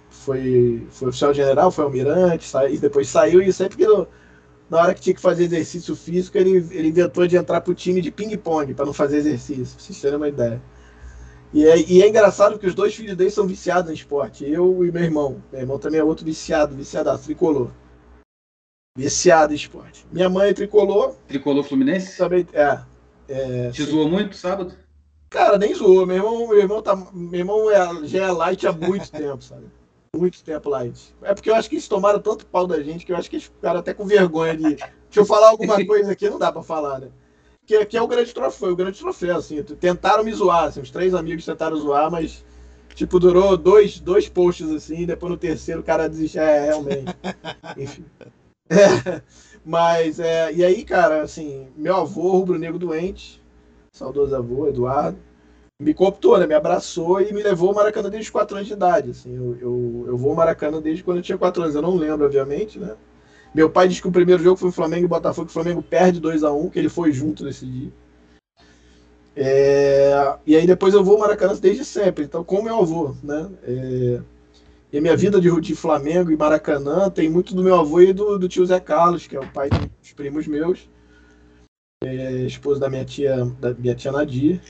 [0.09, 4.07] foi, foi oficial general, foi almirante, saiu, depois saiu e sempre que
[4.71, 7.99] na hora que tinha que fazer exercício físico, ele, ele inventou de entrar pro time
[7.99, 10.61] de ping-pong para não fazer exercício, pra vocês terem uma ideia.
[11.53, 14.85] E é, e é engraçado que os dois filhos dele são viciados em esporte, eu
[14.85, 15.43] e meu irmão.
[15.51, 17.69] Meu irmão também é outro viciado, viciado, tricolor.
[18.97, 20.05] Viciado em esporte.
[20.09, 21.15] Minha mãe é tricolor.
[21.27, 22.17] Tricolor Fluminense?
[22.17, 22.79] Também, é.
[23.27, 24.73] é Te zoou muito sábado?
[25.29, 26.05] Cara, nem zoou.
[26.05, 29.65] Meu irmão, meu irmão, tá, meu irmão é, já é light há muito tempo, sabe?
[30.13, 31.15] Muito tempo light.
[31.21, 33.37] É porque eu acho que eles tomaram tanto pau da gente que eu acho que
[33.37, 34.63] eles ficaram até com vergonha de.
[34.63, 37.07] Deixa eu falar alguma coisa aqui, não dá pra falar, né?
[37.65, 39.63] Que, que é o grande troféu, o grande troféu, assim.
[39.63, 42.43] Tentaram me zoar, assim, os três amigos tentaram zoar, mas,
[42.93, 46.41] tipo, durou dois, dois posts assim, depois no terceiro o cara desistiu.
[46.41, 47.15] É, realmente.
[47.77, 48.05] Enfim.
[48.69, 49.21] É,
[49.63, 53.41] mas, é, e aí, cara, assim, meu avô, rubro-negro doente,
[53.93, 55.17] saudoso avô, Eduardo,
[55.81, 56.45] me cooptou, né?
[56.45, 59.11] Me abraçou e me levou ao Maracanã desde os 4 anos de idade.
[59.11, 61.75] Assim, eu, eu, eu vou ao Maracanã desde quando eu tinha 4 anos.
[61.75, 62.95] Eu não lembro, obviamente, né?
[63.53, 65.81] Meu pai disse que o primeiro jogo foi o Flamengo e Botafogo, que o Flamengo
[65.81, 67.91] perde 2 a 1 que ele foi junto nesse dia.
[69.35, 73.49] É, e aí depois eu vou ao Maracanã desde sempre, então com meu avô, né?
[73.63, 74.21] É,
[74.91, 78.13] e a minha vida de, de Flamengo e Maracanã tem muito do meu avô e
[78.13, 80.89] do, do tio Zé Carlos, que é o pai dos primos meus,
[82.03, 84.61] é, esposo da minha tia, da minha tia Nadir.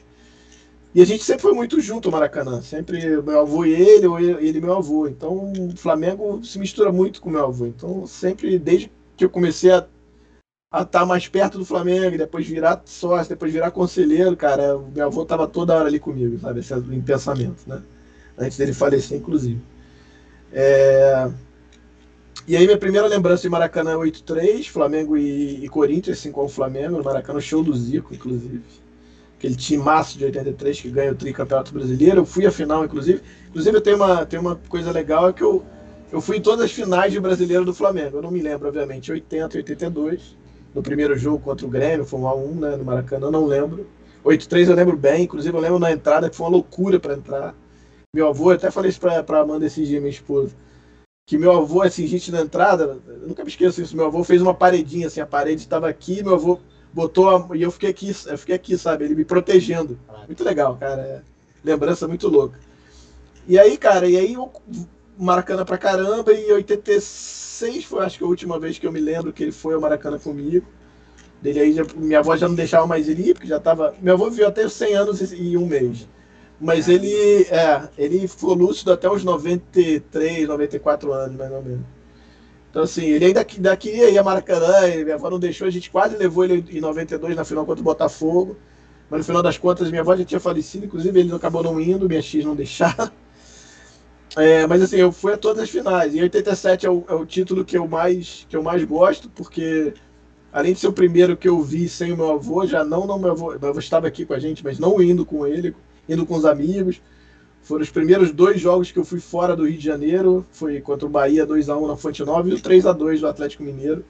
[0.94, 4.20] E a gente sempre foi muito junto ao Maracanã, sempre meu avô e ele, ou
[4.20, 5.08] ele e meu avô.
[5.08, 7.66] Então o Flamengo se mistura muito com meu avô.
[7.66, 9.88] Então sempre, desde que eu comecei a
[10.82, 15.24] estar mais perto do Flamengo, depois virar sócio, depois virar conselheiro, cara, o meu avô
[15.24, 16.60] estava toda hora ali comigo, sabe?
[16.60, 17.82] Esse é em pensamento, né?
[18.38, 19.62] Antes dele falecer, inclusive.
[20.52, 21.30] É...
[22.48, 26.48] E aí, minha primeira lembrança de Maracanã é 8-3, Flamengo e, e Corinthians, assim como
[26.48, 28.62] o Flamengo, no Maracanã, show do Zico, inclusive.
[29.42, 32.20] Aquele time massa de 83 que ganha o tricampeonato brasileiro.
[32.20, 33.24] Eu fui à final, inclusive.
[33.50, 35.66] Inclusive, eu tenho uma, tenho uma coisa legal, é que eu,
[36.12, 38.18] eu fui em todas as finais de brasileiro do Flamengo.
[38.18, 40.38] Eu não me lembro, obviamente, 80 e 82.
[40.76, 43.88] No primeiro jogo contra o Grêmio, foi um x 1 né, no Maracanã, não lembro.
[44.24, 47.56] 8-3 eu lembro bem, inclusive eu lembro na entrada que foi uma loucura para entrar.
[48.16, 50.52] Meu avô, eu até falei isso pra, pra Amanda esses dias, minha esposa
[51.26, 54.54] que meu avô, assim, gente na entrada, nunca me esqueço isso, meu avô fez uma
[54.54, 56.60] paredinha, assim, a parede estava aqui, meu avô
[56.94, 59.98] botou, a, e eu fiquei aqui, eu fiquei aqui, sabe, ele me protegendo.
[60.28, 61.22] Muito legal, cara, é,
[61.64, 62.60] lembrança muito louca.
[63.48, 64.52] E aí, cara, e aí eu
[65.18, 69.00] Maracanã pra caramba, e em 86 foi, acho que a última vez que eu me
[69.00, 70.66] lembro que ele foi ao Maracanã comigo.
[71.42, 74.14] Dele aí, já, minha avó já não deixava mais ele ir, porque já tava, meu
[74.14, 76.08] avô viveu até 100 anos e um mês.
[76.60, 77.12] Mas ele,
[77.46, 81.86] é, ele ficou lúcido até os 93, 94 anos, mais ou menos.
[82.72, 83.44] Então, assim, ele ainda,
[83.76, 87.36] queria ir a Maracanã, minha avó não deixou, a gente quase levou ele em 92
[87.36, 88.56] na final contra o Botafogo.
[89.10, 92.08] Mas no final das contas, minha avó já tinha falecido, inclusive ele acabou não indo,
[92.08, 93.12] minha X não deixaram.
[94.38, 96.16] É, mas assim, eu fui a todas as finais.
[96.16, 99.94] E 87 é o, é o título que eu, mais, que eu mais gosto, porque
[100.54, 103.20] além de ser o primeiro que eu vi sem o meu avô, já não, não
[103.20, 105.76] meu avô, meu avô estava aqui com a gente, mas não indo com ele,
[106.08, 107.02] indo com os amigos.
[107.62, 110.46] Foram os primeiros dois jogos que eu fui fora do Rio de Janeiro.
[110.52, 114.04] Foi contra o Bahia 2x1 na Fonte Nova e o 3x2 do Atlético Mineiro.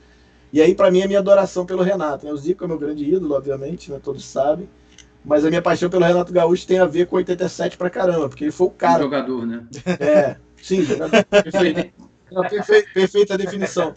[0.54, 2.26] E aí, para mim, é minha adoração pelo Renato.
[2.26, 2.32] Né?
[2.32, 4.00] O Zico é meu grande ídolo, obviamente, né?
[4.02, 4.70] todos sabem.
[5.24, 8.46] Mas a minha paixão pelo Renato Gaúcho tem a ver com 87 pra caramba, porque
[8.46, 9.00] ele foi o cara.
[9.00, 9.66] Um jogador, né?
[10.00, 11.24] É, sim, jogador.
[11.26, 11.94] Perfeito.
[12.32, 13.94] Não, perfeito, perfeita definição.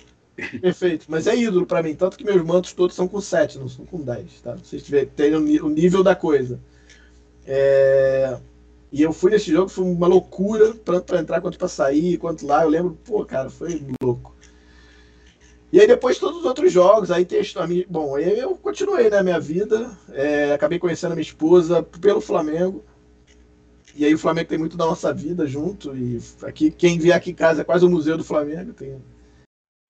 [0.60, 1.06] Perfeito.
[1.08, 1.94] Mas é ídolo para mim.
[1.94, 4.40] Tanto que meus mantos todos são com 7, não são com 10.
[4.42, 4.56] Tá?
[4.56, 6.60] Vocês terem o nível da coisa.
[7.46, 8.36] É...
[8.94, 12.46] E eu fui nesse jogo, foi uma loucura, tanto para entrar quanto para sair, quanto
[12.46, 12.62] lá.
[12.62, 14.32] Eu lembro, pô, cara, foi louco.
[15.72, 19.10] E aí depois todos os outros jogos, aí tem a minha, bom, aí eu continuei
[19.10, 22.84] na né, minha vida, é, acabei conhecendo a minha esposa pelo Flamengo.
[23.96, 27.32] E aí o Flamengo tem muito da nossa vida junto e aqui quem vier aqui
[27.32, 29.02] em casa é quase o museu do Flamengo, tem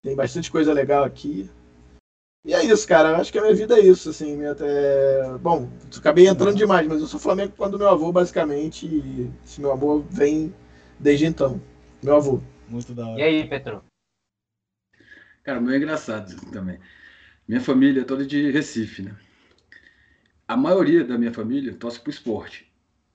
[0.03, 1.51] tem bastante coisa legal aqui.
[2.45, 3.11] E é isso, cara.
[3.11, 4.37] Eu acho que a minha vida é isso, assim.
[4.37, 5.39] Minha, é...
[5.39, 8.87] Bom, acabei entrando demais, mas eu sou Flamengo quando meu avô, basicamente.
[8.87, 10.55] E esse meu avô vem
[11.01, 11.61] desde então.
[12.03, 12.43] Meu avô.
[12.69, 13.21] Muito da hora.
[13.21, 13.83] E aí, Petro?
[15.43, 16.79] Cara, meu é engraçado também.
[17.49, 19.17] Minha família é toda de Recife, né?
[20.47, 22.71] A maioria da minha família torce pro esporte.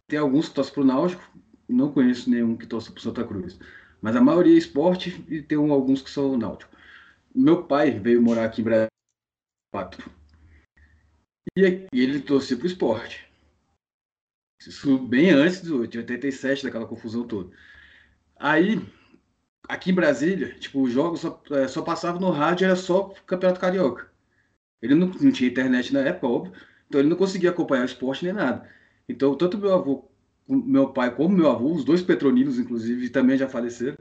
[0.07, 1.23] Tem alguns que torcem pro Náutico,
[1.67, 3.59] não conheço nenhum que torce pro Santa Cruz.
[4.01, 6.71] Mas a maioria é esporte e tem alguns que são Náutico.
[7.33, 8.88] meu pai veio morar aqui em Brasília.
[11.55, 13.27] E ele torcia pro esporte.
[14.59, 17.55] Isso bem antes do, de 87, daquela confusão toda.
[18.35, 18.81] Aí,
[19.67, 23.59] aqui em Brasília, tipo, os jogos só, é, só passavam no rádio, era só Campeonato
[23.59, 24.09] Carioca.
[24.81, 26.53] Ele não, não tinha internet na época, óbvio,
[26.87, 28.69] então ele não conseguia acompanhar o esporte nem nada.
[29.07, 30.09] Então, tanto meu avô,
[30.47, 33.97] meu pai como meu avô, os dois petroninos, inclusive, também já faleceram,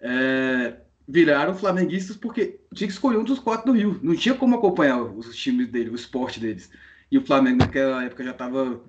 [0.00, 3.98] é, viraram flamenguistas porque tinha que escolher um dos quatro do Rio.
[4.02, 6.70] Não tinha como acompanhar os times dele, o esporte deles.
[7.10, 8.82] E o Flamengo naquela época já estava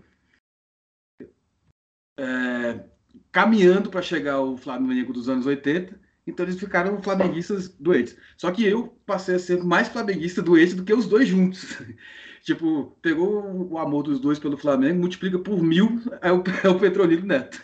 [2.17, 2.83] é,
[3.31, 5.99] caminhando para chegar ao Flamengo dos anos 80.
[6.25, 8.17] Então eles ficaram flamenguistas doentes.
[8.35, 11.77] Só que eu passei a ser mais flamenguista doente do que os dois juntos.
[12.43, 16.79] tipo, pegou o amor dos dois pelo Flamengo, multiplica por mil, é o, é o
[16.79, 17.63] Petronilo Neto.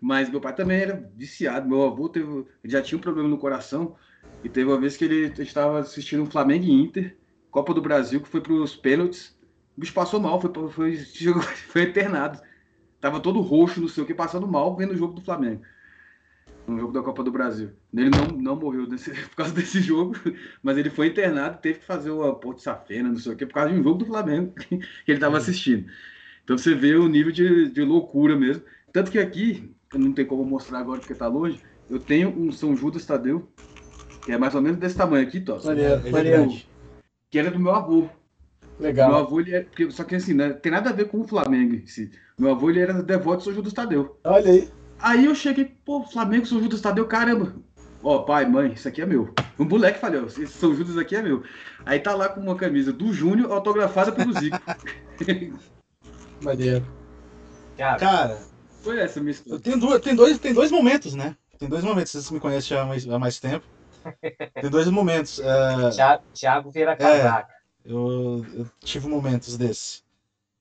[0.00, 1.68] Mas meu pai também era viciado.
[1.68, 3.96] Meu avô teve, já tinha um problema no coração.
[4.44, 7.16] E teve uma vez que ele estava assistindo um Flamengo e Inter,
[7.50, 9.36] Copa do Brasil, que foi para os pênaltis.
[9.76, 10.96] O bicho passou mal, foi, foi,
[11.68, 12.40] foi internado.
[13.00, 15.62] Tava todo roxo, não sei o que, passando mal vendo o jogo do Flamengo.
[16.66, 17.70] No jogo da Copa do Brasil.
[17.94, 20.14] Ele não, não morreu desse, por causa desse jogo,
[20.62, 23.54] mas ele foi internado, teve que fazer uma Porto Safena, não sei o que, por
[23.54, 24.74] causa de um jogo do Flamengo que
[25.06, 25.88] ele estava assistindo.
[26.44, 28.62] Então você vê o nível de, de loucura mesmo.
[28.92, 32.76] Tanto que aqui, não tem como mostrar agora porque tá longe, eu tenho um São
[32.76, 33.48] Judas Tadeu,
[34.24, 35.64] que é mais ou menos desse tamanho aqui, Toss.
[37.30, 38.08] Que era do meu avô.
[38.78, 39.08] Legal.
[39.08, 41.26] Meu avô, ele é, porque, só que assim, né, tem nada a ver com o
[41.26, 42.10] Flamengo em si.
[42.38, 44.18] Meu avô, ele era devoto de São Judas Tadeu.
[44.24, 44.68] Olha aí.
[45.00, 47.54] Aí eu cheguei, pô, Flamengo, São Judas Tadeu, caramba.
[48.02, 49.34] Ó, pai, mãe, isso aqui é meu.
[49.58, 51.42] Um moleque falou, esse São Judas aqui é meu.
[51.84, 54.60] Aí tá lá com uma camisa do Júnior autografada pelo Zico.
[56.42, 56.86] Maneiro.
[57.76, 58.38] Cara,
[58.82, 59.56] Foi essa minha história.
[59.56, 61.36] eu tenho duas, tem, dois, tem dois momentos, né?
[61.58, 63.64] Tem dois momentos, vocês me conhecem há mais, há mais tempo.
[64.54, 65.40] Tem dois momentos.
[65.40, 65.90] é,
[66.32, 67.52] Thiago vira casaca.
[67.84, 70.02] eu, eu tive momentos desse.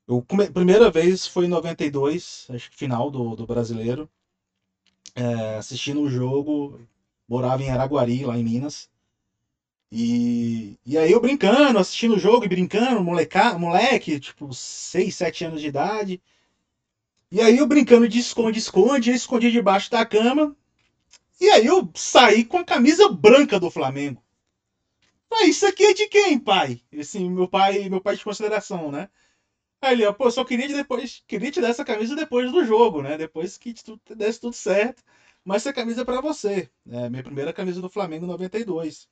[0.07, 0.49] Eu come...
[0.49, 4.10] Primeira vez foi em 92, acho que final do, do brasileiro.
[5.15, 6.80] É, assistindo o jogo,
[7.27, 8.89] morava em Araguari, lá em Minas.
[9.91, 15.45] E, e aí eu brincando, assistindo o jogo e brincando, moleca, moleque, tipo, 6, 7
[15.45, 16.22] anos de idade.
[17.32, 20.54] E aí eu brincando de esconde-esconde, escondi debaixo da cama.
[21.41, 24.24] E aí eu saí com a camisa branca do Flamengo.
[25.30, 26.80] Falei, isso aqui é de quem, pai?
[26.98, 29.08] Assim, meu pai, meu pai de consideração, né?
[29.82, 33.18] Aí ele, pô, só queria, depois, queria te dar essa camisa depois do jogo, né?
[33.18, 35.04] Depois que tu desse tudo certo.
[35.45, 36.70] Mas essa camisa é pra você.
[36.90, 39.08] É minha primeira camisa do Flamengo em 92.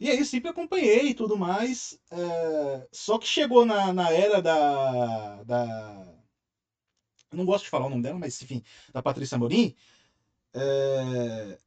[0.00, 1.98] E aí sempre acompanhei e tudo mais.
[2.12, 6.17] é, Só que chegou na, na era da, da.
[7.30, 9.74] Eu Não gosto de falar o nome dela, mas enfim, da Patrícia Amorim.
[10.54, 11.58] é,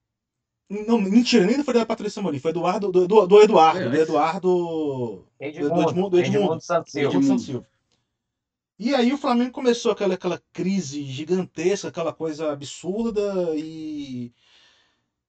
[0.70, 3.90] Não, mentira, nem foi da Patrícia Amorim, foi do, Eduardo, do, do, do Eduardo.
[3.90, 4.00] Do É.
[4.02, 5.28] Eduardo.
[5.40, 6.38] Edmundo, do Edmundo- do Edmundo.
[6.46, 7.08] Edmundo Santos Silva.
[7.10, 7.68] Edmundo Santos Silva.
[8.80, 13.22] E aí o Flamengo começou aquela, aquela crise gigantesca, aquela coisa absurda,
[13.56, 14.32] e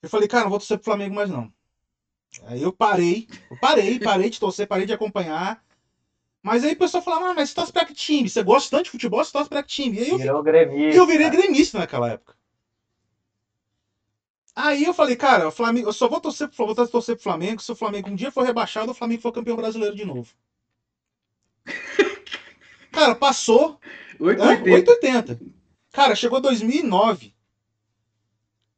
[0.03, 1.53] eu falei, cara, não vou torcer pro Flamengo mais não.
[2.45, 5.63] Aí eu parei, eu parei, parei de torcer, parei de acompanhar.
[6.43, 8.29] Mas aí o pessoal falava, ah, mas você torce pra que time?
[8.29, 9.97] Você gosta tanto de futebol, você torce pra que time?
[9.99, 10.99] E aí eu, Virou gremista.
[10.99, 12.35] eu virei gremista naquela época.
[14.55, 17.63] Aí eu falei, cara, o Flamengo, eu só vou torcer pro, vou torcer pro Flamengo
[17.63, 20.29] se o Flamengo um dia for rebaixado, o Flamengo for campeão brasileiro de novo.
[22.93, 23.79] Cara, passou,
[24.21, 24.71] é, 880.
[24.75, 25.41] 880.
[25.93, 27.33] Cara, chegou 2009.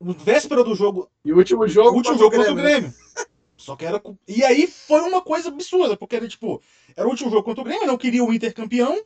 [0.00, 1.90] Véspera do jogo, E o último jogo.
[1.90, 2.92] o último jogo contra o Grêmio.
[3.64, 4.02] Só que era.
[4.28, 6.62] E aí foi uma coisa absurda, porque era tipo,
[6.94, 9.02] era o último jogo contra o Grêmio, eu não queria o Inter campeão,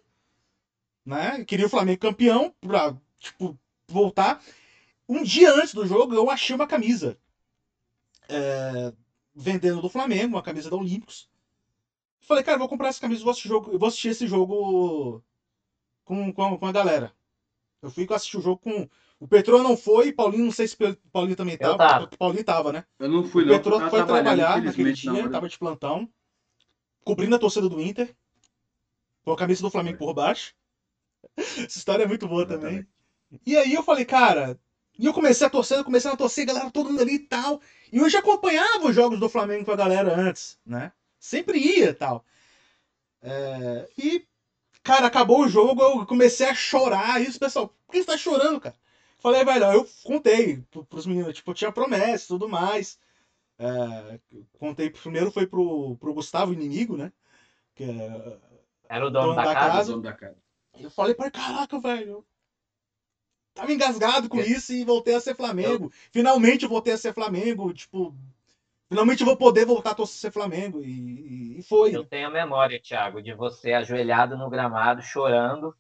[1.06, 1.44] né?
[1.44, 4.42] Queria o Flamengo campeão pra, tipo, voltar.
[5.08, 7.16] Um dia antes do jogo, eu achei uma camisa
[8.28, 8.92] é,
[9.34, 11.30] vendendo do Flamengo, uma camisa da Olímpicos.
[12.20, 15.22] Falei, cara, vou comprar essa camisa, vou assistir, jogo, vou assistir esse jogo
[16.04, 17.14] com, com, com a galera.
[17.80, 18.88] Eu fui assistir o jogo com.
[19.20, 21.76] O Petrô não foi, Paulinho, não sei se o Paulinho também Eu tava.
[21.76, 22.06] tava.
[22.18, 22.84] Paulinho tava, né?
[22.98, 23.56] Eu não fui, O não.
[23.56, 25.30] Petrô eu tava foi trabalhar naquele dia, hora.
[25.30, 26.08] tava de plantão,
[27.04, 28.14] cobrindo a torcida do Inter,
[29.24, 30.54] com a camisa do Flamengo por baixo.
[31.36, 32.86] Essa história é muito boa também.
[33.44, 34.58] E aí eu falei, cara,
[34.98, 37.18] e eu comecei a torcer, eu comecei a torcer, a galera todo mundo ali e
[37.18, 37.60] tal.
[37.92, 40.92] E eu já acompanhava os jogos do Flamengo com a galera antes, né?
[41.18, 42.24] Sempre ia e tal.
[43.20, 44.24] É, e,
[44.82, 47.20] cara, acabou o jogo, eu comecei a chorar.
[47.20, 48.76] E os pessoal, por que você tá chorando, cara?
[49.18, 52.98] Falei, velho, eu contei pro- pros meninos, tipo, eu tinha promessa e tudo mais.
[53.58, 54.20] É,
[54.58, 57.12] contei primeiro foi pro, pro Gustavo Inimigo, né?
[57.74, 58.38] Que é,
[58.88, 59.68] Era o dono Dono da, da casa.
[59.70, 59.90] casa.
[59.92, 60.36] Dono da casa.
[60.80, 62.08] eu falei pra caraca, velho.
[62.10, 62.26] eu
[63.54, 64.46] Tava engasgado com É.
[64.46, 65.90] isso e voltei a ser Flamengo.
[66.12, 67.72] Finalmente eu voltei a ser Flamengo.
[67.72, 68.14] Tipo,
[68.88, 70.82] finalmente eu vou poder voltar a torcer Flamengo.
[70.82, 71.94] E, e foi.
[71.96, 75.74] Eu tenho a memória, Thiago, de você ajoelhado no gramado, chorando.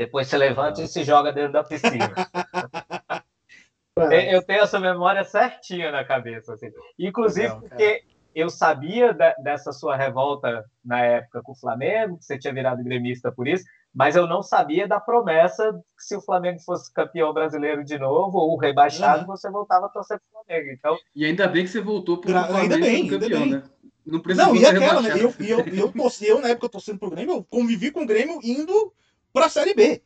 [0.00, 2.10] Depois você levanta e se joga dentro da piscina.
[4.32, 6.54] eu tenho essa memória certinha na cabeça.
[6.54, 6.70] Assim.
[6.98, 8.02] Inclusive, Não, porque
[8.34, 12.82] eu sabia da, dessa sua revolta na época com o Flamengo, que você tinha virado
[12.82, 13.62] gremista por isso,
[13.94, 18.38] mas eu não sabia da promessa que se o Flamengo fosse campeão brasileiro de novo
[18.38, 19.26] ou rebaixado, uhum.
[19.26, 20.72] você voltava a torcer para o Flamengo.
[20.72, 20.96] Então...
[21.14, 23.50] E ainda bem que você voltou para o Flamengo ainda bem, campeão, ainda bem.
[23.50, 23.62] né?
[24.06, 25.10] Não, não e aquela, né?
[25.10, 28.40] Eu, eu, eu, torci, eu, na época, torcendo pro Grêmio, eu convivi com o Grêmio
[28.42, 28.94] indo
[29.32, 30.02] para a Série B.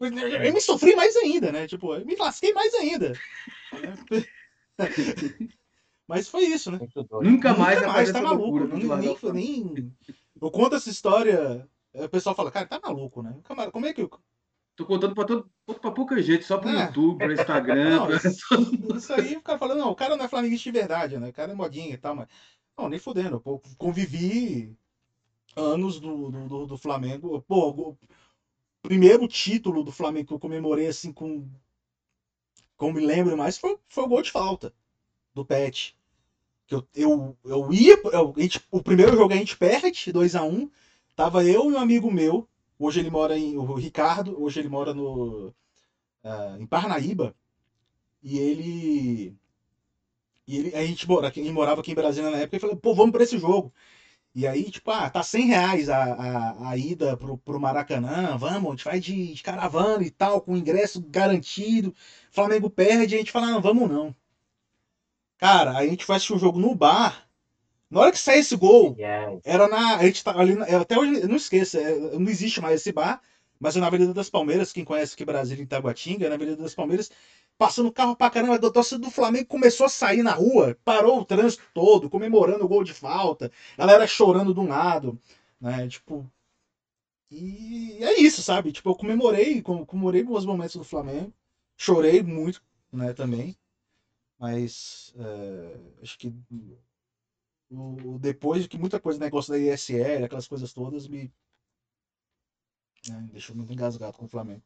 [0.00, 1.66] Eu me sofri mais ainda, né?
[1.66, 3.12] Tipo, eu me lasquei mais ainda.
[6.06, 6.78] Mas foi isso, né?
[7.20, 8.58] Nunca mais, Nunca mais tá maluco.
[8.58, 9.92] Loucura, nem, nem, nem,
[10.40, 13.36] eu conto essa história, o pessoal fala, cara, tá maluco, né?
[13.72, 14.10] Como é que eu.
[14.74, 16.84] Tô contando pra, todo, pra pouca gente, só pro é.
[16.84, 17.98] YouTube, pro Instagram.
[17.98, 18.16] Não, pra...
[18.16, 18.46] isso,
[18.96, 21.30] isso, aí o cara falando, não, o cara não é flamenguista de verdade, né?
[21.30, 22.28] O cara é modinha e tal, mas.
[22.78, 23.40] Não, nem fudendo.
[23.40, 24.72] Pô, convivi
[25.56, 27.42] anos do, do, do Flamengo.
[27.48, 27.96] Pô,
[28.82, 31.48] primeiro título do Flamengo que eu comemorei assim com.
[32.76, 34.72] Como me lembro mais, foi, foi o gol de falta
[35.34, 35.98] do Pet
[36.68, 37.98] que eu, eu, eu ia.
[38.12, 40.52] Eu, gente, o primeiro jogo a gente perde, 2x1.
[40.52, 40.70] Um,
[41.16, 42.46] tava eu e um amigo meu.
[42.78, 43.56] Hoje ele mora em.
[43.56, 45.48] O Ricardo, hoje ele mora no.
[46.22, 47.34] Uh, em Parnaíba.
[48.22, 49.36] E ele.
[50.46, 53.12] E ele, a gente mora, morava aqui em Brasília na época e falou, pô, vamos
[53.12, 53.72] para esse jogo.
[54.38, 58.68] E aí, tipo, ah, tá 100 reais a, a, a ida pro, pro Maracanã, vamos,
[58.68, 61.92] a gente vai de, de caravana e tal, com ingresso garantido.
[62.30, 64.14] Flamengo perde, a gente fala, não, vamos não.
[65.38, 67.28] Cara, a gente foi assistir o jogo no bar.
[67.90, 68.94] Na hora que sai esse gol,
[69.44, 69.96] era na.
[69.96, 70.54] A gente tá ali.
[70.54, 73.20] Na, até hoje, eu não esqueço, é, não existe mais esse bar,
[73.60, 74.72] mas na Avenida das Palmeiras.
[74.72, 77.10] Quem conhece aqui Brasília, em Taguatinga, é na Avenida das Palmeiras.
[77.56, 81.24] Passando carro pra caramba, a torcida do Flamengo começou a sair na rua, parou o
[81.24, 85.18] trânsito todo, comemorando o gol de falta, galera chorando de um lado,
[85.60, 85.88] né?
[85.88, 86.30] Tipo.
[87.30, 88.72] E é isso, sabe?
[88.72, 91.32] Tipo, eu comemorei, comemorei bons momentos do Flamengo,
[91.76, 92.62] chorei muito,
[92.92, 93.56] né, também.
[94.38, 96.32] Mas é, acho que
[97.70, 101.30] o, depois que muita coisa, negócio da ISL, aquelas coisas todas, me
[103.08, 104.62] né, deixou muito engasgado com o Flamengo.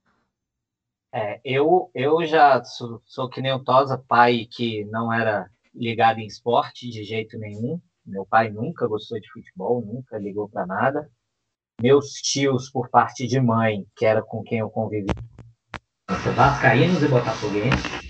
[1.14, 6.19] É, eu, eu já sou, sou que nem o Tosa, pai que não era ligado
[6.19, 7.81] em esporte de jeito nenhum.
[8.05, 11.10] Meu pai nunca gostou de futebol, nunca ligou para nada.
[11.81, 15.12] Meus tios, por parte de mãe, que era com quem eu convivi,
[16.35, 18.02] vascaínos e botafoguenses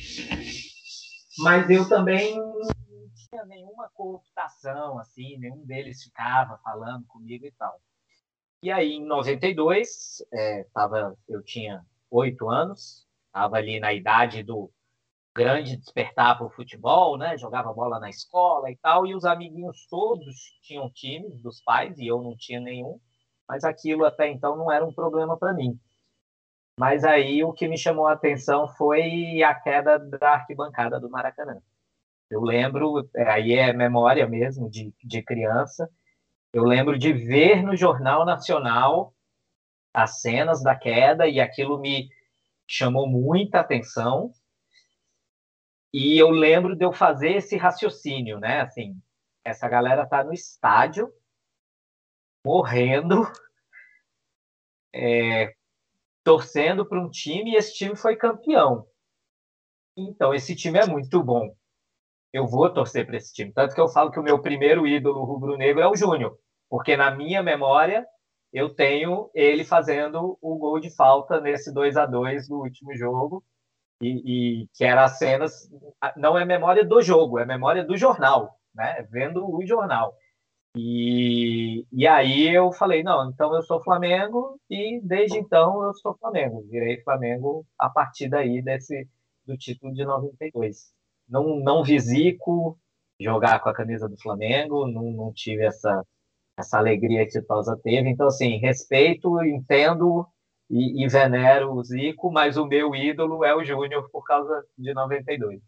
[1.39, 2.69] mas eu também não
[3.15, 7.81] tinha nenhuma cooptação, assim, nenhum deles ficava falando comigo e tal.
[8.62, 14.70] E aí, em 92, é, tava, eu tinha oito anos, estava ali na idade do
[15.34, 17.36] grande despertar para o futebol, né?
[17.39, 22.06] Jogava bola na escola e tal, e os amiguinhos todos tinham times dos pais e
[22.06, 23.01] eu não tinha nenhum,
[23.48, 25.78] mas aquilo até então não era um problema para mim.
[26.78, 31.60] Mas aí o que me chamou a atenção foi a queda da arquibancada do Maracanã.
[32.30, 35.90] Eu lembro, é, aí é memória mesmo de, de criança,
[36.53, 39.15] eu lembro de ver no Jornal Nacional
[39.93, 42.09] as cenas da queda e aquilo me
[42.66, 44.33] chamou muita atenção.
[45.93, 48.61] E eu lembro de eu fazer esse raciocínio, né?
[48.61, 49.01] Assim,
[49.45, 51.12] essa galera tá no estádio,
[52.45, 53.23] morrendo,
[54.95, 55.55] é,
[56.24, 58.87] torcendo para um time e esse time foi campeão.
[59.97, 61.55] Então, esse time é muito bom.
[62.33, 63.53] Eu vou torcer para esse time.
[63.53, 66.39] Tanto que eu falo que o meu primeiro ídolo rubro-negro é o Júnior,
[66.69, 68.07] porque na minha memória
[68.53, 73.43] eu tenho ele fazendo o gol de falta nesse 2 a 2 do último jogo.
[74.03, 75.71] E, e, que era as cenas,
[76.17, 79.07] não é memória do jogo, é memória do jornal, né?
[79.11, 80.13] Vendo o jornal.
[80.77, 86.17] E, e aí eu falei, não, então eu sou Flamengo e desde então eu sou
[86.17, 86.67] Flamengo.
[86.69, 89.09] Virei Flamengo a partir daí desse
[89.47, 90.93] do título de 92.
[91.33, 92.79] Não, não visico
[93.19, 96.05] jogar com a camisa do Flamengo, não, não tive essa,
[96.59, 98.11] essa alegria que o Tosa teve.
[98.11, 100.27] Então, assim, respeito, entendo
[100.69, 104.93] e, e venero o Zico, mas o meu ídolo é o Júnior por causa de
[104.93, 105.63] 92.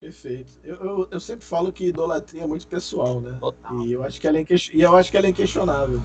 [0.00, 0.58] Perfeito.
[0.64, 3.36] Eu, eu, eu, sempre falo que idolatria é muito pessoal, né?
[3.38, 3.80] Total.
[3.84, 6.00] E eu acho que ela é, e eu acho que ela é inquestionável.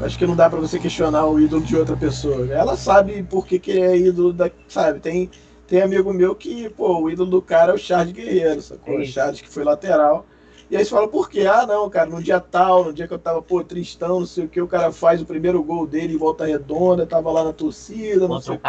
[0.00, 2.50] Eu acho que não dá para você questionar o ídolo de outra pessoa.
[2.50, 4.50] Ela sabe por que, que é ídolo da.
[4.68, 5.30] Sabe, tem,
[5.66, 8.94] tem amigo meu que, pô, o ídolo do cara é o Charles Guerreiro, sacou?
[8.94, 10.26] É o Charles que foi lateral.
[10.70, 11.46] E aí você fala, por quê?
[11.46, 14.44] Ah, não, cara, no dia tal, no dia que eu tava, pô, tristão, não sei
[14.44, 17.52] o que, o cara faz o primeiro gol dele em volta redonda, tava lá na
[17.52, 18.66] torcida, não sei o que.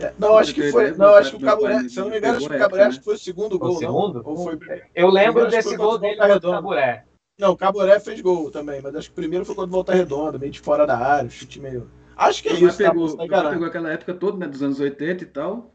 [0.00, 0.92] É, não, acho que foi.
[0.92, 2.98] Não, acho que o Caburé, se eu não me engano, acho que o Caburé acho
[3.00, 4.22] que foi o segundo Foi o gol, segundo?
[4.22, 4.30] não?
[4.30, 4.58] Ou foi?
[4.94, 6.56] Eu lembro desse gol contra dele Volta contra o Redonda.
[6.56, 7.04] Taburé.
[7.36, 9.92] Não, o Caburé fez gol também, mas acho que o primeiro foi contra o Volta
[9.92, 11.90] Redonda, meio de fora da área, chute meio.
[12.18, 12.90] Acho que é isso, tá?
[12.90, 13.50] pegou, enganado.
[13.50, 15.72] pegou aquela época toda, né, dos anos 80 e tal.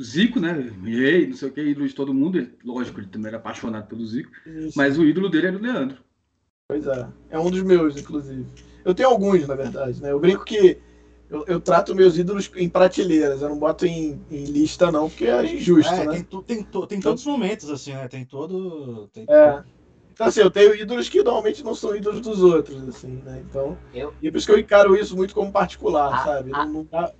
[0.00, 0.52] Zico, né?
[0.84, 2.36] Rei, não sei o que, ídolo de todo mundo.
[2.38, 4.30] Ele, lógico, ele também era apaixonado pelo Zico.
[4.46, 5.98] Isso, Mas o ídolo dele era o Leandro.
[6.68, 7.08] Pois é.
[7.30, 8.46] É um dos meus, inclusive.
[8.84, 10.10] Eu tenho alguns, na verdade, né?
[10.12, 10.78] Eu brinco que
[11.30, 15.26] eu, eu trato meus ídolos em prateleiras, eu não boto em, em lista, não, porque
[15.26, 16.12] é injusto, É, né?
[16.12, 18.08] tem, tu- tem, to- tem todos os momentos, assim, né?
[18.08, 19.08] Tem todo.
[19.08, 19.62] Tem, É.
[20.18, 23.40] Então, assim, eu tenho ídolos que normalmente não são ídolos dos outros, assim, né?
[23.48, 26.50] Então, Eu- e é por isso que eu encaro isso muito como particular, Ah, sabe?
[26.52, 26.64] ah.
[26.66, 27.12] Não, não dá...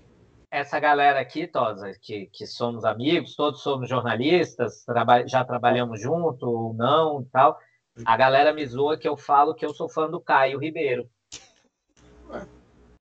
[0.50, 6.44] Essa galera aqui, Tosa, que, que somos amigos, todos somos jornalistas, traba- já trabalhamos junto
[6.50, 7.56] ou não e tal.
[8.04, 11.08] A galera me zoa que eu falo que eu sou fã do Caio Ribeiro.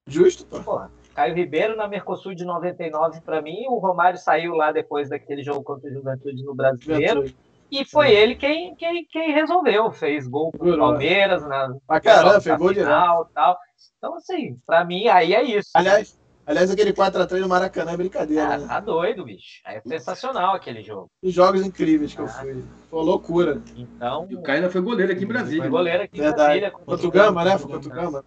[0.07, 0.61] Justo, pô.
[0.61, 5.41] Porra, Caio Ribeiro na Mercosul de 99 para mim, o Romário saiu lá depois daquele
[5.41, 7.23] jogo contra o Juventude no Brasileiro
[7.71, 12.33] e foi ele quem, quem, quem resolveu, fez gol com o Palmeiras na Pra caramba,
[12.33, 12.85] na fez gol direto.
[12.85, 13.57] final, e tal.
[13.97, 15.69] Então assim, para mim aí é isso.
[15.73, 18.67] Aliás, aliás, aquele 4x3 no Maracanã é brincadeira, Ah, né?
[18.67, 19.61] tá doido, bicho.
[19.65, 21.09] É sensacional aquele jogo.
[21.21, 22.29] Os jogos incríveis que eu Ah.
[22.29, 22.63] fui.
[22.89, 23.61] Foi loucura.
[23.75, 25.63] Então, E o Caio ainda foi goleiro aqui em Brasília.
[25.63, 25.77] foi né?
[25.77, 26.59] goleiro aqui em Verdade.
[26.59, 26.71] Brasília.
[26.71, 27.57] Contra o Gama, né?
[27.57, 28.25] Foi contra o Gama.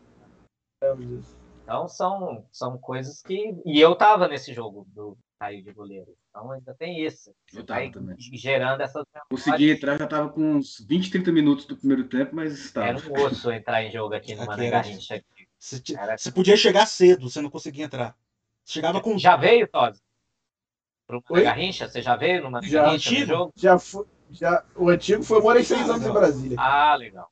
[1.62, 3.54] Então são, são coisas que.
[3.64, 6.12] E eu tava nesse jogo do Caio de goleiro.
[6.30, 7.34] Então ainda tem isso.
[7.52, 8.16] Eu tava também.
[8.18, 9.04] gerando essas.
[9.28, 12.86] Consegui entrar, já tava com uns 20, 30 minutos do primeiro tempo, mas estava.
[12.86, 15.16] Era um osso entrar em jogo aqui no Aqui Mané Garrincha.
[15.16, 15.48] aqui.
[15.58, 18.16] Você, Era- você podia chegar cedo, você não conseguia entrar.
[18.64, 19.18] Você chegava com.
[19.18, 20.00] Já veio, Tosi?
[21.06, 21.42] Pro Mané?
[21.42, 21.88] Garrincha?
[21.88, 22.82] Você já veio no Mané Já.
[22.84, 23.32] Garrincha no Antigo?
[23.32, 23.52] jogo?
[23.56, 24.06] Já foi.
[24.30, 26.12] Já, o antigo foi, eu morei seis anos em.
[26.12, 26.56] Brasília.
[26.60, 27.28] Ah, legal.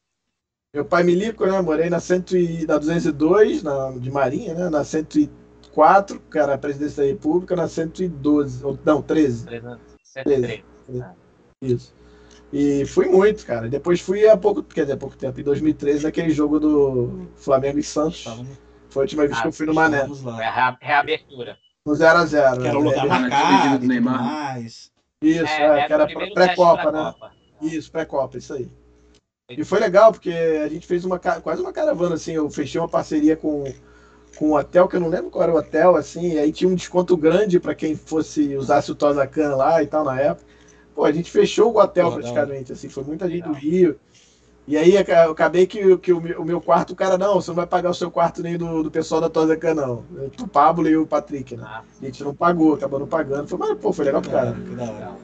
[0.75, 1.61] Meu pai milico, né?
[1.61, 4.69] Morei na, 100 e, na 202, na, de Marinha, né?
[4.69, 4.83] Na
[5.73, 9.47] 104, que era a presidência da República, na 112, ou, não, 13,
[10.03, 10.63] 103.
[11.63, 11.95] isso.
[12.53, 13.69] E fui muito, cara.
[13.69, 17.79] Depois fui há pouco, quer dizer, há pouco tempo, em 2013, naquele jogo do Flamengo
[17.79, 18.25] e Santos.
[18.89, 20.39] Foi a última vez Ah, que eu fui no Mané, estávamos Foi lá.
[20.49, 21.59] a rea- reabertura.
[21.85, 22.61] no 0x0.
[22.61, 24.23] Que era o lugar Ah, despedida marcado do e Neymar.
[24.23, 24.91] mais.
[25.23, 27.13] Isso, É, é, era que era primeiro pré-Copa, né?
[27.13, 27.33] Copa.
[27.61, 28.71] Isso, pré-Copa, isso aí.
[29.51, 32.89] E foi legal, porque a gente fez uma, quase uma caravana, assim, eu fechei uma
[32.89, 33.65] parceria com,
[34.39, 36.71] com um hotel, que eu não lembro qual era o hotel, assim, e aí tinha
[36.71, 40.47] um desconto grande para quem fosse, usasse o Tosacan lá e tal, na época.
[40.95, 43.63] Pô, a gente fechou o hotel praticamente, assim, foi muita gente do Legal.
[43.63, 44.01] Rio.
[44.67, 47.51] E aí eu acabei que, que o, meu, o meu quarto, o cara, não, você
[47.51, 50.05] não vai pagar o seu quarto nem do, do pessoal da Tosacan, não.
[50.43, 51.65] O Pablo e o Patrick, né?
[51.67, 53.49] Ah, A gente não pagou, acabou não pagando.
[53.49, 54.51] Foi, mas, pô, foi legal pro cara.
[54.51, 55.19] Legal.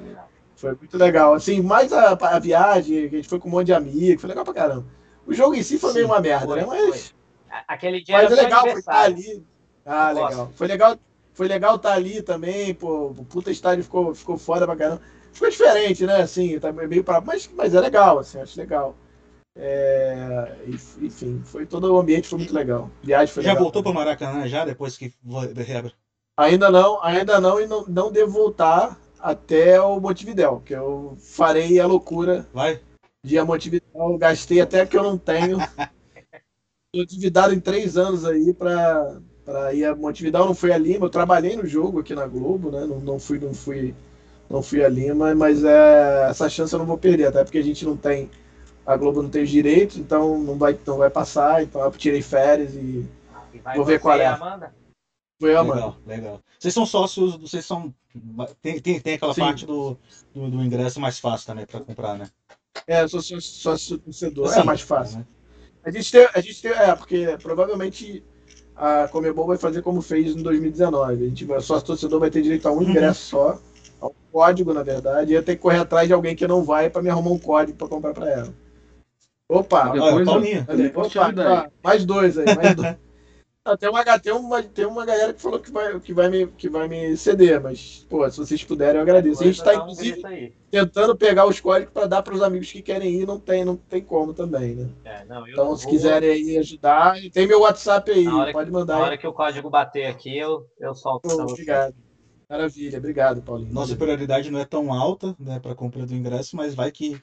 [0.57, 1.35] Foi muito legal.
[1.35, 4.29] Assim, mais a, a viagem, que a gente foi com um monte de amigos, foi
[4.29, 4.87] legal pra caramba.
[5.27, 6.67] O jogo em si foi Sim, meio uma merda, foi, né?
[6.67, 7.24] Mas, A-
[7.69, 9.17] Aquele dia mas era é legal foi estar aniversário.
[9.17, 9.47] ali.
[9.87, 10.25] Ah, gosto.
[10.31, 10.53] legal.
[10.55, 10.99] Foi legal.
[11.35, 13.07] Foi legal estar ali também, pô.
[13.09, 15.03] O puta estádio ficou, ficou foda pra caramba.
[15.33, 16.23] Ficou diferente, né?
[16.23, 17.21] Assim, tá meio pra.
[17.21, 18.95] Mas, mas é legal, assim, acho legal.
[19.57, 20.57] É,
[21.01, 22.91] enfim, foi todo o ambiente foi muito legal.
[23.03, 23.65] Viagem foi Já legal.
[23.65, 25.13] voltou para Maracanã já, depois que
[25.57, 25.93] reabre?
[26.37, 31.79] Ainda não, ainda não, e não, não devo voltar até o Montevidéu, que eu farei
[31.79, 32.81] a loucura Vai?
[33.25, 35.59] de a Montevidéu, gastei até que eu não tenho.
[36.95, 39.21] Estou endividado em três anos aí para
[39.73, 42.87] ir a Montevidéu, não fui a Lima, eu trabalhei no jogo aqui na Globo, né?
[42.87, 43.95] Não, não fui, não fui,
[44.49, 47.63] não fui a Lima, mas é, essa chance eu não vou perder, até porque a
[47.63, 48.31] gente não tem,
[48.87, 52.23] a Globo não tem os direitos, então não vai, não vai passar, então eu tirei
[52.23, 53.05] férias e
[53.53, 54.27] E vai Vou ver qual e é.
[54.27, 54.73] a Amanda?
[55.41, 55.75] foi a mano.
[55.75, 56.41] Legal, legal.
[56.59, 57.95] Vocês são sócios, vocês são.
[58.63, 59.41] Tem, tem, tem aquela Sim.
[59.41, 59.99] parte do,
[60.33, 62.31] do, do ingresso mais fácil também para comprar, né?
[62.87, 65.19] É, eu sou sócio torcedor, é mais fácil.
[65.19, 65.27] Né?
[65.85, 68.25] A gente tem, a gente tem, é, porque provavelmente
[68.75, 71.13] a Comebol vai fazer como fez em 2019.
[71.25, 72.91] A gente vai, sócio torcedor vai ter direito a um Uhum.
[72.91, 73.61] ingresso só,
[74.01, 76.65] a um código, na verdade, e eu tenho que correr atrás de alguém que não
[76.65, 78.55] vai para me arrumar um código para comprar para ela.
[79.49, 80.27] Opa, Depois,
[80.69, 82.97] Olha, te opa, opa, mais dois aí, mais dois.
[83.79, 86.69] Tem, uma, tem, uma, tem uma galera que falou que vai, que, vai me, que
[86.69, 89.43] vai me ceder, mas, pô, se vocês puderem, eu agradeço.
[89.43, 90.53] A gente está, um inclusive, aí.
[90.71, 93.75] tentando pegar os códigos para dar para os amigos que querem ir, não tem, não
[93.75, 94.91] tem como também, né?
[95.07, 98.53] É, não, eu Então, se vou- quiserem aí ajudar, tem meu WhatsApp aí, Na hora
[98.53, 99.19] pode Na mandar hora aí.
[99.19, 101.43] que o código bater aqui, eu, eu solto Pô.
[101.45, 101.95] Obrigado.
[102.51, 103.73] Maravilha, obrigado, Paulinho.
[103.73, 107.19] Nossa prioridade não é tão alta, né, para compra do ingresso, mas vai que.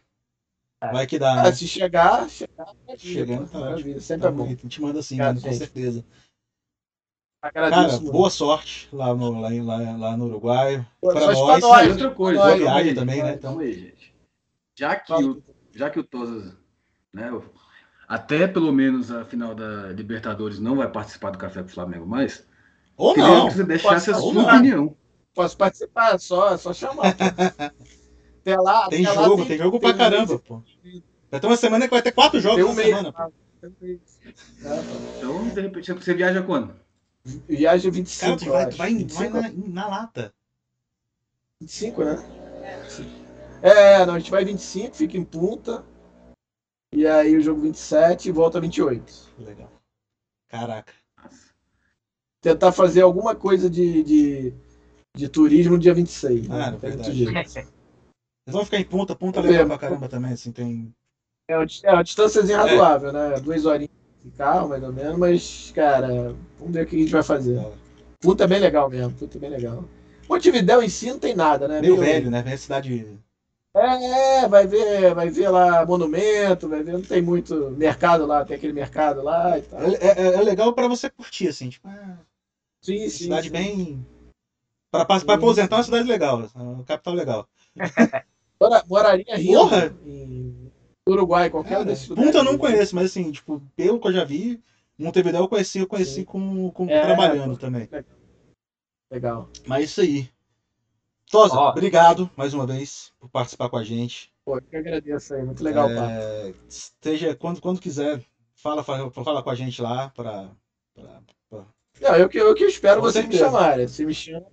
[0.82, 0.92] É.
[0.92, 1.34] Vai que dá.
[1.40, 1.52] Ah, Né?
[1.52, 4.46] se chegar, chegar, Chegando, tá maravilha, sempre é bom.
[4.46, 6.04] A gente te manda assim, Obrigado, né, com certeza.
[7.42, 10.86] Agradeço Cara, boa sorte lá no, lá, lá, lá no Uruguai.
[11.04, 11.88] Sorte nós, pra nós.
[11.88, 13.34] E outra coisa, Boa viagem aí, também, né?
[13.34, 14.14] Então- aí, gente.
[14.78, 15.26] Já que Fala.
[15.28, 15.44] o,
[15.76, 16.54] já que o Tosas,
[17.14, 17.32] né,
[18.08, 22.06] até pelo menos a final da Libertadores não vai participar do Café com o Flamengo
[22.06, 22.46] mais,
[22.96, 23.48] Ou queria não!
[23.48, 24.96] que você deixasse a sua opinião.
[25.34, 27.16] posso participar, só, só chamar.
[28.42, 30.64] Até lá, Tem até lá jogo, tem, jogo pra um caramba, mês- pô.
[31.30, 32.88] Vai ter uma semana que vai ter quatro jogos Tem na um mês.
[32.88, 33.30] semana, tá?
[33.62, 34.00] Tem pô.
[35.18, 36.74] Então, de repente, você viaja quando?
[37.24, 40.34] Viagem 25, Cara, tu vai, tu vai, vai 25, na, na lata.
[41.62, 42.16] 25, né?
[43.62, 45.86] É, não, a gente vai 25, fica em punta.
[46.94, 49.30] E aí o jogo 27 e volta 28.
[49.38, 49.72] Legal.
[50.50, 50.94] Caraca.
[52.42, 54.54] Tentar fazer alguma coisa de, de,
[55.16, 56.48] de turismo no dia 26.
[56.48, 56.56] né?
[56.56, 57.26] Ah, Não tem muito verdade.
[57.26, 57.72] jeito.
[58.48, 60.92] Eles vão ficar em ponta, ponta legal pra caramba também, assim, tem.
[61.48, 63.40] É uma, é uma distânciazinha razoável, né?
[63.40, 67.12] Duas horinhas de carro, mais ou menos, mas, cara, vamos ver o que a gente
[67.12, 67.60] vai fazer.
[68.20, 69.84] Punta é bem legal mesmo, Punta é bem legal.
[70.30, 71.82] Montevidéu em si não tem nada, né?
[71.82, 72.42] Meio Meio- velho, né?
[72.42, 73.20] Vem a cidade.
[73.74, 78.56] É, vai ver, vai ver lá monumento, vai ver, não tem muito mercado lá, tem
[78.58, 79.80] aquele mercado lá e tal.
[79.82, 82.18] É, é- é legal pra você curtir, assim, tipo, ah,
[82.82, 83.26] Sim, sim.
[83.26, 83.52] cidade sim.
[83.54, 84.06] bem.
[84.92, 87.48] Pra, pra, pra aposentar é uma cidade legal, é uma capital legal.
[88.60, 89.96] Mora- Moraria rindo Porra!
[90.06, 90.61] em
[91.12, 94.14] Uruguai, qualquer um Cara, desses Punta eu não conheço, mas assim, tipo, pelo que eu
[94.14, 94.62] já vi,
[94.98, 96.24] Montevideo eu conheci, eu conheci Sim.
[96.26, 97.58] com, com É, trabalhando pô.
[97.58, 97.90] também.
[99.12, 99.50] Legal.
[99.68, 100.30] Mas isso aí.
[101.30, 101.70] Tosa, Ó.
[101.70, 104.32] obrigado mais uma vez por participar com a gente.
[104.46, 105.90] Pô, eu que agradeço aí, muito legal.
[105.90, 108.22] É, esteja quando, quando quiser,
[108.56, 110.50] fala, fala, fala com a gente lá pra.
[110.94, 111.66] pra-
[112.02, 113.52] Não, eu que, eu que espero Com vocês me certeza.
[113.52, 113.88] chamarem.
[113.88, 114.46] Você me chama.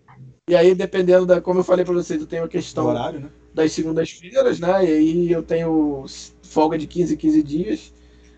[0.48, 1.40] E aí, dependendo da.
[1.40, 3.30] Como eu falei pra vocês, eu tenho a questão horário, né?
[3.55, 4.85] das segundas-feiras, né?
[4.85, 6.05] E aí eu tenho
[6.48, 7.92] folga de 15 em 15 dias.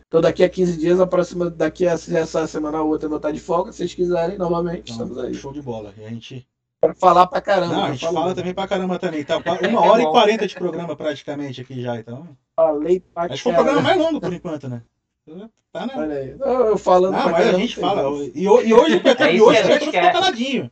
[0.07, 3.19] Então daqui a 15 dias, a próxima, daqui a essa semana a outra eu vou
[3.19, 3.71] estar de folga.
[3.73, 5.35] Se vocês quiserem, novamente, Então, estamos aí.
[5.35, 5.95] show de bola.
[5.97, 6.47] E a gente.
[6.81, 7.75] Pra falar pra caramba.
[7.75, 9.23] Não, a gente fala também pra caramba também.
[9.23, 10.11] Tá uma hora e bom.
[10.13, 12.27] quarenta de programa praticamente aqui já, então.
[12.57, 14.83] Falei pra Acho que foi o programa mais longo por enquanto, né?
[15.73, 15.93] Tá, né?
[15.97, 16.35] Olha aí.
[16.37, 17.59] Não, eu falando Ah, pra mas a caramba.
[17.61, 18.03] gente fala.
[18.35, 20.03] E, ho- e hoje o É e hoje Petro quer.
[20.07, 20.71] ficou caladinho.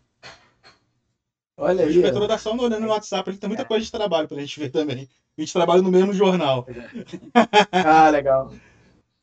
[1.56, 2.10] Olha Hoje o aí.
[2.10, 4.70] Petro tá só olhando no WhatsApp, ele tem muita coisa de trabalho pra gente ver
[4.70, 5.08] também.
[5.38, 6.66] A gente trabalha no mesmo jornal.
[7.72, 8.50] Ah, legal.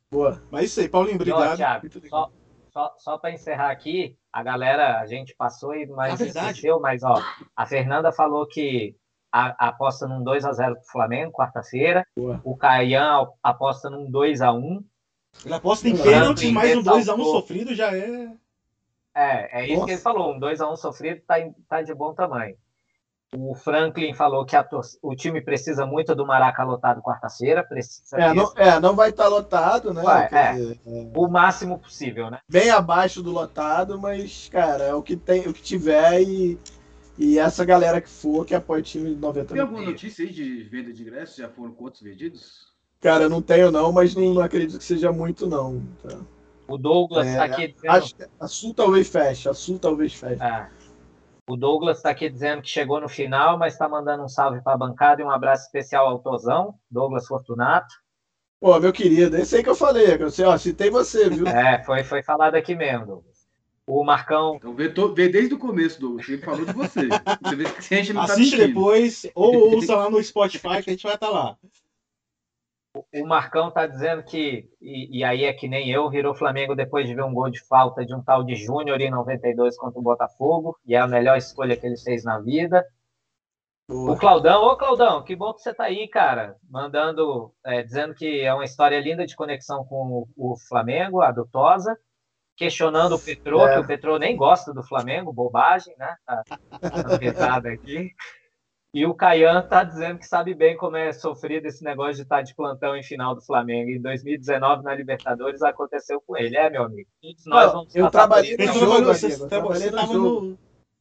[0.10, 0.42] Boa.
[0.50, 1.58] Mas é isso aí, Paulinho, obrigado.
[1.58, 2.32] Thiago, Muito legal.
[2.72, 6.52] só, só, só para encerrar aqui, a galera, a gente passou e mas verdade.
[6.52, 7.22] esqueceu, mas ó,
[7.54, 8.96] a Fernanda falou que
[9.30, 12.08] a, aposta num 2 a 0 pro Flamengo quarta-feira.
[12.46, 14.84] O Caian aposta num 2 a 1
[15.44, 17.26] Ele aposta em Não, pênalti, não, mas um não, 2x1 não.
[17.26, 18.32] sofrido já é.
[19.14, 19.86] É, é isso Nossa.
[19.86, 20.34] que ele falou.
[20.34, 21.36] Um 2 a 1 sofrido tá,
[21.68, 22.56] tá de bom tamanho.
[23.34, 28.34] O Franklin falou que tor- o time precisa muito do Maraca lotado quarta-feira, precisa É
[28.34, 30.02] não, é, não vai estar lotado, né?
[30.02, 30.54] Vai, é.
[30.54, 32.40] dizer, é o máximo possível, né?
[32.48, 36.58] bem abaixo do lotado, mas, cara, é o que tem, o que tiver e,
[37.18, 40.32] e essa galera que for que apoia o time de 90 Tem alguma notícia aí
[40.32, 41.36] de venda de ingressos?
[41.36, 42.74] Já foram quantos vendidos?
[43.02, 45.82] Cara, eu não tenho não, mas não, não acredito que seja muito não.
[46.02, 46.18] tá?
[46.68, 47.92] O Douglas É, está aqui dizendo.
[47.92, 50.42] Acho que a Sul talvez feche, a Sul talvez feche.
[50.42, 50.68] É.
[51.48, 54.74] O Douglas está aqui dizendo que chegou no final, mas está mandando um salve para
[54.74, 57.94] a bancada e um abraço especial ao Tozão, Douglas Fortunato.
[58.60, 61.46] Pô, meu querido, esse aí que eu falei, que eu sei, ó, citei você, viu?
[61.48, 63.36] É, foi, foi falado aqui mesmo, Douglas.
[63.86, 66.28] O Marcão, Então vê, to- vê desde o começo, Douglas.
[66.28, 67.08] Ele falou de você.
[67.44, 68.68] Você vê que se a gente não tá Assiste mentindo.
[68.74, 71.56] depois ou ouça lá no Spotify que a gente vai estar lá.
[73.14, 77.08] O Marcão tá dizendo que, e, e aí é que nem eu, virou Flamengo depois
[77.08, 80.04] de ver um gol de falta de um tal de Júnior em 92 contra o
[80.04, 82.86] Botafogo, e é a melhor escolha que ele fez na vida.
[83.88, 84.16] O.
[84.16, 86.56] Claudão, ô Claudão, que bom que você tá aí, cara.
[86.68, 91.32] Mandando, é, dizendo que é uma história linda de conexão com o, o Flamengo, a
[91.32, 91.96] do Tosa.
[92.58, 93.74] Questionando o Petrô, É.
[93.74, 96.16] que o Petrô nem gosta do Flamengo, bobagem, né?
[96.26, 96.44] Tá
[97.22, 98.12] risada aqui.
[98.96, 102.42] E o Caian tá dizendo que sabe bem como é sofrido esse negócio de estar
[102.42, 103.90] de plantão em final do Flamengo.
[103.92, 106.56] Em 2019, na Libertadores, aconteceu com ele.
[106.56, 107.10] É, meu amigo.
[107.22, 110.58] Todos nós vamos eu trabalhei no jogo, você, eu tá- trabalhei no jogo.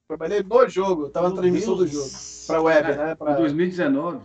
[0.09, 2.11] Trabalhei no jogo, tava transmitindo o jogo.
[2.49, 3.13] Pra web, né?
[3.13, 3.35] Em Pra...
[3.35, 4.19] 2019,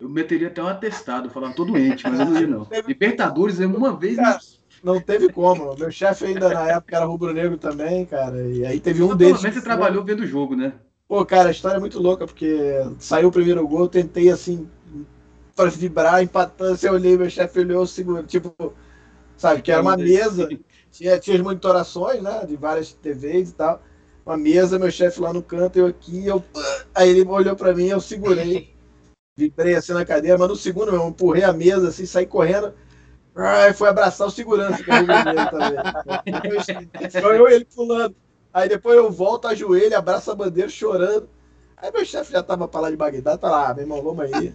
[0.00, 2.66] eu meteria até um atestado, falando tô doente, mas eu não ia não.
[2.84, 4.16] Libertadores é uma vez.
[4.16, 4.40] Cara, né?
[4.82, 5.72] Não teve como.
[5.76, 8.42] Meu chefe ainda na época era rubro-negro também, cara.
[8.48, 9.34] E aí teve um deles.
[9.34, 10.72] pelo menos você trabalhou vendo o jogo, né?
[11.08, 12.58] Pô, cara, a história é muito louca, porque
[12.98, 14.68] saiu o primeiro gol, eu tentei assim,
[15.54, 18.54] pra vibrar, empatando, assim, eu olhei, meu chefe olhou, segurou, tipo,
[19.36, 20.48] sabe, que era uma mesa,
[20.90, 23.82] tinha, tinha as monitorações, né, de várias TVs e tal,
[24.24, 26.42] uma mesa, meu chefe lá no canto, eu aqui, eu,
[26.94, 28.74] aí ele olhou pra mim, eu segurei,
[29.36, 32.72] vibrei assim na cadeira, mas no segundo eu empurrei a mesa, assim, saí correndo,
[33.36, 35.78] Ai, foi abraçar o segurança que rubro-negro também.
[36.24, 36.66] Depois,
[37.14, 38.14] eu, eu e ele pulando.
[38.54, 41.28] Aí depois eu volto, ajoelho, abraço a bandeira, chorando.
[41.76, 44.52] Aí meu chefe já tava pra lá de Bagdá, tá lá, meu irmão, vamos aí.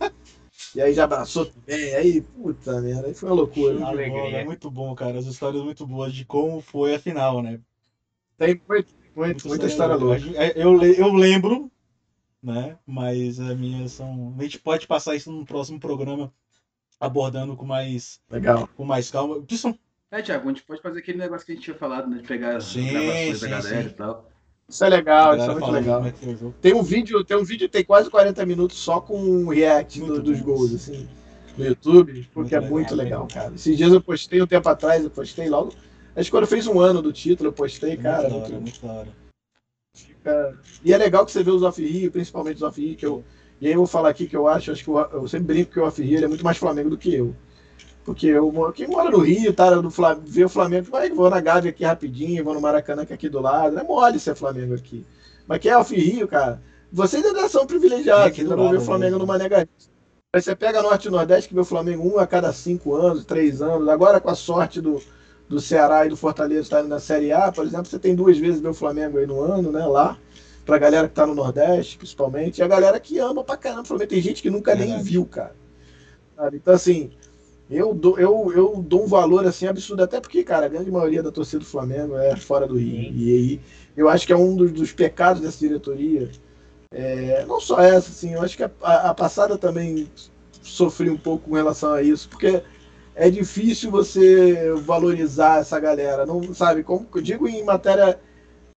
[0.75, 3.75] E aí já abraçou também, aí, puta merda, aí foi uma loucura.
[3.77, 4.21] De Alegria.
[4.23, 5.19] bola, é muito bom, cara.
[5.19, 7.59] As histórias muito boas de como foi a final, né?
[8.37, 10.21] Tem muito, muito, muita história louca.
[10.55, 11.71] Eu, le- eu lembro
[12.41, 12.77] né?
[12.85, 14.33] Mas as minhas são.
[14.37, 16.33] A gente pode passar isso no próximo programa
[16.99, 18.67] abordando com mais, Legal.
[18.75, 19.41] com mais calma.
[19.43, 19.77] Que são
[20.11, 22.17] É, Thiago, a gente pode fazer aquele negócio que a gente tinha falado, né?
[22.17, 23.89] De pegar as Sim, gravações sim, da galera sim.
[23.89, 24.29] e tal.
[24.67, 26.03] Isso é legal, isso é muito legal.
[26.05, 26.55] é jogo.
[26.61, 29.99] Tem um vídeo, tem um vídeo que tem quase 40 minutos só com o react
[29.99, 31.07] do- Muito dos gols, assim,
[31.57, 32.71] no YouTube, porque é legal.
[32.71, 33.53] muito legal, cara.
[33.53, 35.73] Esses dias eu postei um tempo atrás, eu postei logo.
[36.15, 38.29] Acho que quando fez um ano do título, eu postei, cara.
[38.29, 39.07] muito da muito- hora, muito da hora.
[39.95, 43.23] fica- E é legal que você vê os off-Rio, principalmente os off-Rio, que eu.
[43.61, 45.71] E aí eu vou falar aqui que eu acho, acho que o- eu sempre brinco
[45.71, 47.35] que o off-Rio é muito mais Flamengo do que eu.
[48.09, 51.39] Porque eu, quem mora no Rio, tá, do Fla- vê o Flamengo, vai, vou na
[51.39, 53.77] Gávea aqui rapidinho, vou no Maracanã que é aqui do lado.
[53.77, 55.05] É mole ser Flamengo aqui.
[55.47, 56.59] Mas quem é off-Rio, cara,
[56.91, 57.65] vocês ainda são
[58.17, 59.19] É privilegiados, aqui do ainda não vê o Flamengo mesmo.
[59.19, 59.69] numa negativa.
[60.33, 63.25] Aí você pega Norte e Nordeste, que vê o Flamengo um a cada cinco anos,
[63.25, 63.87] três anos.
[63.87, 64.99] Agora, com a sorte do,
[65.47, 68.59] do Ceará e do Fortaleza estarem na Série A, por exemplo, você tem duas vezes
[68.61, 69.85] ver o Flamengo aí no ano, né?
[69.85, 70.17] Lá.
[70.65, 72.59] Pra galera que tá no Nordeste, principalmente.
[72.59, 74.09] E a galera que ama pra caramba o Flamengo.
[74.09, 75.03] Tem gente que nunca nem Verdade.
[75.03, 75.55] viu, cara.
[76.53, 77.11] Então, assim,
[77.69, 81.21] eu dou, eu, eu dou um valor assim absurdo, até porque, cara, a grande maioria
[81.23, 83.11] da torcida do Flamengo é fora do Rio.
[83.15, 83.61] E aí,
[83.95, 86.29] eu acho que é um dos, dos pecados dessa diretoria.
[86.91, 90.07] É, não só essa, assim, eu acho que a, a- passada também
[90.61, 92.63] sofri um pouco com relação a isso, porque
[93.15, 96.83] é difícil você valorizar essa galera, não sabe?
[96.83, 98.19] Como eu digo em matéria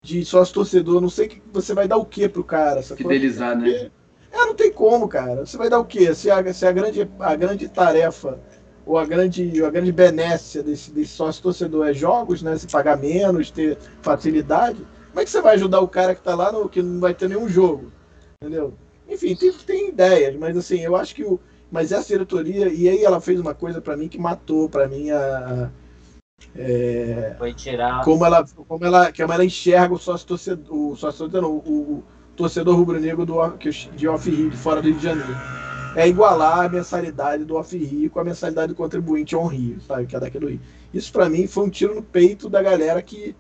[0.04, 2.82] de sócio torcedor, não sei que você vai dar o que pro cara?
[2.82, 3.90] Fidelizar, né?
[4.32, 5.44] É, não tem como, cara.
[5.46, 6.14] Você vai dar o quê?
[6.14, 8.40] Se a, se a, grande, a grande tarefa
[8.84, 12.56] ou a grande, a grande benécia desse, desse sócio torcedor é jogos, né?
[12.56, 16.34] Se pagar menos, ter facilidade, como é que você vai ajudar o cara que tá
[16.34, 17.92] lá no, que não vai ter nenhum jogo?
[18.42, 18.72] Entendeu?
[19.08, 21.38] Enfim, tem, tem ideias, mas assim, eu acho que o.
[21.70, 25.10] Mas essa diretoria, e aí ela fez uma coisa pra mim que matou pra mim
[25.10, 25.70] a.
[26.56, 28.04] é, Foi tirar.
[28.04, 31.98] como ela, como ela, como ela enxerga o sócio torcedor, o sócio torcedor, não, o,
[31.98, 32.04] o
[32.34, 33.26] torcedor rubro-negro
[33.94, 35.71] de off-Rio, fora do Rio de Janeiro.
[35.94, 40.20] É igualar a mensalidade do off-Rio com a mensalidade do contribuinte on-Rio, sabe, que é
[40.20, 40.60] daqui do Rio.
[40.92, 43.34] Isso pra mim foi um tiro no peito da galera que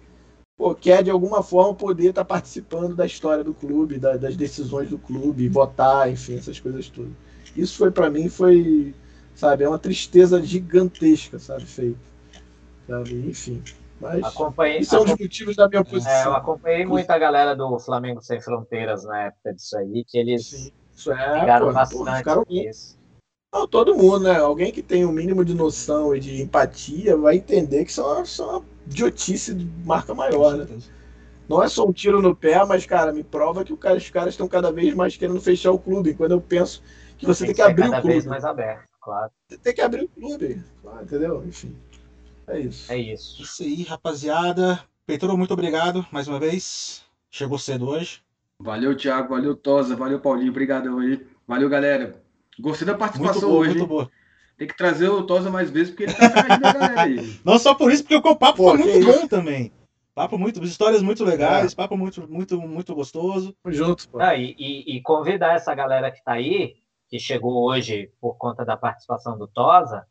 [0.56, 4.88] pô, quer de alguma forma poder estar participando da história do clube, da- das decisões
[4.90, 7.12] do clube, votar, enfim, essas coisas todas.
[7.56, 8.94] Isso foi pra mim foi,
[9.34, 11.98] sabe, é uma tristeza gigantesca, sabe, feito.
[12.86, 13.62] Sabe, enfim.
[14.00, 16.32] Mas Acompanhei, isso é um dos motivos da minha É, eu posição.
[16.34, 20.70] acompanhei muito a galera do Flamengo Sem Fronteiras na época disso aí, que eles Sim,
[21.02, 22.98] isso é, ligaram pô, bastante ficaram- nisso.
[23.52, 24.38] Não, todo mundo, né?
[24.38, 28.04] Alguém que tem um mínimo de noção e de empatia vai entender que isso é
[28.04, 30.66] uma, isso é uma idiotice de marca maior, né?
[31.48, 34.08] Não é só um tiro no pé, mas, cara, me prova que o cara- os
[34.08, 36.14] caras estão cada vez mais querendo fechar o clube.
[36.14, 36.82] Quando eu penso
[37.18, 38.14] que você tem que ser abrir cada o clube.
[38.14, 39.30] vez mais aberto, claro.
[39.48, 40.62] Você tem que abrir o clube.
[40.80, 41.44] claro, entendeu?
[41.46, 41.76] Enfim.
[42.46, 42.90] É isso.
[42.90, 43.42] É isso.
[43.42, 44.82] Isso aí, rapaziada.
[45.04, 47.02] Petrô, muito obrigado mais uma vez.
[47.30, 48.22] Chegou cedo hoje.
[48.62, 49.30] Valeu, Thiago.
[49.30, 49.96] Valeu, Tosa.
[49.96, 50.50] Valeu, Paulinho.
[50.50, 51.26] Obrigadão aí.
[51.46, 52.22] Valeu, galera.
[52.58, 53.70] Gostei da Muito participação boa, hoje.
[53.70, 54.10] muito boa.
[54.56, 57.16] Tem que trazer o Tosa mais vezes, porque ele tá atrás da galera aí.
[57.44, 59.20] Não só por isso, porque o papo Pô, foi muito isso.
[59.20, 59.72] bom também.
[60.14, 63.54] Papo muito, histórias muito legais, papo muito, muito, muito gostoso.
[63.62, 64.18] Tamo junto, pô.
[64.18, 66.74] Não, e, e- e convidar essa galera que está aí,
[67.08, 70.06] que chegou hoje por conta da participação do Tosa,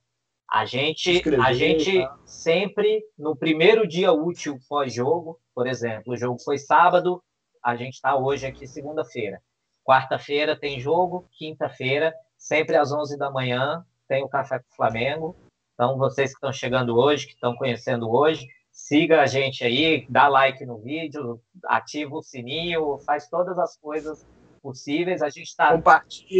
[0.51, 2.17] a gente, Escrever, a gente tá?
[2.25, 7.21] sempre, no primeiro dia útil pós-jogo, por exemplo, o jogo foi sábado,
[7.63, 9.41] a gente está hoje aqui segunda-feira.
[9.83, 15.35] Quarta-feira tem jogo, quinta-feira, sempre às 11 da manhã, tem o Café com o Flamengo.
[15.73, 20.27] Então, vocês que estão chegando hoje, que estão conhecendo hoje, siga a gente aí, dá
[20.27, 24.25] like no vídeo, ativa o sininho, faz todas as coisas
[24.61, 25.21] possíveis.
[25.21, 25.69] A gente está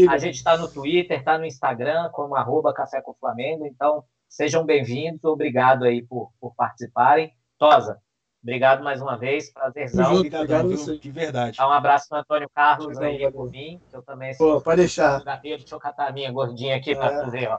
[0.10, 3.66] a gente está no Twitter, está no Instagram, como arroba Café com Flamengo.
[3.66, 5.24] Então, sejam bem-vindos.
[5.24, 7.34] Obrigado aí por, por participarem.
[7.58, 8.00] Tosa,
[8.44, 9.52] obrigado mais uma vez.
[9.52, 10.16] Prazerzão.
[10.16, 10.78] Obrigado viu?
[10.78, 10.98] você.
[10.98, 11.58] De verdade.
[11.58, 14.62] Dá um abraço no Antônio Carlos Valeu, aí por mim, que eu também Pô, sou
[14.62, 15.20] pode deixar.
[15.42, 17.22] Deixa eu catar a minha gordinha aqui para É.
[17.24, 17.58] fazer, ó.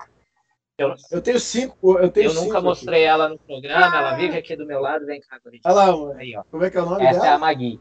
[0.79, 1.99] Eu, Eu tenho cinco.
[1.99, 3.09] Eu, tenho eu nunca cinco mostrei aqui.
[3.11, 5.05] ela no programa, ela vive aqui do meu lado.
[5.07, 5.61] Vem cá, gordinha.
[5.67, 6.19] Olha lá, mano.
[6.19, 6.43] Aí, ó.
[6.51, 7.39] Como é que é o nome Essa é a dela?
[7.39, 7.81] Magui.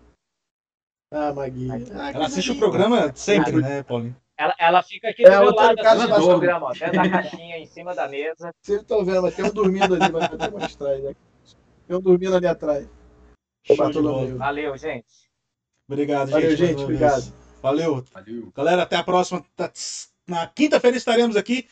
[1.14, 1.68] Ah, Magui.
[1.94, 4.16] Ah, Ela assiste o programa sempre, né, Paulinho?
[4.38, 6.22] Ela, ela fica aqui É, do meu o Antônio lado, assim, adora.
[6.26, 8.52] programa, ó, dentro da caixinha, em cima da mesa.
[8.62, 10.98] Vocês estão vendo, mas tem um dormindo ali, vai até mostrar.
[10.98, 11.14] Né?
[11.14, 11.16] Tem
[11.96, 12.88] um dormindo ali atrás.
[14.38, 15.06] Valeu, gente.
[15.88, 16.68] Obrigado, Valeu, gente.
[16.68, 17.34] gente, obrigado.
[17.62, 18.04] Valeu.
[18.14, 18.52] Valeu.
[18.56, 19.46] Galera, até a próxima.
[19.56, 19.72] Tá-
[20.28, 21.68] Na quinta-feira estaremos aqui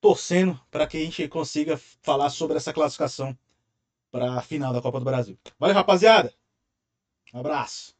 [0.00, 3.36] torcendo para que a gente consiga falar sobre essa classificação
[4.10, 5.38] para a final da Copa do Brasil.
[5.58, 6.32] Valeu, rapaziada.
[7.32, 7.94] Um abraço.